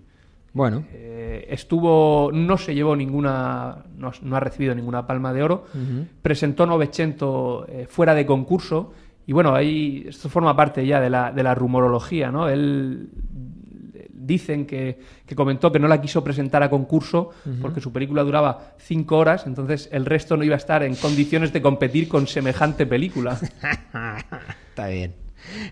Bueno, 0.52 0.84
Eh, 0.92 1.46
estuvo, 1.50 2.30
no 2.32 2.56
se 2.56 2.74
llevó 2.74 2.96
ninguna, 2.96 3.84
no, 3.96 4.10
no 4.22 4.36
ha 4.36 4.40
recibido 4.40 4.74
ninguna 4.74 5.06
palma 5.06 5.32
de 5.32 5.42
oro, 5.42 5.66
presentó 6.22 6.66
Novecento 6.66 7.66
fuera 7.88 8.14
de 8.14 8.26
concurso 8.26 8.92
y 9.26 9.32
bueno, 9.34 9.54
ahí 9.54 10.06
esto 10.08 10.28
forma 10.30 10.56
parte 10.56 10.84
ya 10.86 11.00
de 11.00 11.10
la, 11.10 11.30
de 11.32 11.42
la 11.42 11.54
rumorología, 11.54 12.32
¿no? 12.32 12.48
Él 12.48 13.10
dicen 14.28 14.64
que, 14.66 15.00
que 15.26 15.34
comentó 15.34 15.72
que 15.72 15.80
no 15.80 15.88
la 15.88 16.00
quiso 16.00 16.22
presentar 16.22 16.62
a 16.62 16.70
concurso 16.70 17.30
porque 17.60 17.80
su 17.80 17.90
película 17.92 18.22
duraba 18.22 18.74
cinco 18.78 19.16
horas, 19.16 19.44
entonces 19.46 19.88
el 19.90 20.04
resto 20.06 20.36
no 20.36 20.44
iba 20.44 20.54
a 20.54 20.58
estar 20.58 20.84
en 20.84 20.94
condiciones 20.94 21.52
de 21.52 21.60
competir 21.60 22.06
con 22.08 22.28
semejante 22.28 22.86
película. 22.86 23.36
Está 24.70 24.86
bien. 24.88 25.14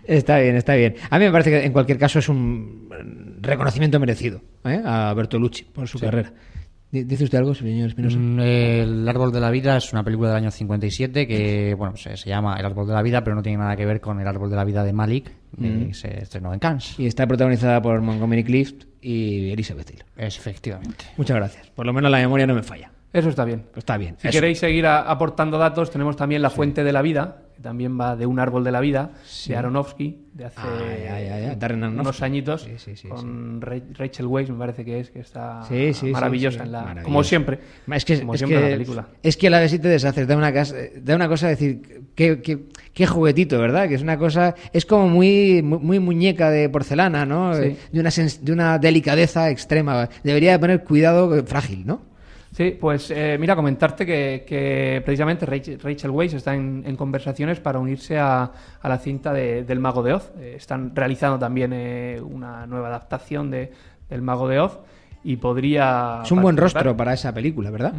Está 0.05 0.39
bien, 0.39 0.55
está 0.55 0.75
bien. 0.75 0.95
A 1.09 1.19
mí 1.19 1.25
me 1.25 1.31
parece 1.31 1.51
que 1.51 1.63
en 1.65 1.71
cualquier 1.71 1.97
caso 1.99 2.19
es 2.19 2.29
un 2.29 3.37
reconocimiento 3.41 3.99
merecido 3.99 4.41
¿eh? 4.65 4.81
a 4.83 5.13
Bertolucci 5.13 5.63
por 5.65 5.87
su 5.87 5.99
Sí. 5.99 6.05
carrera. 6.05 6.31
Di- 6.89 7.03
¿Dice 7.03 7.25
usted 7.25 7.37
algo, 7.39 7.53
señor 7.53 7.89
Espinosa? 7.89 8.17
Mm, 8.17 8.39
El 8.39 9.09
árbol 9.09 9.31
de 9.33 9.39
la 9.41 9.51
vida 9.51 9.75
es 9.77 9.91
una 9.91 10.03
película 10.03 10.29
del 10.29 10.37
año 10.37 10.51
57 10.51 11.27
que 11.27 11.73
bueno 11.77 11.97
se, 11.97 12.15
se 12.15 12.29
llama 12.29 12.55
El 12.57 12.65
árbol 12.65 12.87
de 12.87 12.93
la 12.93 13.01
vida, 13.01 13.23
pero 13.23 13.35
no 13.35 13.41
tiene 13.43 13.57
nada 13.57 13.75
que 13.75 13.85
ver 13.85 13.99
con 13.99 14.19
El 14.21 14.27
árbol 14.27 14.49
de 14.49 14.55
la 14.55 14.63
vida 14.63 14.83
de 14.85 14.93
Malik, 14.93 15.25
que 15.59 15.67
Mm. 15.67 15.93
se 15.93 16.19
estrenó 16.23 16.53
en 16.53 16.59
Cannes. 16.59 16.97
Y 16.97 17.05
está 17.07 17.27
protagonizada 17.27 17.81
por 17.81 17.99
Montgomery 18.01 18.43
Clift 18.43 18.85
y 19.01 19.51
Elizabeth 19.51 19.85
Taylor. 19.87 20.05
Es, 20.15 20.37
efectivamente. 20.37 21.05
Muchas 21.17 21.35
gracias. 21.35 21.69
Por 21.71 21.85
lo 21.85 21.91
menos 21.93 22.09
la 22.09 22.19
memoria 22.19 22.47
no 22.47 22.53
me 22.55 22.63
falla. 22.63 22.91
Eso 23.13 23.29
está 23.29 23.45
bien. 23.45 23.63
Pues 23.71 23.77
está 23.79 23.97
bien. 23.97 24.15
Si 24.19 24.27
Eso. 24.27 24.37
queréis 24.37 24.59
seguir 24.59 24.85
a- 24.85 25.01
aportando 25.01 25.57
datos, 25.57 25.89
tenemos 25.91 26.15
también 26.17 26.41
La 26.41 26.49
Fuente 26.49 26.83
de 26.83 26.91
la 26.91 27.01
Vida, 27.01 27.43
que 27.55 27.61
también 27.63 27.99
va 27.99 28.15
de 28.15 28.25
un 28.27 28.37
árbol 28.37 28.63
de 28.63 28.71
la 28.71 28.79
vida, 28.81 29.11
Sí. 29.25 29.49
de 29.51 29.57
Aronofsky, 29.57 30.25
de 30.33 30.45
hace 30.45 31.55
Darren 31.57 31.83
unos 31.85 32.21
añitos, 32.21 32.67
Sí, 32.77 33.07
con 33.07 33.59
Ra- 33.61 33.79
Rachel 33.93 34.27
Weisz, 34.27 34.49
me 34.51 34.57
parece 34.59 34.85
que 34.85 34.99
es, 34.99 35.09
que 35.09 35.21
está 35.21 35.61
maravillosa 36.11 36.63
en 36.63 36.71
la, 36.73 37.01
como 37.01 37.23
siempre, 37.23 37.59
Es 37.91 38.05
que, 38.05 38.19
como 38.19 38.33
es 38.35 38.39
siempre 38.41 38.57
en 38.59 38.63
que- 38.65 38.69
la 38.69 38.75
película. 38.75 39.07
Es 39.23 39.37
que 39.37 39.47
a 39.47 39.49
la 39.49 39.59
vez 39.61 39.71
sí 39.71 39.79
te 39.79 39.87
deshaces. 39.87 40.27
Da 40.27 40.35
una, 40.37 40.51
da 40.51 41.15
una 41.15 41.27
cosa 41.27 41.47
decir, 41.47 42.03
qué, 42.13 42.41
qué, 42.41 42.65
qué 42.93 43.07
juguetito, 43.07 43.57
¿verdad? 43.57 43.87
Que 43.87 43.95
es 43.95 44.01
una 44.03 44.17
cosa, 44.19 44.53
es 44.73 44.85
como 44.85 45.07
muy, 45.09 45.63
muy, 45.63 45.99
muñeca 45.99 46.51
de 46.51 46.69
porcelana, 46.69 47.25
¿no? 47.25 47.55
De, 47.55 47.77
una 47.93 48.09
de 48.11 48.51
una 48.51 48.77
delicadeza 48.77 49.49
extrema. 49.49 50.07
Debería 50.23 50.51
de 50.51 50.59
poner 50.59 50.83
cuidado 50.83 51.43
frágil, 51.45 51.87
¿no? 51.87 52.01
Sí, 52.57 52.71
pues 52.81 53.11
eh, 53.11 53.37
mira, 53.39 53.55
comentarte 53.55 54.03
que, 54.03 54.43
que 54.47 54.99
precisamente 55.05 55.45
Rachel, 55.45 56.09
Weisz 56.09 56.33
está 56.33 56.55
en, 56.55 56.81
en 56.87 56.95
conversaciones 56.95 57.59
para 57.59 57.77
unirse 57.77 58.17
a, 58.17 58.51
a 58.81 58.89
la 58.89 58.97
cinta 58.97 59.31
de- 59.31 59.63
del 59.63 59.79
Mago 59.79 60.01
de 60.01 60.13
Oz. 60.13 60.31
Eh, 60.39 60.55
están 60.57 60.95
realizando 60.95 61.37
también 61.37 61.71
eh, 61.71 62.19
una 62.19 62.65
nueva 62.65 62.87
adaptación 62.87 63.51
de, 63.51 63.71
del 64.09 64.23
Mago 64.23 64.47
de 64.47 64.59
Oz 64.59 64.79
y 65.23 65.35
podría... 65.37 66.21
Es 66.23 66.31
un 66.31 66.41
buen 66.41 66.57
rostro 66.57 66.97
para 66.97 67.13
esa 67.13 67.31
película, 67.31 67.69
¿verdad? 67.69 67.93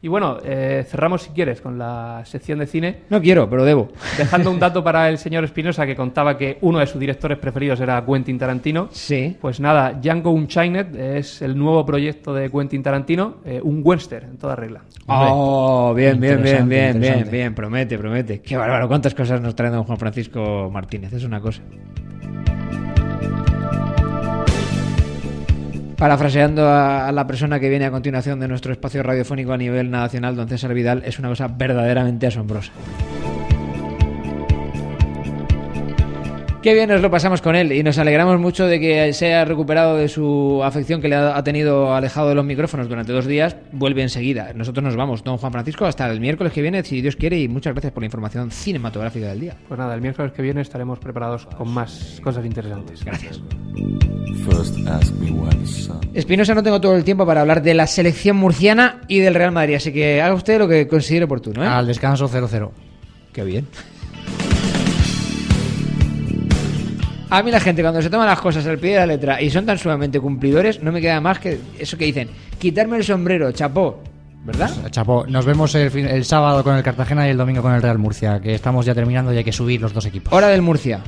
Y 0.00 0.06
bueno, 0.06 0.38
eh, 0.44 0.84
cerramos 0.88 1.22
si 1.22 1.30
quieres 1.30 1.60
con 1.60 1.76
la 1.76 2.22
sección 2.24 2.60
de 2.60 2.66
cine. 2.66 3.00
No 3.10 3.20
quiero, 3.20 3.50
pero 3.50 3.64
debo. 3.64 3.88
Dejando 4.16 4.50
un 4.52 4.60
dato 4.60 4.84
para 4.84 5.08
el 5.08 5.18
señor 5.18 5.42
Espinosa 5.42 5.86
que 5.86 5.96
contaba 5.96 6.38
que 6.38 6.58
uno 6.60 6.78
de 6.78 6.86
sus 6.86 7.00
directores 7.00 7.36
preferidos 7.38 7.80
era 7.80 8.04
Quentin 8.06 8.38
Tarantino. 8.38 8.88
Sí. 8.92 9.36
Pues 9.40 9.58
nada, 9.58 9.92
Django 9.94 10.30
Unchained 10.30 10.94
es 10.94 11.42
el 11.42 11.58
nuevo 11.58 11.84
proyecto 11.84 12.32
de 12.32 12.48
Quentin 12.48 12.80
Tarantino, 12.80 13.38
eh, 13.44 13.60
un 13.60 13.80
western 13.82 14.30
en 14.30 14.38
toda 14.38 14.54
regla. 14.54 14.82
Oh, 15.06 15.92
bien, 15.96 16.20
bien, 16.20 16.42
bien, 16.42 16.68
bien, 16.68 17.00
bien, 17.00 17.28
bien, 17.28 17.54
promete, 17.54 17.98
promete. 17.98 18.40
Qué 18.40 18.56
bárbaro, 18.56 18.86
cuántas 18.86 19.16
cosas 19.16 19.40
nos 19.40 19.56
trae 19.56 19.70
don 19.70 19.82
Juan 19.82 19.98
Francisco 19.98 20.70
Martínez, 20.72 21.12
es 21.12 21.24
una 21.24 21.40
cosa. 21.40 21.62
Parafraseando 25.98 26.70
a, 26.70 27.10
la 27.10 27.26
persona 27.26 27.58
que 27.58 27.68
viene 27.68 27.84
a 27.84 27.90
continuación 27.90 28.38
de 28.38 28.46
nuestro 28.46 28.70
espacio 28.70 29.02
radiofónico 29.02 29.52
a 29.52 29.56
nivel 29.56 29.90
nacional, 29.90 30.36
don 30.36 30.48
César 30.48 30.72
Vidal, 30.72 31.02
es 31.04 31.18
una 31.18 31.28
cosa 31.28 31.48
verdaderamente 31.48 32.28
asombrosa. 32.28 32.70
Qué 36.62 36.74
bien 36.74 36.88
nos 36.88 37.00
lo 37.00 37.08
pasamos 37.08 37.40
con 37.40 37.54
él 37.54 37.70
y 37.70 37.84
nos 37.84 37.98
alegramos 37.98 38.40
mucho 38.40 38.66
de 38.66 38.80
que 38.80 39.12
se 39.12 39.26
haya 39.26 39.44
recuperado 39.44 39.96
de 39.96 40.08
su 40.08 40.60
afección 40.64 41.00
que 41.00 41.08
le 41.08 41.14
ha 41.14 41.42
tenido 41.44 41.94
alejado 41.94 42.30
de 42.30 42.34
los 42.34 42.44
micrófonos 42.44 42.88
durante 42.88 43.12
dos 43.12 43.26
días. 43.26 43.56
Vuelve 43.70 44.02
enseguida. 44.02 44.52
Nosotros 44.54 44.82
nos 44.82 44.96
vamos, 44.96 45.22
don 45.22 45.38
Juan 45.38 45.52
Francisco, 45.52 45.86
hasta 45.86 46.10
el 46.10 46.20
miércoles 46.20 46.52
que 46.52 46.60
viene, 46.60 46.82
si 46.82 47.00
Dios 47.00 47.14
quiere, 47.14 47.38
y 47.38 47.46
muchas 47.46 47.74
gracias 47.74 47.92
por 47.92 48.02
la 48.02 48.06
información 48.06 48.50
cinematográfica 48.50 49.28
del 49.28 49.38
día. 49.38 49.56
Pues 49.68 49.78
nada, 49.78 49.94
el 49.94 50.00
miércoles 50.00 50.32
que 50.32 50.42
viene 50.42 50.60
estaremos 50.60 50.98
preparados 50.98 51.46
con 51.46 51.70
más 51.70 52.20
cosas 52.24 52.44
interesantes. 52.44 53.04
Gracias. 53.04 53.40
Espinosa, 56.12 56.54
no 56.54 56.62
tengo 56.64 56.80
todo 56.80 56.96
el 56.96 57.04
tiempo 57.04 57.24
para 57.24 57.42
hablar 57.42 57.62
de 57.62 57.74
la 57.74 57.86
selección 57.86 58.36
murciana 58.36 59.02
y 59.06 59.20
del 59.20 59.34
Real 59.34 59.52
Madrid, 59.52 59.76
así 59.76 59.92
que 59.92 60.20
haga 60.20 60.34
usted 60.34 60.58
lo 60.58 60.66
que 60.66 60.88
considere 60.88 61.26
oportuno. 61.26 61.62
¿eh? 61.62 61.68
Al 61.68 61.86
descanso 61.86 62.28
0-0. 62.28 62.70
Qué 63.32 63.44
bien. 63.44 63.68
A 67.30 67.42
mí 67.42 67.50
la 67.50 67.60
gente 67.60 67.82
cuando 67.82 68.00
se 68.00 68.08
toma 68.08 68.24
las 68.24 68.40
cosas 68.40 68.66
al 68.66 68.78
pie 68.78 68.92
de 68.92 68.96
la 69.00 69.06
letra 69.06 69.40
y 69.42 69.50
son 69.50 69.66
tan 69.66 69.76
sumamente 69.76 70.18
cumplidores, 70.18 70.82
no 70.82 70.92
me 70.92 71.00
queda 71.00 71.20
más 71.20 71.38
que 71.38 71.60
eso 71.78 71.98
que 71.98 72.06
dicen, 72.06 72.28
quitarme 72.58 72.96
el 72.96 73.04
sombrero, 73.04 73.52
chapó, 73.52 74.02
¿verdad? 74.44 74.70
Chapo, 74.90 75.26
nos 75.28 75.44
vemos 75.44 75.74
el, 75.74 75.90
fin- 75.90 76.06
el 76.06 76.24
sábado 76.24 76.64
con 76.64 76.74
el 76.76 76.82
Cartagena 76.82 77.26
y 77.26 77.30
el 77.30 77.36
domingo 77.36 77.60
con 77.60 77.74
el 77.74 77.82
Real 77.82 77.98
Murcia, 77.98 78.40
que 78.40 78.54
estamos 78.54 78.86
ya 78.86 78.94
terminando 78.94 79.32
y 79.34 79.36
hay 79.36 79.44
que 79.44 79.52
subir 79.52 79.80
los 79.80 79.92
dos 79.92 80.06
equipos. 80.06 80.32
Hora 80.32 80.48
del 80.48 80.62
Murcia. 80.62 81.00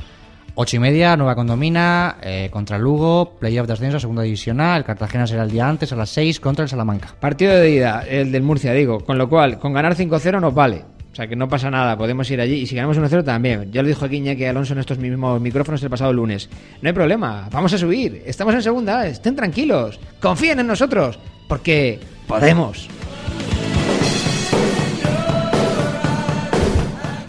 Ocho 0.53 0.75
y 0.75 0.79
media, 0.79 1.15
Nueva 1.17 1.33
Condomina, 1.33 2.17
eh, 2.21 2.49
contra 2.51 2.75
el 2.75 2.83
Lugo, 2.83 3.37
playoff 3.39 3.65
de 3.67 3.73
ascenso, 3.73 3.99
segunda 3.99 4.21
división 4.21 4.59
A, 4.61 4.75
el 4.77 4.83
Cartagena 4.83 5.25
será 5.25 5.43
el 5.43 5.49
día 5.49 5.67
antes, 5.67 5.91
a 5.93 5.95
las 5.95 6.09
6, 6.09 6.39
contra 6.41 6.63
el 6.63 6.69
Salamanca. 6.69 7.15
Partido 7.19 7.55
de 7.55 7.71
ida, 7.71 8.03
el 8.07 8.31
del 8.33 8.43
Murcia, 8.43 8.73
digo, 8.73 8.99
con 8.99 9.17
lo 9.17 9.27
cual, 9.29 9.57
con 9.57 9.71
ganar 9.73 9.95
5-0 9.95 10.39
nos 10.41 10.53
vale. 10.53 10.83
O 11.11 11.15
sea 11.15 11.27
que 11.27 11.35
no 11.35 11.49
pasa 11.49 11.69
nada, 11.69 11.97
podemos 11.97 12.29
ir 12.31 12.39
allí 12.39 12.61
y 12.61 12.67
si 12.67 12.75
ganamos 12.75 12.97
1-0 12.97 13.25
también. 13.25 13.69
Ya 13.71 13.81
lo 13.81 13.89
dijo 13.89 14.05
aquí 14.05 14.17
Iñaki 14.17 14.45
Alonso 14.45 14.73
en 14.73 14.79
estos 14.79 14.97
mismos 14.97 15.41
micrófonos 15.41 15.83
el 15.83 15.89
pasado 15.89 16.13
lunes. 16.13 16.49
No 16.81 16.87
hay 16.87 16.93
problema, 16.93 17.49
vamos 17.51 17.73
a 17.73 17.77
subir, 17.77 18.23
estamos 18.25 18.53
en 18.55 18.61
segunda, 18.61 19.05
estén 19.05 19.35
tranquilos, 19.35 19.99
confíen 20.21 20.59
en 20.59 20.67
nosotros, 20.67 21.19
porque 21.49 21.99
podemos. 22.27 22.87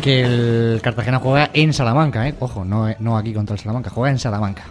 Que 0.01 0.23
el 0.23 0.81
Cartagena 0.81 1.19
juega 1.19 1.51
en 1.53 1.73
Salamanca, 1.73 2.29
¿eh? 2.29 2.35
Ojo, 2.39 2.65
no, 2.65 2.89
eh, 2.89 2.97
no 3.01 3.17
aquí 3.17 3.33
contra 3.33 3.55
el 3.55 3.61
Salamanca, 3.61 3.91
juega 3.91 4.11
en 4.11 4.19
Salamanca. 4.19 4.65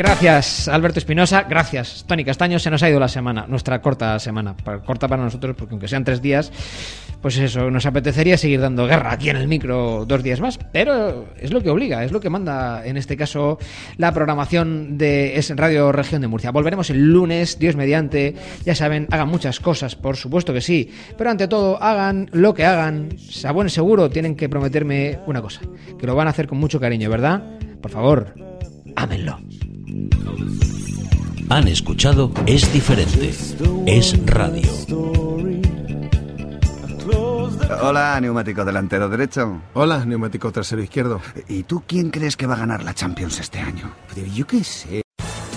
Gracias, 0.00 0.66
Alberto 0.66 0.98
Espinosa. 0.98 1.42
Gracias, 1.42 2.06
Tony 2.08 2.24
Castaño. 2.24 2.58
Se 2.58 2.70
nos 2.70 2.82
ha 2.82 2.88
ido 2.88 2.98
la 2.98 3.06
semana, 3.06 3.44
nuestra 3.46 3.82
corta 3.82 4.18
semana. 4.18 4.56
Corta 4.86 5.06
para 5.06 5.22
nosotros, 5.22 5.54
porque 5.54 5.74
aunque 5.74 5.88
sean 5.88 6.04
tres 6.04 6.22
días, 6.22 6.50
pues 7.20 7.36
eso, 7.36 7.70
nos 7.70 7.84
apetecería 7.84 8.38
seguir 8.38 8.62
dando 8.62 8.86
guerra 8.86 9.12
aquí 9.12 9.28
en 9.28 9.36
el 9.36 9.46
micro 9.46 10.06
dos 10.06 10.22
días 10.22 10.40
más. 10.40 10.58
Pero 10.72 11.28
es 11.38 11.52
lo 11.52 11.60
que 11.60 11.68
obliga, 11.68 12.02
es 12.02 12.12
lo 12.12 12.20
que 12.20 12.30
manda 12.30 12.86
en 12.86 12.96
este 12.96 13.14
caso 13.14 13.58
la 13.98 14.14
programación 14.14 14.96
de 14.96 15.36
es 15.36 15.54
Radio 15.54 15.92
Región 15.92 16.22
de 16.22 16.28
Murcia. 16.28 16.50
Volveremos 16.50 16.88
el 16.88 17.12
lunes, 17.12 17.58
Dios 17.58 17.76
mediante. 17.76 18.34
Ya 18.64 18.74
saben, 18.74 19.06
hagan 19.10 19.28
muchas 19.28 19.60
cosas, 19.60 19.96
por 19.96 20.16
supuesto 20.16 20.54
que 20.54 20.62
sí. 20.62 20.90
Pero 21.18 21.28
ante 21.28 21.46
todo, 21.46 21.76
hagan 21.82 22.30
lo 22.32 22.54
que 22.54 22.64
hagan. 22.64 23.10
A 23.44 23.52
buen 23.52 23.68
seguro 23.68 24.08
tienen 24.08 24.34
que 24.34 24.48
prometerme 24.48 25.18
una 25.26 25.42
cosa: 25.42 25.60
que 25.98 26.06
lo 26.06 26.14
van 26.14 26.26
a 26.26 26.30
hacer 26.30 26.48
con 26.48 26.56
mucho 26.56 26.80
cariño, 26.80 27.10
¿verdad? 27.10 27.42
Por 27.82 27.90
favor, 27.90 28.32
ámenlo. 28.96 29.38
Han 31.48 31.66
escuchado 31.66 32.32
Es 32.46 32.72
Diferente. 32.72 33.32
Es 33.86 34.26
Radio. 34.26 34.70
Hola, 37.82 38.20
neumático 38.20 38.64
delantero 38.64 39.08
derecho. 39.08 39.60
Hola, 39.74 40.04
neumático 40.04 40.52
trasero 40.52 40.82
izquierdo. 40.82 41.20
¿Y 41.48 41.62
tú 41.64 41.82
quién 41.86 42.10
crees 42.10 42.36
que 42.36 42.46
va 42.46 42.54
a 42.54 42.58
ganar 42.58 42.84
la 42.84 42.94
Champions 42.94 43.40
este 43.40 43.58
año? 43.58 43.90
Yo 44.34 44.46
qué 44.46 44.62
sé. 44.62 45.02